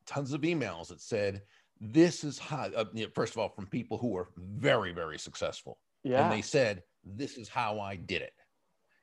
tons 0.06 0.32
of 0.32 0.42
emails 0.42 0.88
that 0.88 1.00
said, 1.00 1.42
this 1.80 2.24
is 2.24 2.38
how, 2.38 2.70
uh, 2.76 2.84
first 3.14 3.34
of 3.34 3.38
all, 3.38 3.48
from 3.48 3.66
people 3.66 3.98
who 3.98 4.08
were 4.08 4.28
very, 4.36 4.92
very 4.92 5.18
successful. 5.18 5.78
Yeah. 6.02 6.22
And 6.22 6.32
they 6.32 6.42
said, 6.42 6.82
this 7.04 7.36
is 7.36 7.48
how 7.48 7.80
I 7.80 7.96
did 7.96 8.22
it. 8.22 8.32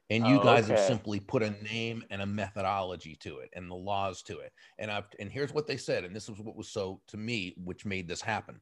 And 0.10 0.28
you 0.28 0.42
oh, 0.42 0.44
guys 0.44 0.66
okay. 0.66 0.74
have 0.74 0.86
simply 0.86 1.22
put 1.22 1.42
a 1.42 1.52
name 1.64 2.04
and 2.10 2.22
a 2.22 2.26
methodology 2.26 3.16
to 3.22 3.40
it 3.40 3.50
and 3.54 3.72
the 3.72 3.76
laws 3.76 4.22
to 4.24 4.40
it. 4.40 4.52
And 4.78 4.92
I've, 4.92 5.06
and 5.20 5.32
here's 5.32 5.54
what 5.54 5.68
they 5.68 5.78
said. 5.78 6.04
And 6.04 6.14
this 6.14 6.28
is 6.28 6.38
what 6.38 6.58
was 6.58 6.68
so 6.68 7.00
to 7.08 7.18
me, 7.18 7.56
which 7.64 7.86
made 7.86 8.10
this 8.10 8.22
happen. 8.22 8.60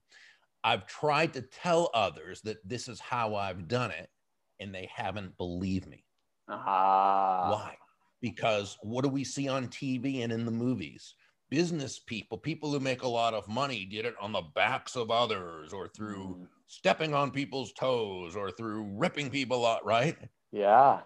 I've 0.64 0.86
tried 0.86 1.34
to 1.34 1.42
tell 1.42 1.90
others 1.94 2.42
that 2.42 2.58
this 2.68 2.88
is 2.88 3.00
how 3.00 3.36
I've 3.36 3.68
done 3.68 3.92
it, 3.92 4.10
and 4.60 4.76
they 4.76 4.90
haven't 4.94 5.38
believed 5.38 5.88
me. 5.88 6.04
Ah. 6.48 7.52
Why? 7.52 7.76
Because 8.22 8.78
what 8.84 9.04
do 9.04 9.10
we 9.10 9.24
see 9.24 9.48
on 9.48 9.70
TV 9.70 10.24
and 10.24 10.32
in 10.32 10.46
the 10.46 10.52
movies? 10.52 11.16
Business 11.50 12.00
people, 12.00 12.38
people 12.38 12.72
who 12.72 12.80
make 12.80 13.04
a 13.04 13.08
lot 13.08 13.34
of 13.34 13.48
money, 13.48 13.86
did 13.86 14.06
it 14.06 14.16
on 14.22 14.32
the 14.32 14.42
backs 14.42 14.96
of 14.96 15.12
others 15.12 15.74
or 15.74 15.88
through 15.88 16.38
mm. 16.42 16.48
stepping 16.68 17.14
on 17.14 17.32
people's 17.32 17.74
toes 17.74 18.36
or 18.36 18.52
through 18.52 18.84
ripping 18.96 19.30
people 19.30 19.80
right? 19.84 20.18
Yeah. 20.52 21.02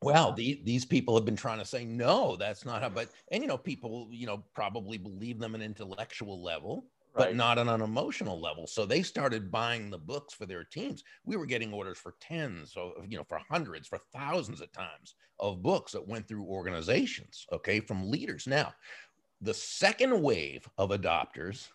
Well, 0.00 0.32
the, 0.32 0.60
these 0.64 0.84
people 0.84 1.14
have 1.16 1.24
been 1.24 1.36
trying 1.36 1.58
to 1.58 1.64
say, 1.64 1.84
no, 1.84 2.36
that's 2.36 2.64
not 2.64 2.82
how, 2.82 2.88
but, 2.88 3.10
and, 3.32 3.42
you 3.42 3.48
know, 3.48 3.58
people, 3.58 4.08
you 4.10 4.26
know, 4.26 4.44
probably 4.54 4.96
believe 4.96 5.40
them 5.40 5.54
an 5.54 5.62
intellectual 5.62 6.42
level 6.42 6.86
but 7.18 7.34
not 7.34 7.58
on 7.58 7.68
an 7.68 7.80
emotional 7.80 8.40
level. 8.40 8.66
So 8.66 8.86
they 8.86 9.02
started 9.02 9.50
buying 9.50 9.90
the 9.90 9.98
books 9.98 10.32
for 10.32 10.46
their 10.46 10.64
teams. 10.64 11.02
We 11.24 11.36
were 11.36 11.46
getting 11.46 11.72
orders 11.72 11.98
for 11.98 12.14
tens, 12.20 12.72
so 12.72 12.92
you 13.08 13.18
know, 13.18 13.24
for 13.24 13.40
hundreds, 13.50 13.88
for 13.88 13.98
thousands 14.12 14.60
at 14.60 14.72
times 14.72 15.16
of 15.40 15.62
books 15.62 15.92
that 15.92 16.06
went 16.06 16.26
through 16.26 16.44
organizations, 16.44 17.46
okay, 17.52 17.80
from 17.80 18.10
leaders. 18.10 18.46
Now, 18.46 18.72
the 19.40 19.54
second 19.54 20.20
wave 20.22 20.68
of 20.78 20.90
adopters 20.90 21.68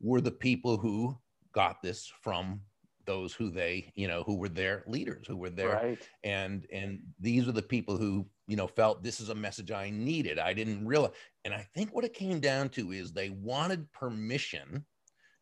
were 0.00 0.20
the 0.20 0.30
people 0.30 0.76
who 0.76 1.16
got 1.52 1.82
this 1.82 2.12
from 2.22 2.60
those 3.06 3.32
who 3.32 3.50
they 3.50 3.90
you 3.94 4.08
know 4.08 4.22
who 4.24 4.34
were 4.34 4.48
their 4.48 4.82
leaders 4.86 5.26
who 5.26 5.36
were 5.36 5.50
there 5.50 5.74
right. 5.74 6.08
and 6.24 6.66
and 6.72 7.00
these 7.20 7.48
are 7.48 7.52
the 7.52 7.62
people 7.62 7.96
who 7.96 8.26
you 8.48 8.56
know 8.56 8.66
felt 8.66 9.02
this 9.02 9.20
is 9.20 9.28
a 9.28 9.34
message 9.34 9.70
i 9.70 9.88
needed 9.88 10.38
i 10.38 10.52
didn't 10.52 10.84
realize 10.84 11.12
and 11.44 11.54
i 11.54 11.64
think 11.74 11.94
what 11.94 12.04
it 12.04 12.12
came 12.12 12.40
down 12.40 12.68
to 12.68 12.92
is 12.92 13.12
they 13.12 13.30
wanted 13.30 13.90
permission 13.92 14.84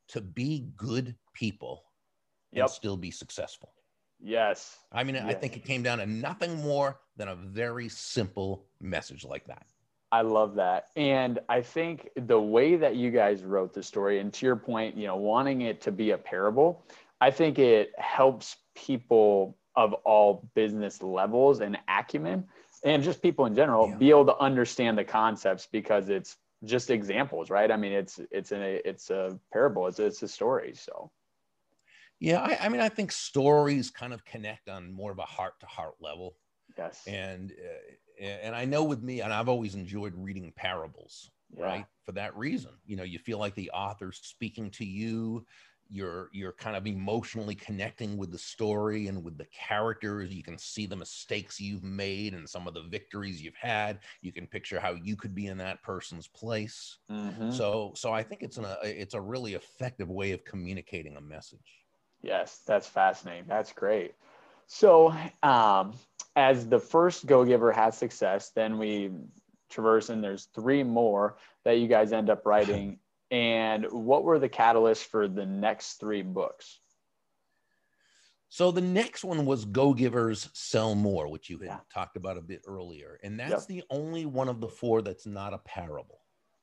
to 0.07 0.21
be 0.21 0.69
good 0.77 1.17
people 1.33 1.83
yep. 2.53 2.65
and 2.65 2.71
still 2.71 2.97
be 2.97 3.11
successful 3.11 3.73
yes 4.21 4.77
i 4.93 5.03
mean 5.03 5.15
yes. 5.15 5.25
i 5.27 5.33
think 5.33 5.57
it 5.57 5.65
came 5.65 5.83
down 5.83 5.99
to 5.99 6.07
nothing 6.07 6.63
more 6.63 7.01
than 7.17 7.29
a 7.29 7.35
very 7.35 7.89
simple 7.89 8.67
message 8.81 9.25
like 9.25 9.47
that 9.47 9.67
I 10.13 10.21
love 10.23 10.55
that. 10.57 10.89
And 10.97 11.41
I 11.49 11.61
think 11.61 12.09
the 12.17 12.41
way 12.41 12.77
that 12.77 12.97
you 12.97 13.11
guys 13.11 13.43
wrote 13.43 13.73
the 13.73 13.83
story, 13.83 14.21
and 14.21 14.33
to 14.35 14.47
your 14.47 14.57
point, 14.57 14.97
you 14.97 15.07
know, 15.07 15.17
wanting 15.17 15.63
it 15.63 15.81
to 15.83 15.93
be 15.93 16.11
a 16.11 16.19
parable, 16.19 16.85
I 17.21 17.31
think 17.31 17.59
it 17.59 17.93
helps 17.99 18.57
people 18.75 19.57
of 19.77 19.93
all 20.05 20.49
business 20.55 21.03
levels 21.03 21.61
and 21.61 21.77
acumen 21.89 22.45
and 22.85 23.03
just 23.03 23.23
people 23.23 23.47
in 23.47 23.55
general 23.55 23.89
yeah. 23.89 23.97
be 23.97 24.11
able 24.11 24.27
to 24.27 24.39
understand 24.39 24.97
the 24.97 25.05
concepts 25.05 25.67
because 25.71 26.09
it's 26.09 26.37
just 26.65 26.91
examples, 26.91 27.51
right? 27.51 27.71
I 27.71 27.77
mean, 27.77 27.93
it's 27.93 28.21
it's 28.31 28.53
a 28.53 28.89
it's 28.89 29.11
a 29.11 29.39
parable, 29.53 29.87
it's 29.87 29.99
it's 29.99 30.23
a 30.23 30.29
story. 30.29 30.75
So 30.75 31.11
yeah, 32.21 32.41
I, 32.41 32.67
I 32.67 32.69
mean, 32.69 32.81
I 32.81 32.89
think 32.89 33.11
stories 33.13 33.91
kind 33.91 34.13
of 34.13 34.25
connect 34.25 34.69
on 34.69 34.93
more 34.93 35.11
of 35.11 35.19
a 35.19 35.23
heart 35.23 35.55
to 35.61 35.67
heart 35.67 35.95
level. 36.01 36.37
Yes. 36.77 37.03
And 37.07 37.53
uh, 37.53 37.95
and 38.21 38.55
I 38.55 38.65
know 38.65 38.85
with 38.85 39.03
me, 39.03 39.21
and 39.21 39.33
I've 39.33 39.49
always 39.49 39.75
enjoyed 39.75 40.13
reading 40.17 40.53
parables, 40.57 41.31
yeah. 41.57 41.65
right? 41.65 41.87
For 42.05 42.13
that 42.13 42.37
reason, 42.37 42.73
you 42.87 42.97
know, 42.97 43.03
you 43.03 43.19
feel 43.19 43.39
like 43.39 43.55
the 43.55 43.71
author's 43.71 44.21
speaking 44.23 44.71
to 44.73 44.85
you 44.85 45.45
you're 45.89 46.29
you're 46.33 46.53
kind 46.53 46.77
of 46.77 46.87
emotionally 46.87 47.55
connecting 47.55 48.17
with 48.17 48.31
the 48.31 48.39
story 48.39 49.09
and 49.09 49.23
with 49.23 49.37
the 49.37 49.47
characters 49.47 50.35
you 50.35 50.43
can 50.43 50.59
see 50.59 50.87
the 50.87 50.97
mistakes 50.97 51.61
you've 51.61 51.85
made 51.85 52.35
and 52.35 52.49
some 52.49 52.67
of 52.67 52.75
the 52.75 52.83
victories 52.83 53.43
you've 53.43 53.55
had 53.55 53.99
you 54.23 54.33
can 54.33 54.47
picture 54.47 54.81
how 54.81 54.95
you 55.03 55.17
could 55.17 55.35
be 55.35 55.47
in 55.47 55.59
that 55.59 55.83
person's 55.83 56.27
place 56.29 56.99
mm-hmm. 57.11 57.51
so 57.51 57.93
so 57.95 58.13
i 58.13 58.23
think 58.23 58.43
it's 58.43 58.57
an 58.57 58.65
a, 58.65 58.77
it's 58.83 59.15
a 59.15 59.21
really 59.21 59.55
effective 59.55 60.09
way 60.09 60.33
of 60.33 60.45
communicating 60.45 61.17
a 61.17 61.21
message 61.21 61.85
yes 62.23 62.61
that's 62.67 62.87
fascinating 62.87 63.45
that's 63.47 63.73
great 63.73 64.15
so 64.67 65.15
um, 65.43 65.95
as 66.37 66.67
the 66.69 66.79
first 66.79 67.27
go 67.27 67.45
giver 67.45 67.73
has 67.73 67.97
success 67.97 68.51
then 68.55 68.79
we 68.79 69.11
traverse 69.71 70.09
and 70.09 70.23
there's 70.23 70.49
three 70.55 70.83
more 70.83 71.37
that 71.65 71.79
you 71.79 71.89
guys 71.89 72.13
end 72.13 72.31
up 72.31 72.47
writing 72.47 72.99
and 73.31 73.87
what 73.91 74.23
were 74.25 74.39
the 74.39 74.49
catalysts 74.49 75.05
for 75.05 75.27
the 75.27 75.45
next 75.45 75.95
three 75.95 76.23
books? 76.23 76.79
So 78.49 78.71
the 78.71 78.81
next 78.81 79.25
one 79.25 79.45
was 79.47 79.65
Go 79.65 79.93
Givers 79.93 80.49
Sell 80.53 80.95
More, 80.95 81.27
which 81.27 81.51
you 81.51 81.59
had 81.59 81.67
yeah. 81.67 81.79
talked 81.93 82.17
about 82.17 82.37
a 82.37 82.41
bit 82.41 82.63
earlier, 82.69 83.19
and 83.25 83.39
that's 83.39 83.51
yep. 83.51 83.67
the 83.67 83.83
only 83.91 84.27
one 84.27 84.49
of 84.49 84.61
the 84.61 84.69
four 84.69 85.03
that's 85.03 85.27
not 85.27 85.53
a 85.53 85.59
parable. 85.59 86.21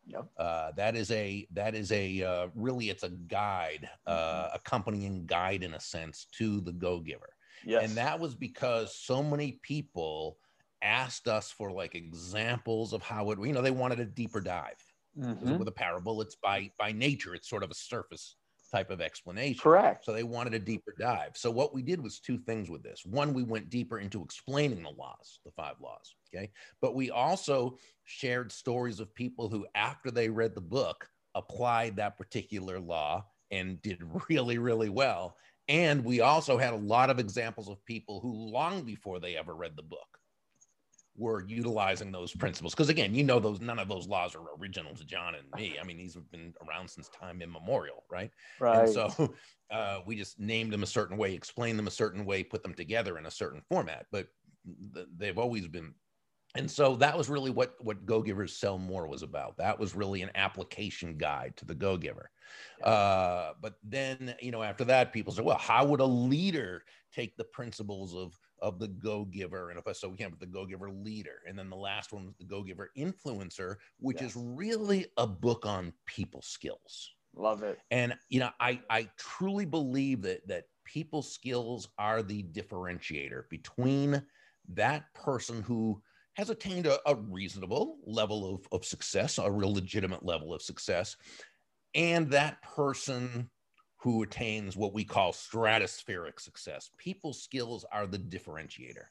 Yep. 0.07 0.25
Uh, 0.37 0.71
that 0.77 0.95
is 0.95 1.11
a 1.11 1.45
that 1.51 1.75
is 1.75 1.91
a 1.91 2.23
uh, 2.23 2.47
really 2.55 2.89
it's 2.89 3.03
a 3.03 3.09
guide, 3.09 3.89
uh, 4.07 4.13
mm-hmm. 4.13 4.55
accompanying 4.55 5.25
guide 5.25 5.63
in 5.63 5.73
a 5.73 5.79
sense 5.81 6.27
to 6.37 6.61
the 6.61 6.71
Go 6.71 7.01
Giver. 7.01 7.33
Yes. 7.65 7.83
And 7.83 7.97
that 7.97 8.19
was 8.19 8.35
because 8.35 8.95
so 8.95 9.21
many 9.21 9.59
people 9.63 10.37
asked 10.81 11.27
us 11.27 11.51
for 11.51 11.71
like 11.71 11.93
examples 11.93 12.91
of 12.91 13.03
how 13.03 13.29
it 13.29 13.39
you 13.39 13.53
know 13.53 13.61
they 13.61 13.69
wanted 13.69 13.99
a 13.99 14.05
deeper 14.05 14.41
dive 14.41 14.83
Mm-hmm. 15.17 15.57
With 15.57 15.67
a 15.67 15.73
parable, 15.73 16.21
it's 16.21 16.35
by 16.35 16.71
by 16.79 16.91
nature, 16.91 17.35
it's 17.35 17.49
sort 17.49 17.63
of 17.63 17.71
a 17.71 17.75
surface 17.75 18.37
type 18.71 18.89
of 18.89 19.01
explanation. 19.01 19.59
Correct. 19.61 20.05
So 20.05 20.13
they 20.13 20.23
wanted 20.23 20.53
a 20.53 20.59
deeper 20.59 20.95
dive. 20.97 21.35
So 21.35 21.51
what 21.51 21.73
we 21.73 21.81
did 21.81 22.01
was 22.01 22.19
two 22.19 22.37
things 22.37 22.69
with 22.69 22.81
this. 22.83 23.05
One, 23.05 23.33
we 23.33 23.43
went 23.43 23.69
deeper 23.69 23.99
into 23.99 24.23
explaining 24.23 24.83
the 24.83 24.91
laws, 24.91 25.39
the 25.43 25.51
five 25.51 25.75
laws. 25.81 26.15
Okay. 26.33 26.51
But 26.81 26.95
we 26.95 27.11
also 27.11 27.77
shared 28.05 28.53
stories 28.53 29.01
of 29.01 29.13
people 29.13 29.49
who, 29.49 29.67
after 29.75 30.09
they 30.09 30.29
read 30.29 30.55
the 30.55 30.61
book, 30.61 31.09
applied 31.35 31.97
that 31.97 32.17
particular 32.17 32.79
law 32.79 33.25
and 33.51 33.81
did 33.81 33.99
really, 34.29 34.57
really 34.57 34.89
well. 34.89 35.35
And 35.67 36.03
we 36.03 36.21
also 36.21 36.57
had 36.57 36.73
a 36.73 36.77
lot 36.77 37.09
of 37.09 37.19
examples 37.19 37.69
of 37.69 37.83
people 37.85 38.19
who, 38.19 38.33
long 38.33 38.83
before 38.83 39.19
they 39.19 39.37
ever 39.37 39.55
read 39.55 39.75
the 39.75 39.83
book, 39.83 40.19
were 41.17 41.45
utilizing 41.45 42.11
those 42.11 42.33
principles. 42.33 42.73
Because 42.73 42.89
again 42.89 43.13
you 43.13 43.23
know 43.23 43.39
those 43.39 43.59
none 43.59 43.79
of 43.79 43.87
those 43.87 44.07
laws 44.07 44.33
are 44.35 44.55
original 44.59 44.95
to 44.95 45.03
john 45.03 45.35
and 45.35 45.49
me. 45.51 45.77
I 45.79 45.83
mean 45.83 45.97
these 45.97 46.13
have 46.15 46.29
been 46.31 46.53
around 46.65 46.89
since 46.89 47.09
time 47.09 47.41
immemorial 47.41 48.05
right? 48.09 48.31
Right 48.59 48.79
and 48.79 48.89
so 48.89 49.35
uh, 49.71 49.99
we 50.05 50.15
just 50.15 50.39
named 50.39 50.71
them 50.71 50.83
a 50.83 50.87
certain 50.87 51.17
way 51.17 51.33
explained 51.33 51.77
them 51.77 51.87
a 51.87 51.91
certain 51.91 52.25
way 52.25 52.43
put 52.43 52.63
them 52.63 52.73
together 52.73 53.17
in 53.17 53.25
a 53.25 53.31
certain 53.31 53.61
format. 53.61 54.07
But 54.11 54.29
th- 54.93 55.07
they've 55.15 55.37
always 55.37 55.67
been 55.67 55.93
and 56.55 56.69
so 56.69 56.95
that 56.95 57.17
was 57.17 57.29
really 57.29 57.51
what 57.51 57.75
what 57.79 58.05
go 58.05 58.21
givers 58.21 58.55
sell 58.55 58.77
more 58.77 59.07
was 59.07 59.23
about 59.23 59.57
that 59.57 59.79
was 59.79 59.95
really 59.95 60.21
an 60.21 60.31
application 60.35 61.17
guide 61.17 61.53
to 61.55 61.65
the 61.65 61.75
go 61.75 61.97
giver 61.97 62.29
yeah. 62.79 62.87
uh, 62.87 63.53
but 63.61 63.75
then 63.83 64.35
you 64.41 64.51
know 64.51 64.61
after 64.61 64.83
that 64.83 65.13
people 65.13 65.33
said 65.33 65.45
well 65.45 65.57
how 65.57 65.85
would 65.85 65.99
a 65.99 66.05
leader 66.05 66.83
take 67.13 67.35
the 67.37 67.43
principles 67.43 68.15
of 68.15 68.37
of 68.61 68.79
the 68.79 68.87
go 68.87 69.25
giver. 69.25 69.69
And 69.69 69.79
if 69.79 69.87
I 69.87 69.91
so 69.91 70.09
we 70.09 70.17
can 70.17 70.29
have 70.29 70.39
the 70.39 70.45
go 70.45 70.65
giver 70.65 70.89
leader. 70.89 71.41
And 71.47 71.57
then 71.57 71.69
the 71.69 71.75
last 71.75 72.13
one 72.13 72.25
was 72.25 72.35
the 72.37 72.45
go 72.45 72.63
giver 72.63 72.91
influencer, 72.97 73.75
which 73.99 74.21
yes. 74.21 74.31
is 74.31 74.37
really 74.37 75.07
a 75.17 75.27
book 75.27 75.65
on 75.65 75.93
people 76.05 76.41
skills. 76.41 77.11
Love 77.35 77.63
it. 77.63 77.79
And 77.89 78.13
you 78.29 78.39
know, 78.39 78.49
I 78.59 78.81
I 78.89 79.09
truly 79.17 79.65
believe 79.65 80.21
that 80.23 80.47
that 80.47 80.65
people 80.85 81.21
skills 81.21 81.87
are 81.97 82.21
the 82.21 82.43
differentiator 82.43 83.49
between 83.49 84.21
that 84.69 85.13
person 85.13 85.61
who 85.61 86.01
has 86.33 86.49
attained 86.49 86.87
a, 86.87 86.97
a 87.09 87.15
reasonable 87.15 87.97
level 88.05 88.55
of, 88.55 88.67
of 88.71 88.85
success, 88.85 89.37
a 89.37 89.51
real 89.51 89.73
legitimate 89.73 90.23
level 90.23 90.53
of 90.53 90.61
success, 90.61 91.17
and 91.93 92.29
that 92.31 92.61
person 92.61 93.49
who 93.97 94.23
attains 94.23 94.75
what 94.75 94.93
we 94.93 95.03
call 95.03 95.31
stratospheric 95.31 96.39
success. 96.39 96.89
People 96.97 97.33
skills 97.33 97.85
are 97.91 98.07
the 98.07 98.17
differentiator. 98.17 99.05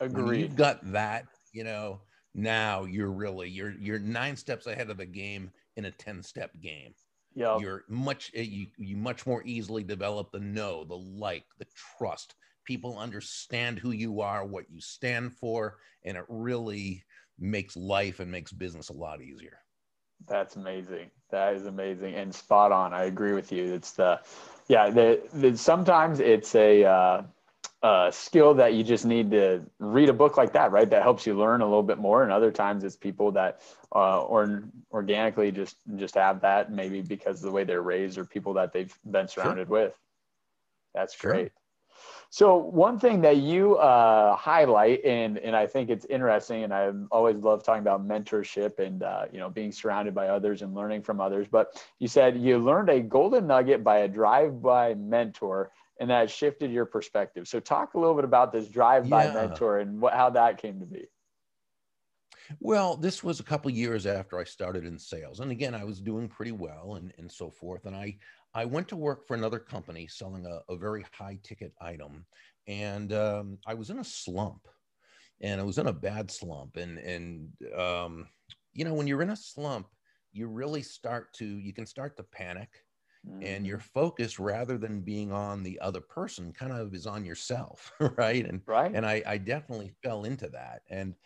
Agreed. 0.00 0.26
When 0.26 0.40
you've 0.40 0.56
got 0.56 0.92
that, 0.92 1.26
you 1.52 1.64
know, 1.64 2.00
now 2.34 2.84
you're 2.84 3.12
really 3.12 3.48
you're 3.48 3.74
you're 3.78 3.98
nine 3.98 4.36
steps 4.36 4.66
ahead 4.66 4.90
of 4.90 4.98
the 4.98 5.06
game 5.06 5.50
in 5.76 5.86
a 5.86 5.90
10 5.90 6.22
step 6.22 6.50
game. 6.60 6.94
Yeah. 7.34 7.58
You're 7.58 7.84
much 7.88 8.30
eh, 8.34 8.42
you 8.42 8.66
you 8.76 8.96
much 8.96 9.26
more 9.26 9.42
easily 9.44 9.82
develop 9.82 10.30
the 10.30 10.40
know, 10.40 10.84
the 10.84 10.96
like, 10.96 11.44
the 11.58 11.66
trust. 11.98 12.34
People 12.64 12.98
understand 12.98 13.78
who 13.78 13.90
you 13.90 14.20
are, 14.20 14.44
what 14.44 14.70
you 14.70 14.80
stand 14.80 15.32
for, 15.32 15.76
and 16.04 16.16
it 16.16 16.24
really 16.28 17.04
makes 17.38 17.76
life 17.76 18.20
and 18.20 18.30
makes 18.30 18.52
business 18.52 18.88
a 18.88 18.92
lot 18.94 19.20
easier. 19.20 19.58
That's 20.26 20.56
amazing. 20.56 21.10
That 21.30 21.54
is 21.54 21.66
amazing 21.66 22.14
and 22.14 22.34
spot 22.34 22.72
on. 22.72 22.94
I 22.94 23.04
agree 23.04 23.32
with 23.32 23.52
you. 23.52 23.74
It's 23.74 23.92
the, 23.92 24.20
yeah, 24.68 24.88
the, 24.88 25.20
the 25.34 25.56
sometimes 25.56 26.20
it's 26.20 26.54
a, 26.54 26.84
uh, 26.84 27.22
a 27.82 28.10
skill 28.10 28.54
that 28.54 28.72
you 28.72 28.82
just 28.82 29.04
need 29.04 29.30
to 29.32 29.62
read 29.78 30.08
a 30.08 30.12
book 30.14 30.38
like 30.38 30.52
that, 30.54 30.72
right? 30.72 30.88
That 30.88 31.02
helps 31.02 31.26
you 31.26 31.34
learn 31.34 31.60
a 31.60 31.64
little 31.66 31.82
bit 31.82 31.98
more. 31.98 32.22
And 32.22 32.32
other 32.32 32.50
times 32.50 32.84
it's 32.84 32.96
people 32.96 33.32
that, 33.32 33.60
uh, 33.94 34.22
or 34.22 34.64
organically 34.90 35.52
just, 35.52 35.76
just 35.96 36.14
have 36.14 36.40
that 36.40 36.72
maybe 36.72 37.02
because 37.02 37.38
of 37.38 37.42
the 37.42 37.52
way 37.52 37.64
they're 37.64 37.82
raised 37.82 38.16
or 38.16 38.24
people 38.24 38.54
that 38.54 38.72
they've 38.72 38.96
been 39.04 39.28
surrounded 39.28 39.68
sure. 39.68 39.78
with. 39.78 39.98
That's 40.94 41.16
great. 41.16 41.52
So 42.30 42.56
one 42.56 42.98
thing 42.98 43.20
that 43.22 43.36
you 43.36 43.76
uh, 43.76 44.34
highlight, 44.36 45.04
and 45.04 45.38
and 45.38 45.54
I 45.54 45.66
think 45.66 45.90
it's 45.90 46.04
interesting, 46.06 46.64
and 46.64 46.74
I 46.74 46.90
always 47.10 47.36
love 47.36 47.62
talking 47.62 47.82
about 47.82 48.06
mentorship 48.06 48.78
and 48.78 49.02
uh, 49.02 49.26
you 49.32 49.38
know 49.38 49.48
being 49.48 49.70
surrounded 49.70 50.14
by 50.14 50.28
others 50.28 50.62
and 50.62 50.74
learning 50.74 51.02
from 51.02 51.20
others. 51.20 51.46
But 51.50 51.80
you 51.98 52.08
said 52.08 52.36
you 52.36 52.58
learned 52.58 52.88
a 52.88 53.00
golden 53.00 53.46
nugget 53.46 53.84
by 53.84 53.98
a 53.98 54.08
drive-by 54.08 54.94
mentor, 54.94 55.70
and 56.00 56.10
that 56.10 56.30
shifted 56.30 56.72
your 56.72 56.86
perspective. 56.86 57.46
So 57.46 57.60
talk 57.60 57.94
a 57.94 57.98
little 57.98 58.14
bit 58.16 58.24
about 58.24 58.52
this 58.52 58.68
drive-by 58.68 59.26
yeah. 59.26 59.32
mentor 59.34 59.78
and 59.78 60.00
what, 60.00 60.14
how 60.14 60.30
that 60.30 60.60
came 60.60 60.80
to 60.80 60.86
be. 60.86 61.06
Well, 62.60 62.96
this 62.96 63.24
was 63.24 63.40
a 63.40 63.44
couple 63.44 63.70
years 63.70 64.06
after 64.06 64.38
I 64.38 64.44
started 64.44 64.84
in 64.84 64.98
sales, 64.98 65.40
and 65.40 65.50
again, 65.50 65.74
I 65.74 65.84
was 65.84 66.00
doing 66.00 66.28
pretty 66.28 66.52
well 66.52 66.96
and 66.96 67.12
and 67.16 67.30
so 67.30 67.48
forth, 67.48 67.86
and 67.86 67.94
I 67.94 68.16
I 68.54 68.64
went 68.64 68.88
to 68.88 68.96
work 68.96 69.26
for 69.26 69.34
another 69.34 69.58
company 69.58 70.06
selling 70.06 70.46
a, 70.46 70.60
a 70.72 70.76
very 70.76 71.04
high 71.12 71.38
ticket 71.42 71.72
item, 71.80 72.24
and 72.68 73.12
um, 73.12 73.58
I 73.66 73.74
was 73.74 73.90
in 73.90 73.98
a 73.98 74.04
slump, 74.04 74.68
and 75.40 75.60
I 75.60 75.64
was 75.64 75.78
in 75.78 75.88
a 75.88 75.92
bad 75.92 76.30
slump, 76.30 76.76
and 76.76 76.98
and 76.98 77.48
um, 77.76 78.28
you 78.72 78.84
know 78.84 78.94
when 78.94 79.06
you're 79.06 79.22
in 79.22 79.30
a 79.30 79.36
slump, 79.36 79.88
you 80.32 80.46
really 80.46 80.82
start 80.82 81.32
to 81.34 81.44
you 81.44 81.72
can 81.72 81.84
start 81.84 82.16
to 82.16 82.22
panic, 82.22 82.68
mm. 83.28 83.44
and 83.44 83.66
your 83.66 83.80
focus 83.80 84.38
rather 84.38 84.78
than 84.78 85.00
being 85.00 85.32
on 85.32 85.64
the 85.64 85.80
other 85.80 86.00
person 86.00 86.52
kind 86.52 86.72
of 86.72 86.94
is 86.94 87.08
on 87.08 87.24
yourself, 87.24 87.90
right? 88.16 88.46
And 88.46 88.60
right, 88.66 88.94
and 88.94 89.04
I 89.04 89.20
I 89.26 89.38
definitely 89.38 89.92
fell 90.04 90.24
into 90.24 90.48
that, 90.50 90.82
and 90.88 91.16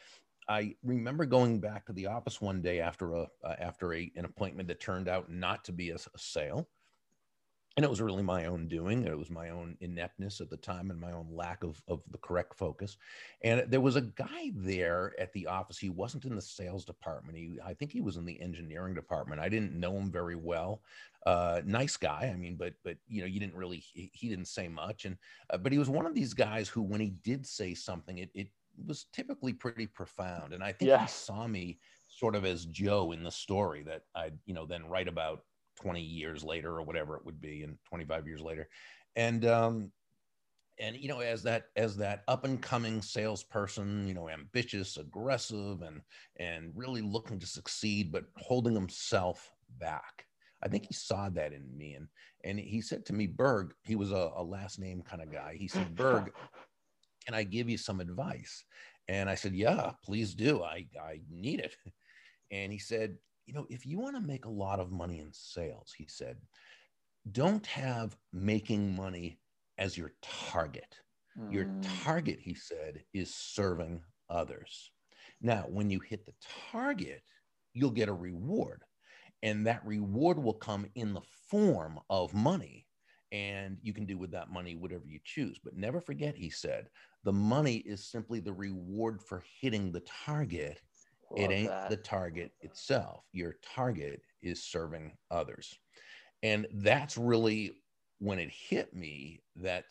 I 0.49 0.77
remember 0.83 1.27
going 1.27 1.61
back 1.61 1.85
to 1.87 1.93
the 1.93 2.07
office 2.07 2.41
one 2.41 2.63
day 2.63 2.81
after 2.81 3.13
a 3.13 3.27
uh, 3.45 3.57
after 3.59 3.93
a, 3.93 4.11
an 4.17 4.25
appointment 4.25 4.69
that 4.69 4.81
turned 4.81 5.09
out 5.09 5.31
not 5.31 5.63
to 5.65 5.73
be 5.73 5.91
a, 5.91 5.97
a 5.97 6.19
sale 6.19 6.67
and 7.79 7.85
it 7.85 7.89
was 7.89 8.01
really 8.01 8.25
my 8.25 8.47
own 8.47 8.67
doing 8.67 9.05
it 9.05 9.17
was 9.17 9.31
my 9.31 9.51
own 9.51 9.77
ineptness 9.81 10.41
at 10.41 10.51
the 10.51 10.57
time 10.57 10.91
and 10.91 10.99
my 10.99 11.13
own 11.13 11.29
lack 11.31 11.63
of, 11.63 11.81
of 11.87 12.03
the 12.11 12.19
correct 12.19 12.57
focus. 12.57 12.97
And 13.43 13.71
there 13.71 13.81
was 13.81 13.95
a 13.95 14.01
guy 14.01 14.51
there 14.57 15.15
at 15.17 15.33
the 15.33 15.47
office 15.47 15.79
he 15.79 15.89
wasn't 15.89 16.25
in 16.25 16.35
the 16.35 16.43
sales 16.43 16.85
department 16.85 17.39
he 17.39 17.57
i 17.65 17.73
think 17.73 17.93
he 17.93 18.01
was 18.01 18.17
in 18.17 18.25
the 18.25 18.41
engineering 18.41 18.95
department 18.95 19.41
i 19.41 19.49
didn't 19.49 19.79
know 19.79 19.93
him 19.93 20.11
very 20.11 20.35
well 20.35 20.83
uh, 21.25 21.61
nice 21.65 21.97
guy 21.97 22.33
i 22.35 22.37
mean 22.37 22.57
but 22.57 22.75
but 22.83 22.97
you 23.07 23.21
know 23.21 23.29
you 23.29 23.39
didn't 23.39 23.55
really 23.55 23.77
he, 23.77 24.11
he 24.13 24.29
didn't 24.29 24.49
say 24.49 24.67
much 24.67 25.05
and 25.05 25.17
uh, 25.51 25.57
but 25.57 25.71
he 25.71 25.79
was 25.79 25.89
one 25.89 26.07
of 26.07 26.15
these 26.15 26.35
guys 26.35 26.69
who 26.69 26.83
when 26.83 27.01
he 27.01 27.11
did 27.23 27.47
say 27.47 27.75
something 27.75 28.19
it, 28.19 28.31
it 28.35 28.49
was 28.87 29.07
typically 29.13 29.53
pretty 29.53 29.87
profound 29.87 30.53
and 30.53 30.65
i 30.65 30.73
think 30.73 31.01
he 31.01 31.07
saw 31.07 31.47
me 31.47 31.79
sort 32.09 32.35
of 32.35 32.45
as 32.45 32.65
joe 32.67 33.13
in 33.13 33.23
the 33.23 33.31
story 33.31 33.85
that 33.85 34.03
i 34.17 34.33
you 34.47 34.55
know 34.55 34.67
then 34.67 34.85
write 34.89 35.07
about 35.07 35.45
20 35.81 36.01
years 36.01 36.45
later 36.45 36.77
or 36.77 36.83
whatever 36.83 37.17
it 37.17 37.25
would 37.25 37.41
be 37.41 37.63
and 37.63 37.79
25 37.89 38.27
years 38.27 38.41
later. 38.41 38.69
And 39.17 39.45
um 39.47 39.93
and 40.81 40.97
you 40.97 41.09
know 41.09 41.21
as 41.21 41.43
that 41.43 41.67
as 41.77 41.97
that 41.97 42.23
up 42.29 42.45
and 42.45 42.63
coming 42.63 43.03
salesperson 43.03 44.07
you 44.07 44.15
know 44.15 44.29
ambitious 44.29 44.97
aggressive 44.97 45.83
and 45.83 46.01
and 46.39 46.73
really 46.75 47.03
looking 47.03 47.39
to 47.39 47.47
succeed 47.47 48.13
but 48.13 48.25
holding 48.37 48.75
himself 48.75 49.53
back. 49.79 50.25
I 50.63 50.69
think 50.69 50.87
he 50.87 50.95
saw 50.95 51.29
that 51.31 51.53
in 51.53 51.65
me 51.77 51.95
and 51.95 52.09
and 52.45 52.59
he 52.59 52.81
said 52.81 53.07
to 53.07 53.13
me 53.13 53.27
Burg 53.27 53.75
he 53.85 53.97
was 53.97 54.13
a, 54.13 54.31
a 54.37 54.43
last 54.43 54.79
name 54.79 55.03
kind 55.03 55.23
of 55.23 55.33
guy. 55.33 55.57
He 55.59 55.69
said 55.69 55.95
Burg 55.95 56.33
can 57.27 57.35
i 57.35 57.43
give 57.43 57.69
you 57.69 57.79
some 57.79 58.01
advice? 58.01 58.65
And 59.09 59.29
i 59.29 59.35
said 59.35 59.55
yeah 59.55 59.93
please 60.05 60.35
do. 60.35 60.63
I 60.63 60.87
i 61.01 61.21
need 61.31 61.61
it. 61.61 61.75
And 62.51 62.73
he 62.73 62.79
said 62.79 63.17
you 63.49 63.55
know, 63.55 63.67
if 63.71 63.87
you 63.87 63.99
want 63.99 64.15
to 64.15 64.21
make 64.21 64.45
a 64.45 64.51
lot 64.51 64.79
of 64.79 64.93
money 64.93 65.21
in 65.21 65.33
sales, 65.33 65.95
he 65.97 66.07
said, 66.07 66.37
don't 67.33 67.65
have 67.67 68.15
making 68.31 68.95
money 68.95 69.39
as 69.79 69.97
your 69.97 70.13
target. 70.21 70.97
Mm. 71.39 71.53
Your 71.53 71.67
target, 72.05 72.39
he 72.39 72.53
said, 72.53 73.03
is 73.15 73.35
serving 73.35 74.03
others. 74.29 74.93
Now, 75.41 75.65
when 75.67 75.89
you 75.89 75.99
hit 75.99 76.27
the 76.27 76.35
target, 76.71 77.23
you'll 77.73 77.91
get 77.91 78.11
a 78.11 78.13
reward, 78.13 78.83
and 79.43 79.67
that 79.67 79.87
reward 79.87 80.39
will 80.39 80.55
come 80.55 80.85
in 80.95 81.15
the 81.15 81.23
form 81.51 81.99
of 82.11 82.35
money. 82.35 82.87
And 83.33 83.79
you 83.83 83.95
can 83.95 84.05
do 84.05 84.19
with 84.19 84.31
that 84.33 84.51
money 84.51 84.75
whatever 84.75 85.05
you 85.07 85.21
choose. 85.25 85.59
But 85.63 85.77
never 85.77 86.03
forget, 86.03 86.37
he 86.37 86.51
said, 86.51 86.89
the 87.25 87.33
money 87.33 87.77
is 87.77 88.11
simply 88.11 88.41
the 88.41 88.53
reward 88.53 89.23
for 89.23 89.43
hitting 89.61 89.91
the 89.91 90.03
target 90.25 90.83
Love 91.31 91.51
it 91.51 91.55
ain't 91.55 91.69
that. 91.69 91.91
the 91.91 91.97
target 91.97 92.53
itself. 92.61 93.25
Your 93.33 93.57
target 93.75 94.23
is 94.43 94.65
serving 94.65 95.13
others. 95.31 95.79
And 96.43 96.67
that's 96.73 97.17
really 97.17 97.73
when 98.21 98.39
it 98.39 98.51
hit 98.51 98.95
me 98.95 99.41
that 99.57 99.85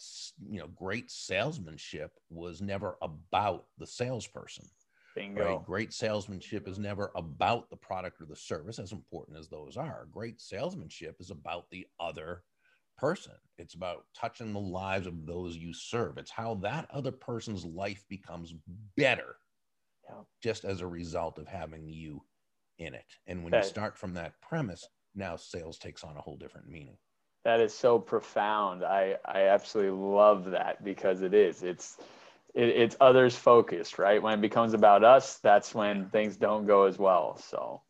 you 0.49 0.59
know 0.59 0.67
great 0.75 1.09
salesmanship 1.09 2.11
was 2.29 2.61
never 2.61 2.97
about 3.01 3.65
the 3.77 3.87
salesperson. 3.87 4.65
Bingo. 5.15 5.57
Right? 5.57 5.65
Great 5.65 5.93
salesmanship 5.93 6.67
is 6.67 6.77
never 6.77 7.11
about 7.15 7.69
the 7.69 7.75
product 7.75 8.21
or 8.21 8.25
the 8.25 8.35
service, 8.35 8.77
as 8.77 8.91
important 8.91 9.37
as 9.37 9.47
those 9.47 9.75
are. 9.75 10.07
Great 10.11 10.39
salesmanship 10.39 11.15
is 11.19 11.31
about 11.31 11.69
the 11.71 11.87
other 11.99 12.43
person. 12.97 13.33
It's 13.57 13.73
about 13.73 14.05
touching 14.15 14.53
the 14.53 14.59
lives 14.59 15.07
of 15.07 15.25
those 15.25 15.57
you 15.57 15.73
serve. 15.73 16.17
It's 16.17 16.31
how 16.31 16.55
that 16.61 16.87
other 16.91 17.11
person's 17.11 17.65
life 17.65 18.05
becomes 18.09 18.53
better 18.95 19.37
yeah. 20.09 20.15
just 20.41 20.65
as 20.65 20.81
a 20.81 20.87
result 20.87 21.37
of 21.37 21.47
having 21.47 21.87
you 21.87 22.21
in 22.79 22.93
it. 22.93 23.05
And 23.25 23.43
when 23.43 23.51
that, 23.51 23.63
you 23.63 23.69
start 23.69 23.97
from 23.97 24.13
that 24.13 24.33
premise, 24.41 24.87
now 25.15 25.35
sales 25.35 25.77
takes 25.77 26.03
on 26.03 26.17
a 26.17 26.21
whole 26.21 26.37
different 26.37 26.69
meaning. 26.69 26.97
That 27.43 27.59
is 27.59 27.73
so 27.73 27.97
profound. 27.97 28.83
I, 28.83 29.15
I 29.25 29.43
absolutely 29.43 29.97
love 29.97 30.51
that 30.51 30.83
because 30.83 31.21
it 31.21 31.33
is. 31.33 31.63
It's 31.63 31.97
it, 32.53 32.69
it's 32.69 32.95
others 32.99 33.35
focused, 33.35 33.99
right? 33.99 34.21
When 34.21 34.33
it 34.33 34.41
becomes 34.41 34.73
about 34.73 35.03
us, 35.03 35.37
that's 35.39 35.73
when 35.73 36.09
things 36.09 36.37
don't 36.37 36.65
go 36.65 36.83
as 36.83 36.97
well. 36.97 37.37
So 37.37 37.81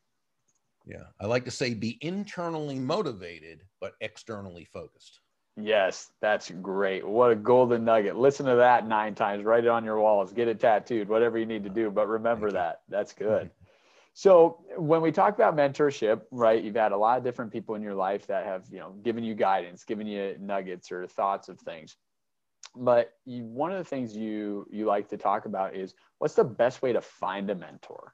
yeah, 0.86 1.04
I 1.20 1.26
like 1.26 1.46
to 1.46 1.52
say 1.52 1.74
be 1.74 1.98
internally 2.02 2.80
motivated, 2.80 3.64
but 3.82 3.94
externally 4.00 4.66
focused. 4.66 5.20
Yes, 5.60 6.12
that's 6.22 6.52
great. 6.52 7.06
What 7.06 7.32
a 7.32 7.36
golden 7.36 7.84
nugget. 7.84 8.16
Listen 8.16 8.46
to 8.46 8.56
that 8.58 8.88
nine 8.88 9.16
times, 9.16 9.44
write 9.44 9.64
it 9.64 9.70
on 9.70 9.84
your 9.84 10.00
walls, 10.00 10.32
get 10.32 10.48
it 10.48 10.60
tattooed, 10.60 11.10
whatever 11.10 11.40
you 11.40 11.48
need 11.48 11.64
to 11.64 11.70
do. 11.70 11.90
But 11.90 12.08
remember 12.08 12.52
that. 12.52 12.82
That's 12.90 13.14
good. 13.14 13.50
So 14.14 14.64
when 14.78 15.02
we 15.02 15.12
talk 15.12 15.36
about 15.36 15.56
mentorship, 15.56 16.22
right, 16.32 16.64
you've 16.64 16.76
had 16.76 16.92
a 16.92 16.98
lot 16.98 17.18
of 17.18 17.24
different 17.24 17.52
people 17.52 17.76
in 17.76 17.82
your 17.82 17.96
life 17.96 18.28
that 18.28 18.46
have, 18.46 18.66
you 18.72 18.80
know, 18.80 18.92
given 19.04 19.24
you 19.24 19.34
guidance, 19.34 19.84
given 19.84 20.06
you 20.06 20.36
nuggets 20.40 20.92
or 20.92 21.08
thoughts 21.08 21.50
of 21.50 21.60
things. 21.60 21.96
But 22.76 23.14
you, 23.26 23.44
one 23.44 23.72
of 23.72 23.80
the 23.80 23.84
things 23.84 24.16
you 24.16 24.68
you 24.72 24.86
like 24.86 25.10
to 25.10 25.18
talk 25.18 25.46
about 25.46 25.76
is 25.76 25.96
what's 26.20 26.36
the 26.36 26.44
best 26.44 26.84
way 26.84 26.94
to 26.94 27.02
find 27.02 27.50
a 27.50 27.56
mentor? 27.56 28.14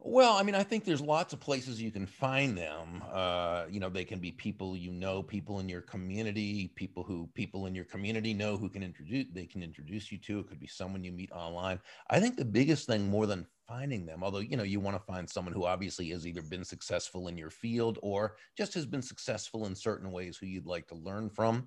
Well, 0.00 0.34
I 0.36 0.44
mean, 0.44 0.54
I 0.54 0.62
think 0.62 0.84
there's 0.84 1.00
lots 1.00 1.32
of 1.32 1.40
places 1.40 1.82
you 1.82 1.90
can 1.90 2.06
find 2.06 2.56
them. 2.56 3.02
Uh, 3.10 3.66
you 3.68 3.80
know, 3.80 3.88
they 3.88 4.04
can 4.04 4.20
be 4.20 4.30
people 4.30 4.76
you 4.76 4.92
know, 4.92 5.24
people 5.24 5.58
in 5.58 5.68
your 5.68 5.80
community, 5.80 6.68
people 6.76 7.02
who 7.02 7.28
people 7.34 7.66
in 7.66 7.74
your 7.74 7.84
community 7.84 8.32
know 8.32 8.56
who 8.56 8.68
can 8.68 8.84
introduce 8.84 9.26
they 9.32 9.44
can 9.44 9.60
introduce 9.60 10.12
you 10.12 10.18
to. 10.18 10.38
It 10.38 10.48
could 10.48 10.60
be 10.60 10.68
someone 10.68 11.02
you 11.02 11.10
meet 11.10 11.32
online. 11.32 11.80
I 12.10 12.20
think 12.20 12.36
the 12.36 12.44
biggest 12.44 12.86
thing 12.86 13.08
more 13.10 13.26
than 13.26 13.44
finding 13.66 14.06
them, 14.06 14.22
although 14.22 14.38
you 14.38 14.56
know 14.56 14.62
you 14.62 14.78
want 14.78 14.96
to 14.96 15.02
find 15.02 15.28
someone 15.28 15.52
who 15.52 15.64
obviously 15.64 16.08
has 16.10 16.28
either 16.28 16.42
been 16.42 16.64
successful 16.64 17.26
in 17.26 17.36
your 17.36 17.50
field 17.50 17.98
or 18.00 18.36
just 18.56 18.74
has 18.74 18.86
been 18.86 19.02
successful 19.02 19.66
in 19.66 19.74
certain 19.74 20.12
ways 20.12 20.36
who 20.36 20.46
you'd 20.46 20.64
like 20.64 20.86
to 20.88 20.94
learn 20.94 21.28
from. 21.28 21.66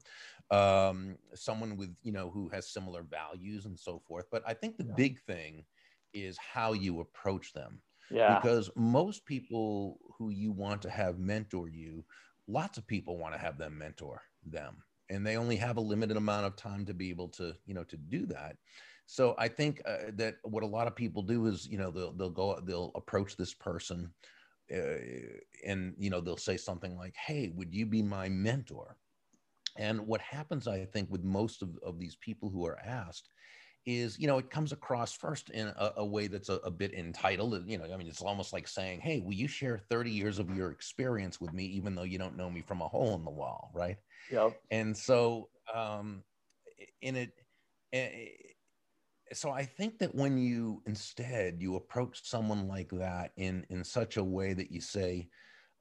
Um, 0.51 1.17
someone 1.33 1.75
with 1.75 1.93
you 2.01 2.13
know 2.13 2.29
who 2.31 2.47
has 2.47 2.71
similar 2.71 3.03
values 3.03 3.65
and 3.65 3.77
so 3.77 3.99
forth. 3.99 4.27
But 4.31 4.43
I 4.47 4.53
think 4.53 4.77
the 4.77 4.85
yeah. 4.85 4.95
big 4.95 5.19
thing 5.19 5.65
is 6.13 6.37
how 6.37 6.71
you 6.71 7.01
approach 7.01 7.51
them 7.51 7.81
yeah. 8.11 8.41
Because 8.41 8.69
most 8.75 9.25
people 9.25 9.99
who 10.17 10.29
you 10.29 10.51
want 10.51 10.81
to 10.83 10.89
have 10.89 11.19
mentor 11.19 11.67
you, 11.67 12.05
lots 12.47 12.77
of 12.77 12.87
people 12.87 13.17
want 13.17 13.33
to 13.33 13.39
have 13.39 13.57
them 13.57 13.77
mentor 13.77 14.21
them. 14.43 14.83
And 15.09 15.25
they 15.27 15.37
only 15.37 15.57
have 15.57 15.77
a 15.77 15.81
limited 15.81 16.17
amount 16.17 16.45
of 16.45 16.55
time 16.55 16.85
to 16.85 16.93
be 16.93 17.09
able 17.09 17.29
to, 17.29 17.57
you 17.65 17.73
know, 17.73 17.83
to 17.85 17.97
do 17.97 18.25
that. 18.27 18.57
So 19.05 19.35
I 19.37 19.49
think 19.49 19.81
uh, 19.85 20.11
that 20.13 20.35
what 20.43 20.63
a 20.63 20.67
lot 20.67 20.87
of 20.87 20.95
people 20.95 21.23
do 21.23 21.47
is, 21.47 21.67
you 21.67 21.77
know, 21.77 21.91
they'll 21.91 22.13
they'll 22.13 22.29
go 22.29 22.59
they'll 22.61 22.91
approach 22.95 23.35
this 23.35 23.53
person, 23.53 24.13
uh, 24.73 24.97
and 25.65 25.95
you 25.97 26.09
know 26.09 26.21
they'll 26.21 26.37
say 26.37 26.57
something 26.57 26.95
like, 26.97 27.15
"Hey, 27.15 27.49
would 27.49 27.73
you 27.75 27.85
be 27.85 28.01
my 28.03 28.29
mentor?" 28.29 28.97
And 29.77 30.07
what 30.07 30.21
happens, 30.21 30.67
I 30.67 30.85
think, 30.85 31.09
with 31.09 31.23
most 31.23 31.61
of, 31.61 31.77
of 31.83 31.99
these 31.99 32.15
people 32.17 32.49
who 32.49 32.65
are 32.65 32.79
asked 32.79 33.29
is 33.85 34.19
you 34.19 34.27
know 34.27 34.37
it 34.37 34.49
comes 34.49 34.71
across 34.71 35.13
first 35.13 35.49
in 35.49 35.67
a, 35.67 35.93
a 35.97 36.05
way 36.05 36.27
that's 36.27 36.49
a, 36.49 36.55
a, 36.57 36.71
bit 36.71 36.93
entitled 36.93 37.67
you 37.67 37.77
know 37.77 37.85
i 37.91 37.97
mean 37.97 38.07
it's 38.07 38.21
almost 38.21 38.53
like 38.53 38.67
saying 38.67 38.99
hey 38.99 39.19
will 39.19 39.33
you 39.33 39.47
share 39.47 39.79
30 39.89 40.11
years 40.11 40.37
of 40.37 40.55
your 40.55 40.71
experience 40.71 41.41
with 41.41 41.51
me 41.53 41.65
even 41.65 41.95
though 41.95 42.03
you 42.03 42.17
don't 42.17 42.37
know 42.37 42.49
me 42.49 42.61
from 42.61 42.81
a 42.81 42.87
hole 42.87 43.15
in 43.15 43.25
the 43.25 43.31
wall 43.31 43.71
right? 43.73 43.97
Yep. 44.31 44.59
And 44.69 44.95
so 44.95 45.49
um 45.73 46.23
in 47.01 47.15
it 47.15 47.31
eh, 47.93 48.27
so 49.33 49.51
i 49.51 49.63
think 49.63 49.97
that 49.99 50.13
when 50.13 50.37
you 50.37 50.81
instead 50.85 51.61
you 51.61 51.75
approach 51.75 52.21
someone 52.23 52.67
like 52.67 52.89
that 52.89 53.31
in 53.37 53.65
in 53.69 53.83
such 53.83 54.17
a 54.17 54.23
way 54.23 54.53
that 54.53 54.71
you 54.71 54.81
say 54.81 55.27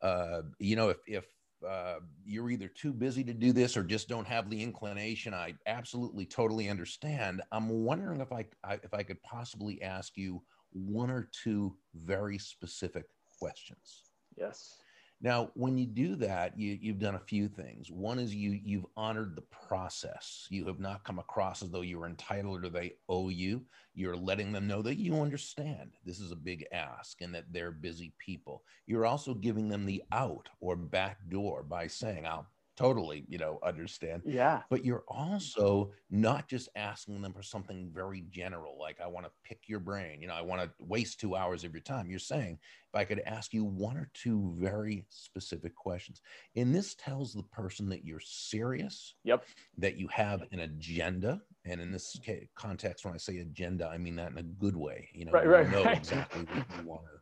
uh 0.03 0.43
you 0.59 0.77
know 0.77 0.89
if 0.89 0.99
if 1.07 1.27
uh, 1.69 1.97
you're 2.25 2.51
either 2.51 2.69
too 2.69 2.93
busy 2.93 3.25
to 3.25 3.35
do 3.35 3.53
this 3.53 3.77
or 3.77 3.83
just 3.83 4.09
don't 4.09 4.27
have 4.27 4.51
the 4.51 4.63
inclination. 4.63 5.35
I 5.35 5.55
absolutely 5.67 6.27
totally 6.27 6.69
understand. 6.69 7.43
I'm 7.53 7.69
wondering 7.69 8.21
if 8.21 8.33
I, 8.33 8.47
I 8.65 8.75
if 8.83 8.95
I 8.95 9.03
could 9.03 9.23
possibly 9.23 9.83
ask 9.83 10.17
you 10.17 10.43
one 10.73 11.11
or 11.11 11.29
two 11.43 11.77
very 11.95 12.39
specific 12.39 13.05
questions. 13.39 14.05
Yes. 14.37 14.79
Now, 15.23 15.51
when 15.55 15.77
you 15.77 15.87
do 15.87 16.17
that, 16.17 16.59
you, 16.59 16.79
you've 16.81 16.99
done 16.99 17.15
a 17.15 17.21
few 17.21 17.47
things. 17.47 17.91
One 17.91 18.19
is 18.19 18.35
you 18.35 18.59
you've 18.65 18.87
honored 18.97 19.37
the 19.37 19.43
process. 19.43 20.47
You 20.49 20.65
have 20.67 20.81
not 20.81 21.05
come 21.05 21.19
across 21.19 21.63
as 21.63 21.71
though 21.71 21.83
you're 21.83 22.07
entitled 22.07 22.65
or 22.65 22.71
they 22.71 22.95
owe 23.07 23.29
you. 23.29 23.63
You're 23.95 24.17
letting 24.17 24.51
them 24.51 24.67
know 24.67 24.81
that 24.81 24.97
you 24.97 25.21
understand 25.21 25.91
this 26.07 26.21
is 26.21 26.33
a 26.33 26.37
big 26.37 26.65
ask 26.73 27.21
and 27.21 27.35
that 27.35 27.53
they're 27.53 27.71
busy 27.71 28.15
people. 28.19 28.63
You're 28.87 29.05
also 29.05 29.35
giving 29.35 29.69
them 29.69 29.85
the 29.85 30.03
out 30.11 30.49
or 30.61 30.75
back 30.75 31.19
door 31.29 31.63
by 31.65 31.87
saying, 31.87 32.27
"I'll 32.27 32.49
totally 32.81 33.25
you 33.29 33.39
know 33.39 33.59
understand. 33.63 34.23
Yeah. 34.25 34.63
But 34.71 34.85
you're 34.85 35.05
also 35.09 35.93
not 36.11 36.49
just 36.49 36.69
asking 36.77 37.23
them 37.23 37.33
for 37.33 37.43
something 37.43 37.91
very 37.95 38.25
general 38.31 38.77
like 38.79 39.01
i 39.01 39.07
want 39.07 39.25
to 39.25 39.33
pick 39.45 39.61
your 39.69 39.79
brain 39.79 40.21
you 40.21 40.27
know 40.27 40.35
i 40.35 40.41
want 40.41 40.61
to 40.61 40.71
waste 40.81 41.21
two 41.21 41.37
hours 41.37 41.65
of 41.65 41.73
your 41.73 41.83
time. 41.83 42.11
You're 42.11 42.19
saying 42.19 42.59
if 42.93 42.99
i 42.99 43.05
could 43.05 43.21
ask 43.21 43.53
you 43.53 43.65
one 43.65 43.97
or 43.97 44.11
two 44.15 44.55
very 44.59 45.07
specific 45.09 45.75
questions 45.75 46.21
and 46.57 46.75
this 46.75 46.95
tells 46.95 47.33
the 47.33 47.45
person 47.45 47.89
that 47.89 48.05
you're 48.05 48.21
serious 48.21 49.15
yep. 49.25 49.45
that 49.79 49.97
you 49.97 50.09
have 50.09 50.43
an 50.53 50.61
agenda 50.61 51.41
and 51.65 51.81
in 51.81 51.93
this 51.93 52.19
context 52.57 53.05
when 53.05 53.15
i 53.15 53.19
say 53.19 53.39
agenda 53.39 53.89
i 53.89 53.99
mean 53.99 54.17
that 54.17 54.33
in 54.33 54.39
a 54.39 54.43
good 54.43 54.77
way 54.77 55.09
you 55.13 55.25
know 55.25 55.33
right, 55.33 55.45
you 55.45 55.51
right, 55.51 55.71
know 55.71 55.85
right. 55.85 55.97
exactly 55.97 56.43
what 56.43 56.67
you 56.77 56.85
want 56.89 57.03
to 57.03 57.21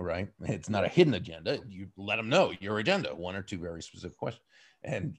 right? 0.00 0.28
It's 0.42 0.68
not 0.68 0.84
a 0.84 0.88
hidden 0.88 1.14
agenda 1.14 1.60
you 1.68 1.88
let 1.96 2.16
them 2.16 2.28
know 2.28 2.52
your 2.60 2.78
agenda 2.78 3.14
one 3.14 3.34
or 3.34 3.42
two 3.42 3.58
very 3.58 3.82
specific 3.82 4.16
questions 4.16 4.44
and 4.84 5.18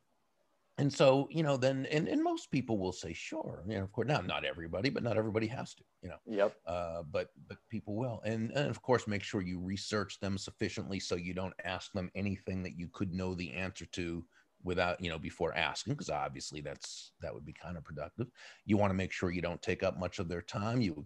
and 0.77 0.91
so 0.91 1.27
you 1.29 1.43
know 1.43 1.57
then 1.57 1.85
and, 1.91 2.07
and 2.07 2.23
most 2.23 2.51
people 2.51 2.77
will 2.77 2.93
say 2.93 3.13
sure 3.13 3.63
you 3.67 3.77
know 3.77 3.83
of 3.83 3.91
course 3.91 4.07
now 4.07 4.21
not 4.21 4.45
everybody 4.45 4.89
but 4.89 5.03
not 5.03 5.17
everybody 5.17 5.47
has 5.47 5.73
to 5.73 5.83
you 6.01 6.09
know. 6.09 6.17
Yep. 6.25 6.55
Uh, 6.65 7.03
but 7.11 7.29
but 7.47 7.57
people 7.69 7.95
will. 7.95 8.21
And, 8.23 8.51
and 8.51 8.69
of 8.69 8.81
course 8.81 9.07
make 9.07 9.23
sure 9.23 9.41
you 9.41 9.59
research 9.59 10.19
them 10.19 10.37
sufficiently 10.37 10.99
so 10.99 11.15
you 11.15 11.33
don't 11.33 11.53
ask 11.65 11.91
them 11.91 12.09
anything 12.15 12.63
that 12.63 12.77
you 12.77 12.87
could 12.93 13.13
know 13.13 13.35
the 13.35 13.53
answer 13.53 13.85
to 13.85 14.23
without 14.63 15.01
you 15.01 15.09
know 15.09 15.17
before 15.17 15.55
asking 15.55 15.93
because 15.93 16.09
obviously 16.09 16.61
that's 16.61 17.13
that 17.21 17.33
would 17.33 17.45
be 17.45 17.53
kind 17.53 17.77
of 17.77 17.83
productive. 17.83 18.27
You 18.65 18.77
want 18.77 18.91
to 18.91 18.95
make 18.97 19.11
sure 19.11 19.31
you 19.31 19.41
don't 19.41 19.61
take 19.61 19.83
up 19.83 19.99
much 19.99 20.19
of 20.19 20.27
their 20.29 20.41
time. 20.41 20.81
You 20.81 21.05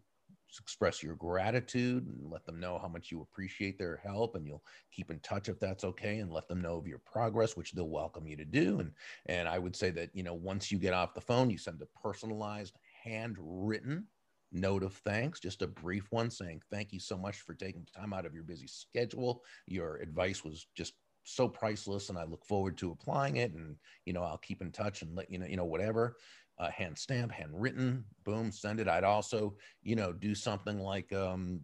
express 0.59 1.01
your 1.01 1.15
gratitude 1.15 2.05
and 2.05 2.31
let 2.31 2.45
them 2.45 2.59
know 2.59 2.79
how 2.79 2.87
much 2.87 3.11
you 3.11 3.21
appreciate 3.21 3.77
their 3.77 3.97
help 3.97 4.35
and 4.35 4.45
you'll 4.45 4.63
keep 4.91 5.11
in 5.11 5.19
touch 5.19 5.49
if 5.49 5.59
that's 5.59 5.83
okay 5.83 6.19
and 6.19 6.31
let 6.31 6.47
them 6.47 6.61
know 6.61 6.75
of 6.77 6.87
your 6.87 6.99
progress 6.99 7.55
which 7.55 7.71
they'll 7.71 7.89
welcome 7.89 8.27
you 8.27 8.37
to 8.37 8.45
do 8.45 8.79
and 8.79 8.91
and 9.27 9.47
i 9.47 9.57
would 9.57 9.75
say 9.75 9.89
that 9.89 10.09
you 10.13 10.23
know 10.23 10.33
once 10.33 10.71
you 10.71 10.77
get 10.77 10.93
off 10.93 11.13
the 11.13 11.21
phone 11.21 11.49
you 11.49 11.57
send 11.57 11.81
a 11.81 11.99
personalized 11.99 12.77
handwritten 13.03 14.05
note 14.51 14.83
of 14.83 14.93
thanks 14.97 15.39
just 15.39 15.61
a 15.61 15.67
brief 15.67 16.07
one 16.11 16.29
saying 16.29 16.61
thank 16.71 16.93
you 16.93 16.99
so 16.99 17.17
much 17.17 17.41
for 17.41 17.53
taking 17.53 17.85
time 17.95 18.13
out 18.13 18.25
of 18.25 18.35
your 18.35 18.43
busy 18.43 18.67
schedule. 18.67 19.43
Your 19.65 19.97
advice 19.97 20.43
was 20.43 20.67
just 20.75 20.93
so 21.23 21.47
priceless 21.47 22.09
and 22.09 22.17
i 22.17 22.23
look 22.23 22.45
forward 22.45 22.77
to 22.77 22.91
applying 22.91 23.37
it 23.37 23.53
and 23.53 23.75
you 24.05 24.13
know 24.13 24.23
i'll 24.23 24.37
keep 24.37 24.61
in 24.61 24.71
touch 24.71 25.01
and 25.01 25.15
let 25.15 25.31
you 25.31 25.39
know 25.39 25.45
you 25.45 25.55
know 25.55 25.65
whatever 25.65 26.17
uh, 26.59 26.69
hand 26.69 26.97
stamp, 26.97 27.31
handwritten, 27.31 28.03
boom, 28.23 28.51
send 28.51 28.79
it. 28.79 28.87
I'd 28.87 29.03
also, 29.03 29.55
you 29.81 29.95
know, 29.95 30.13
do 30.13 30.35
something 30.35 30.79
like 30.79 31.11
um, 31.13 31.61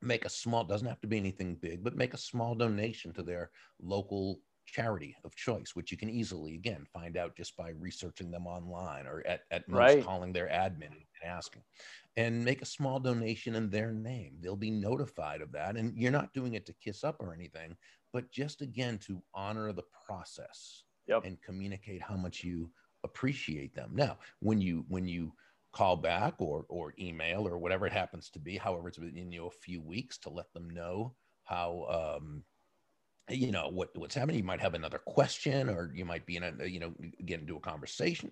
make 0.00 0.24
a 0.24 0.30
small, 0.30 0.64
doesn't 0.64 0.86
have 0.86 1.00
to 1.00 1.08
be 1.08 1.16
anything 1.16 1.56
big, 1.56 1.82
but 1.82 1.96
make 1.96 2.14
a 2.14 2.18
small 2.18 2.54
donation 2.54 3.12
to 3.14 3.22
their 3.22 3.50
local 3.80 4.40
charity 4.66 5.16
of 5.24 5.34
choice, 5.34 5.70
which 5.74 5.90
you 5.90 5.96
can 5.96 6.10
easily, 6.10 6.54
again, 6.54 6.84
find 6.92 7.16
out 7.16 7.36
just 7.36 7.56
by 7.56 7.70
researching 7.70 8.30
them 8.30 8.46
online 8.46 9.06
or 9.06 9.26
at, 9.26 9.40
at 9.50 9.68
most 9.68 9.78
right. 9.78 10.04
calling 10.04 10.32
their 10.32 10.48
admin 10.48 10.92
and 10.92 11.04
asking. 11.24 11.62
And 12.16 12.44
make 12.44 12.62
a 12.62 12.66
small 12.66 13.00
donation 13.00 13.54
in 13.54 13.70
their 13.70 13.92
name. 13.92 14.36
They'll 14.40 14.56
be 14.56 14.70
notified 14.70 15.40
of 15.40 15.52
that. 15.52 15.76
And 15.76 15.96
you're 15.96 16.12
not 16.12 16.32
doing 16.34 16.54
it 16.54 16.66
to 16.66 16.74
kiss 16.84 17.02
up 17.02 17.16
or 17.20 17.32
anything, 17.32 17.76
but 18.12 18.30
just 18.30 18.60
again 18.60 18.98
to 19.06 19.22
honor 19.34 19.72
the 19.72 19.84
process 20.06 20.84
yep. 21.06 21.24
and 21.24 21.40
communicate 21.40 22.02
how 22.02 22.16
much 22.16 22.44
you 22.44 22.70
appreciate 23.04 23.74
them. 23.74 23.90
Now, 23.94 24.18
when 24.40 24.60
you 24.60 24.84
when 24.88 25.06
you 25.06 25.32
call 25.72 25.96
back 25.96 26.34
or 26.38 26.64
or 26.68 26.94
email 26.98 27.46
or 27.46 27.58
whatever 27.58 27.86
it 27.86 27.92
happens 27.92 28.30
to 28.30 28.38
be, 28.38 28.56
however 28.56 28.88
it's 28.88 28.98
within 28.98 29.32
you 29.32 29.40
know, 29.40 29.46
a 29.46 29.50
few 29.50 29.80
weeks 29.80 30.18
to 30.18 30.30
let 30.30 30.52
them 30.52 30.70
know 30.70 31.14
how 31.44 32.18
um, 32.18 32.44
you 33.30 33.52
know 33.52 33.68
what 33.68 33.90
what's 33.96 34.14
happening. 34.14 34.38
You 34.38 34.44
might 34.44 34.60
have 34.60 34.74
another 34.74 34.98
question, 34.98 35.68
or 35.68 35.92
you 35.94 36.04
might 36.04 36.26
be 36.26 36.36
in 36.36 36.42
a 36.42 36.66
you 36.66 36.80
know 36.80 36.94
get 37.24 37.40
into 37.40 37.56
a 37.56 37.60
conversation. 37.60 38.30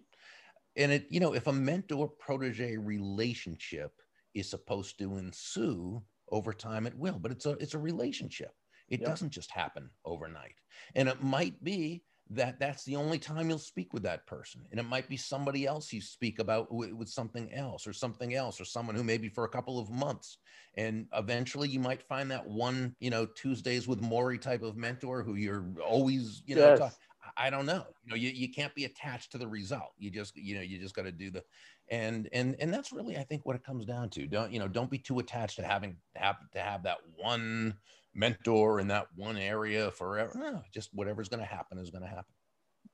And 0.76 0.92
it 0.92 1.06
you 1.10 1.20
know 1.20 1.34
if 1.34 1.46
a 1.46 1.52
mentor 1.52 2.08
protege 2.08 2.76
relationship 2.76 3.92
is 4.34 4.48
supposed 4.48 4.98
to 4.98 5.16
ensue 5.16 6.02
over 6.30 6.52
time, 6.52 6.86
it 6.86 6.96
will. 6.96 7.18
But 7.18 7.32
it's 7.32 7.46
a 7.46 7.50
it's 7.52 7.74
a 7.74 7.78
relationship. 7.78 8.52
It 8.88 9.02
doesn't 9.04 9.30
just 9.30 9.50
happen 9.50 9.90
overnight. 10.04 10.54
And 10.94 11.08
it 11.08 11.22
might 11.22 11.62
be 11.64 12.04
that 12.30 12.58
that's 12.58 12.84
the 12.84 12.96
only 12.96 13.18
time 13.18 13.48
you'll 13.48 13.58
speak 13.58 13.92
with 13.92 14.02
that 14.02 14.26
person 14.26 14.60
and 14.70 14.80
it 14.80 14.82
might 14.82 15.08
be 15.08 15.16
somebody 15.16 15.64
else 15.64 15.92
you 15.92 16.00
speak 16.00 16.40
about 16.40 16.72
with, 16.72 16.92
with, 16.92 17.08
something 17.08 17.52
else 17.54 17.86
or 17.86 17.92
something 17.92 18.34
else 18.34 18.60
or 18.60 18.64
someone 18.64 18.96
who 18.96 19.04
maybe 19.04 19.28
for 19.28 19.44
a 19.44 19.48
couple 19.48 19.78
of 19.78 19.88
months 19.90 20.38
and 20.76 21.06
eventually 21.14 21.68
you 21.68 21.78
might 21.78 22.02
find 22.02 22.30
that 22.30 22.44
one 22.46 22.94
you 22.98 23.10
know 23.10 23.26
tuesdays 23.36 23.86
with 23.86 24.02
Morrie 24.02 24.40
type 24.40 24.62
of 24.62 24.76
mentor 24.76 25.22
who 25.22 25.36
you're 25.36 25.64
always 25.84 26.42
you 26.46 26.56
know 26.56 26.70
yes. 26.70 26.78
talk, 26.78 26.94
i 27.36 27.48
don't 27.48 27.66
know 27.66 27.84
you 28.04 28.10
know 28.10 28.16
you, 28.16 28.30
you 28.30 28.50
can't 28.50 28.74
be 28.74 28.86
attached 28.86 29.30
to 29.30 29.38
the 29.38 29.46
result 29.46 29.92
you 29.96 30.10
just 30.10 30.36
you 30.36 30.56
know 30.56 30.62
you 30.62 30.78
just 30.78 30.96
got 30.96 31.04
to 31.04 31.12
do 31.12 31.30
the 31.30 31.44
and 31.90 32.28
and 32.32 32.56
and 32.58 32.74
that's 32.74 32.92
really 32.92 33.16
i 33.16 33.22
think 33.22 33.46
what 33.46 33.54
it 33.54 33.64
comes 33.64 33.84
down 33.84 34.08
to 34.10 34.26
don't 34.26 34.50
you 34.50 34.58
know 34.58 34.66
don't 34.68 34.90
be 34.90 34.98
too 34.98 35.20
attached 35.20 35.56
to 35.56 35.62
having 35.62 35.96
to 36.14 36.20
have 36.20 36.36
to 36.52 36.58
have 36.58 36.82
that 36.82 36.98
one 37.16 37.72
mentor 38.16 38.80
in 38.80 38.88
that 38.88 39.06
one 39.14 39.36
area 39.36 39.90
forever. 39.90 40.32
No, 40.34 40.62
just 40.72 40.90
whatever's 40.92 41.28
going 41.28 41.40
to 41.40 41.46
happen 41.46 41.78
is 41.78 41.90
going 41.90 42.02
to 42.02 42.08
happen. 42.08 42.34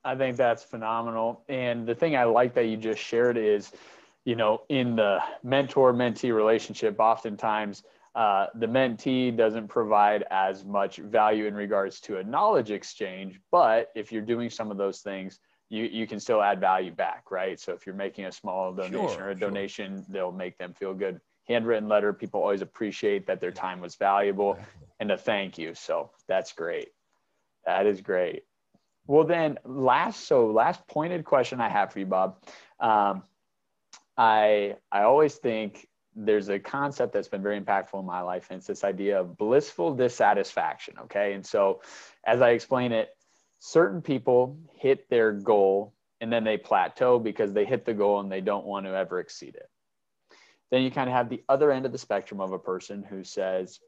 I 0.03 0.15
think 0.15 0.35
that's 0.37 0.63
phenomenal. 0.63 1.43
And 1.47 1.87
the 1.87 1.95
thing 1.95 2.15
I 2.15 2.25
like 2.25 2.53
that 2.55 2.65
you 2.65 2.77
just 2.77 3.01
shared 3.01 3.37
is, 3.37 3.71
you 4.25 4.35
know, 4.35 4.61
in 4.69 4.95
the 4.95 5.19
mentor 5.43 5.93
mentee 5.93 6.35
relationship, 6.35 6.99
oftentimes 6.99 7.83
uh, 8.15 8.47
the 8.55 8.67
mentee 8.67 9.35
doesn't 9.35 9.67
provide 9.67 10.25
as 10.29 10.65
much 10.65 10.97
value 10.97 11.45
in 11.45 11.55
regards 11.55 11.99
to 12.01 12.17
a 12.17 12.23
knowledge 12.23 12.69
exchange. 12.69 13.39
But 13.51 13.91
if 13.95 14.11
you're 14.11 14.21
doing 14.21 14.49
some 14.49 14.71
of 14.71 14.77
those 14.77 14.99
things, 14.99 15.39
you, 15.69 15.85
you 15.85 16.05
can 16.05 16.19
still 16.19 16.41
add 16.41 16.59
value 16.59 16.91
back, 16.91 17.31
right? 17.31 17.59
So 17.59 17.73
if 17.73 17.85
you're 17.85 17.95
making 17.95 18.25
a 18.25 18.31
small 18.31 18.73
donation 18.73 19.09
sure, 19.09 19.25
or 19.25 19.29
a 19.31 19.39
sure. 19.39 19.49
donation, 19.49 20.05
they'll 20.09 20.31
make 20.31 20.57
them 20.57 20.73
feel 20.73 20.93
good. 20.93 21.19
Handwritten 21.47 21.89
letter, 21.89 22.13
people 22.13 22.41
always 22.41 22.61
appreciate 22.61 23.27
that 23.27 23.41
their 23.41 23.51
time 23.51 23.81
was 23.81 23.95
valuable 23.95 24.57
and 24.99 25.11
a 25.11 25.17
thank 25.17 25.57
you. 25.57 25.73
So 25.75 26.11
that's 26.27 26.53
great. 26.53 26.89
That 27.65 27.85
is 27.85 28.01
great. 28.01 28.43
Well, 29.07 29.25
then 29.25 29.59
last, 29.65 30.27
so 30.27 30.47
last 30.47 30.85
pointed 30.87 31.25
question 31.25 31.59
I 31.59 31.69
have 31.69 31.91
for 31.91 31.99
you, 31.99 32.05
Bob. 32.05 32.37
Um, 32.79 33.23
I, 34.17 34.77
I 34.91 35.03
always 35.03 35.35
think 35.35 35.87
there's 36.15 36.49
a 36.49 36.59
concept 36.59 37.13
that's 37.13 37.27
been 37.27 37.41
very 37.41 37.59
impactful 37.59 37.99
in 37.99 38.05
my 38.05 38.21
life, 38.21 38.47
and 38.49 38.57
it's 38.57 38.67
this 38.67 38.83
idea 38.83 39.19
of 39.19 39.37
blissful 39.37 39.93
dissatisfaction. 39.95 40.95
Okay. 41.03 41.33
And 41.33 41.45
so, 41.45 41.81
as 42.23 42.41
I 42.41 42.51
explain 42.51 42.91
it, 42.91 43.09
certain 43.59 44.01
people 44.01 44.57
hit 44.73 45.09
their 45.09 45.31
goal 45.31 45.93
and 46.21 46.31
then 46.31 46.43
they 46.43 46.57
plateau 46.57 47.19
because 47.19 47.53
they 47.53 47.65
hit 47.65 47.85
the 47.85 47.93
goal 47.93 48.19
and 48.19 48.31
they 48.31 48.41
don't 48.41 48.65
want 48.65 48.85
to 48.85 48.95
ever 48.95 49.19
exceed 49.19 49.55
it. 49.55 49.69
Then 50.73 50.81
you 50.81 50.89
kind 50.89 51.07
of 51.07 51.15
have 51.15 51.29
the 51.29 51.43
other 51.47 51.71
end 51.71 51.85
of 51.85 51.91
the 51.91 51.99
spectrum 51.99 52.41
of 52.41 52.51
a 52.51 52.57
person 52.57 53.03
who 53.07 53.23
says, 53.23 53.79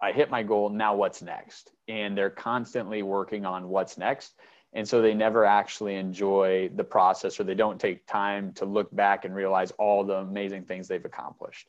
I 0.00 0.12
hit 0.12 0.30
my 0.30 0.44
goal. 0.44 0.68
Now 0.68 0.94
what's 0.94 1.20
next? 1.20 1.72
And 1.88 2.16
they're 2.16 2.30
constantly 2.30 3.02
working 3.02 3.44
on 3.44 3.68
what's 3.68 3.98
next. 3.98 4.38
And 4.72 4.86
so 4.86 5.02
they 5.02 5.14
never 5.14 5.44
actually 5.44 5.96
enjoy 5.96 6.70
the 6.76 6.84
process 6.84 7.40
or 7.40 7.42
they 7.42 7.56
don't 7.56 7.80
take 7.80 8.06
time 8.06 8.52
to 8.52 8.64
look 8.64 8.94
back 8.94 9.24
and 9.24 9.34
realize 9.34 9.72
all 9.80 10.04
the 10.04 10.14
amazing 10.14 10.62
things 10.62 10.86
they've 10.86 11.04
accomplished. 11.04 11.68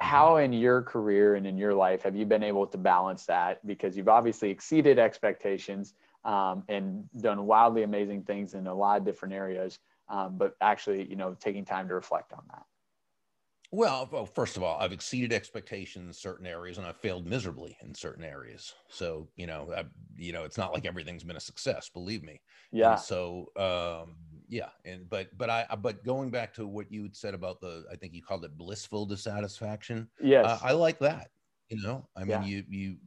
How 0.00 0.38
in 0.38 0.54
your 0.54 0.80
career 0.80 1.34
and 1.34 1.46
in 1.46 1.58
your 1.58 1.74
life 1.74 2.04
have 2.04 2.16
you 2.16 2.24
been 2.24 2.42
able 2.42 2.66
to 2.68 2.78
balance 2.78 3.26
that? 3.26 3.66
Because 3.66 3.94
you've 3.94 4.08
obviously 4.08 4.48
exceeded 4.48 4.98
expectations 4.98 5.92
um, 6.24 6.62
and 6.66 7.04
done 7.20 7.44
wildly 7.44 7.82
amazing 7.82 8.22
things 8.22 8.54
in 8.54 8.66
a 8.66 8.74
lot 8.74 8.96
of 8.96 9.04
different 9.04 9.34
areas. 9.34 9.78
um, 10.08 10.38
but 10.38 10.56
actually, 10.62 11.06
you 11.10 11.16
know, 11.16 11.36
taking 11.38 11.66
time 11.66 11.88
to 11.88 11.94
reflect 11.94 12.32
on 12.32 12.44
that. 12.48 12.64
Well, 13.74 14.06
well, 14.12 14.26
first 14.26 14.58
of 14.58 14.62
all, 14.62 14.78
I've 14.78 14.92
exceeded 14.92 15.32
expectations 15.32 16.06
in 16.06 16.12
certain 16.12 16.46
areas, 16.46 16.76
and 16.76 16.86
I've 16.86 16.98
failed 16.98 17.26
miserably 17.26 17.74
in 17.80 17.94
certain 17.94 18.22
areas. 18.22 18.74
So, 18.90 19.30
you 19.34 19.46
know, 19.46 19.72
I, 19.74 19.84
you 20.14 20.32
know, 20.34 20.44
it's 20.44 20.58
not 20.58 20.74
like 20.74 20.84
everything's 20.84 21.24
been 21.24 21.38
a 21.38 21.40
success. 21.40 21.88
Believe 21.88 22.22
me. 22.22 22.42
Yeah. 22.70 22.90
And 22.92 23.00
so, 23.00 23.46
um, 23.56 24.18
yeah, 24.46 24.68
and 24.84 25.08
but 25.08 25.36
but 25.38 25.48
I 25.48 25.66
but 25.80 26.04
going 26.04 26.30
back 26.30 26.52
to 26.54 26.66
what 26.66 26.92
you 26.92 27.08
said 27.14 27.32
about 27.32 27.60
the, 27.62 27.86
I 27.90 27.96
think 27.96 28.12
you 28.12 28.22
called 28.22 28.44
it 28.44 28.58
blissful 28.58 29.06
dissatisfaction. 29.06 30.10
Yes. 30.20 30.44
Uh, 30.46 30.58
I 30.62 30.72
like 30.72 30.98
that. 30.98 31.30
You 31.70 31.80
know, 31.82 32.10
I 32.14 32.24
mean, 32.24 32.42
Yeah. 32.42 32.42
you 32.42 32.64
you 32.68 32.98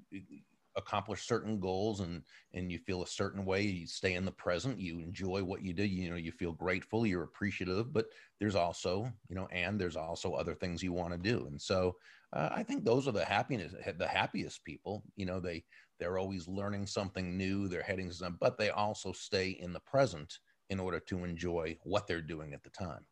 accomplish 0.78 1.26
certain 1.26 1.59
goals 1.59 2.01
and 2.01 2.26
and 2.53 2.71
you 2.71 2.78
feel 2.78 3.01
a 3.01 3.07
certain 3.07 3.45
way 3.45 3.61
you 3.61 3.88
stay 3.88 4.13
in 4.13 4.26
the 4.26 4.32
present 4.32 4.80
you 4.80 4.99
enjoy 4.99 5.43
what 5.43 5.61
you 5.61 5.73
do 5.73 5.84
you 5.86 6.09
know 6.09 6.15
you 6.17 6.32
feel 6.32 6.51
grateful 6.51 7.05
you're 7.05 7.23
appreciative 7.23 7.93
but 7.93 8.07
there's 8.39 8.55
also 8.55 9.11
you 9.30 9.36
know 9.36 9.47
and 9.47 9.80
there's 9.80 9.95
also 9.95 10.34
other 10.34 10.53
things 10.53 10.84
you 10.84 10.91
want 10.91 11.13
to 11.13 11.17
do 11.17 11.47
and 11.47 11.61
so 11.61 11.97
uh, 12.34 12.49
i 12.51 12.63
think 12.63 12.84
those 12.84 13.07
are 13.07 13.11
the 13.13 13.23
happiness 13.26 13.73
the 13.97 14.07
happiest 14.07 14.63
people 14.63 15.03
you 15.15 15.26
know 15.26 15.39
they 15.39 15.65
they're 15.99 16.17
always 16.17 16.47
learning 16.47 16.86
something 16.86 17.38
new 17.38 17.67
they're 17.67 17.82
heading 17.84 18.09
to 18.09 18.15
some 18.15 18.36
but 18.36 18.57
they 18.57 18.69
also 18.69 19.11
stay 19.11 19.49
in 19.49 19.73
the 19.73 19.80
present 19.80 20.39
in 20.69 20.80
order 20.80 20.99
to 20.99 21.23
enjoy 21.23 21.78
what 21.84 22.07
they're 22.07 22.21
doing 22.21 22.53
at 22.53 22.63
the 22.63 22.69
time 22.69 23.07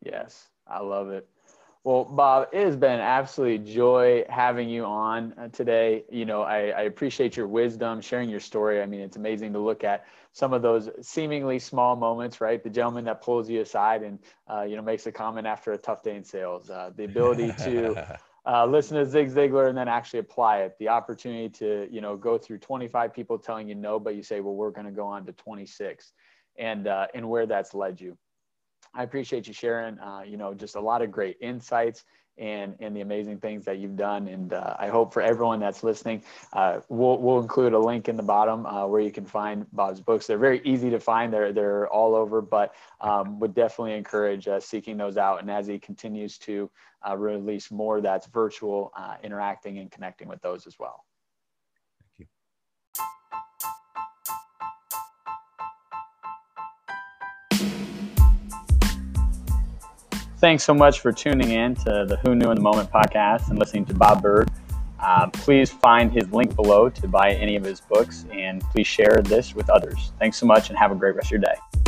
Yes, 0.00 0.52
I 0.66 0.80
love 0.80 1.10
it. 1.10 1.28
Well, 1.86 2.02
Bob, 2.02 2.48
it 2.50 2.64
has 2.64 2.74
been 2.74 2.90
an 2.90 2.98
absolute 3.00 3.64
joy 3.64 4.24
having 4.28 4.68
you 4.68 4.84
on 4.84 5.32
uh, 5.38 5.46
today. 5.50 6.02
You 6.10 6.24
know, 6.24 6.42
I, 6.42 6.70
I 6.70 6.80
appreciate 6.80 7.36
your 7.36 7.46
wisdom, 7.46 8.00
sharing 8.00 8.28
your 8.28 8.40
story. 8.40 8.82
I 8.82 8.86
mean, 8.86 8.98
it's 9.02 9.16
amazing 9.16 9.52
to 9.52 9.60
look 9.60 9.84
at 9.84 10.04
some 10.32 10.52
of 10.52 10.62
those 10.62 10.90
seemingly 11.00 11.60
small 11.60 11.94
moments, 11.94 12.40
right? 12.40 12.60
The 12.60 12.70
gentleman 12.70 13.04
that 13.04 13.22
pulls 13.22 13.48
you 13.48 13.60
aside 13.60 14.02
and, 14.02 14.18
uh, 14.50 14.62
you 14.62 14.74
know, 14.74 14.82
makes 14.82 15.06
a 15.06 15.12
comment 15.12 15.46
after 15.46 15.74
a 15.74 15.78
tough 15.78 16.02
day 16.02 16.16
in 16.16 16.24
sales, 16.24 16.70
uh, 16.70 16.90
the 16.96 17.04
ability 17.04 17.52
to 17.62 17.96
uh, 18.46 18.66
listen 18.66 18.96
to 18.96 19.06
Zig 19.06 19.30
Ziglar 19.30 19.68
and 19.68 19.78
then 19.78 19.86
actually 19.86 20.18
apply 20.18 20.62
it, 20.62 20.74
the 20.80 20.88
opportunity 20.88 21.48
to, 21.50 21.86
you 21.88 22.00
know, 22.00 22.16
go 22.16 22.36
through 22.36 22.58
25 22.58 23.14
people 23.14 23.38
telling 23.38 23.68
you 23.68 23.76
no, 23.76 24.00
but 24.00 24.16
you 24.16 24.24
say, 24.24 24.40
well, 24.40 24.54
we're 24.54 24.72
going 24.72 24.86
to 24.86 24.92
go 24.92 25.06
on 25.06 25.24
to 25.24 25.30
26 25.30 26.12
and, 26.58 26.88
uh, 26.88 27.06
and 27.14 27.30
where 27.30 27.46
that's 27.46 27.74
led 27.74 28.00
you. 28.00 28.18
I 28.96 29.02
appreciate 29.02 29.46
you 29.46 29.52
sharing, 29.52 29.98
uh, 29.98 30.22
you 30.26 30.36
know, 30.36 30.54
just 30.54 30.74
a 30.74 30.80
lot 30.80 31.02
of 31.02 31.12
great 31.12 31.36
insights 31.40 32.04
and, 32.38 32.74
and 32.80 32.96
the 32.96 33.02
amazing 33.02 33.38
things 33.38 33.64
that 33.66 33.78
you've 33.78 33.96
done. 33.96 34.26
And 34.28 34.52
uh, 34.52 34.74
I 34.78 34.88
hope 34.88 35.12
for 35.12 35.22
everyone 35.22 35.60
that's 35.60 35.82
listening, 35.82 36.22
uh, 36.52 36.80
we'll, 36.88 37.18
we'll 37.18 37.40
include 37.40 37.72
a 37.72 37.78
link 37.78 38.08
in 38.08 38.16
the 38.16 38.22
bottom 38.22 38.66
uh, 38.66 38.86
where 38.86 39.00
you 39.00 39.12
can 39.12 39.26
find 39.26 39.66
Bob's 39.72 40.00
books. 40.00 40.26
They're 40.26 40.38
very 40.38 40.60
easy 40.64 40.90
to 40.90 41.00
find. 41.00 41.32
They're, 41.32 41.52
they're 41.52 41.88
all 41.88 42.14
over, 42.14 42.40
but 42.40 42.74
um, 43.00 43.38
would 43.40 43.54
definitely 43.54 43.94
encourage 43.94 44.48
uh, 44.48 44.60
seeking 44.60 44.96
those 44.96 45.16
out. 45.16 45.40
And 45.40 45.50
as 45.50 45.66
he 45.66 45.78
continues 45.78 46.38
to 46.38 46.70
uh, 47.06 47.16
release 47.16 47.70
more, 47.70 48.00
that's 48.00 48.26
virtual, 48.26 48.92
interacting 49.22 49.78
and 49.78 49.90
connecting 49.90 50.28
with 50.28 50.40
those 50.42 50.66
as 50.66 50.78
well. 50.78 51.04
Thanks 60.38 60.64
so 60.64 60.74
much 60.74 61.00
for 61.00 61.12
tuning 61.12 61.50
in 61.50 61.74
to 61.76 62.04
the 62.06 62.18
Who 62.22 62.34
Knew 62.34 62.50
in 62.50 62.56
the 62.56 62.62
Moment 62.62 62.90
podcast 62.90 63.48
and 63.48 63.58
listening 63.58 63.86
to 63.86 63.94
Bob 63.94 64.22
Burg. 64.22 64.50
Uh, 65.00 65.28
please 65.28 65.70
find 65.70 66.12
his 66.12 66.30
link 66.30 66.54
below 66.54 66.90
to 66.90 67.08
buy 67.08 67.32
any 67.32 67.56
of 67.56 67.64
his 67.64 67.80
books 67.80 68.26
and 68.32 68.60
please 68.72 68.86
share 68.86 69.22
this 69.24 69.54
with 69.54 69.70
others. 69.70 70.12
Thanks 70.18 70.36
so 70.36 70.44
much 70.44 70.68
and 70.68 70.78
have 70.78 70.92
a 70.92 70.94
great 70.94 71.14
rest 71.14 71.28
of 71.28 71.30
your 71.32 71.40
day. 71.40 71.85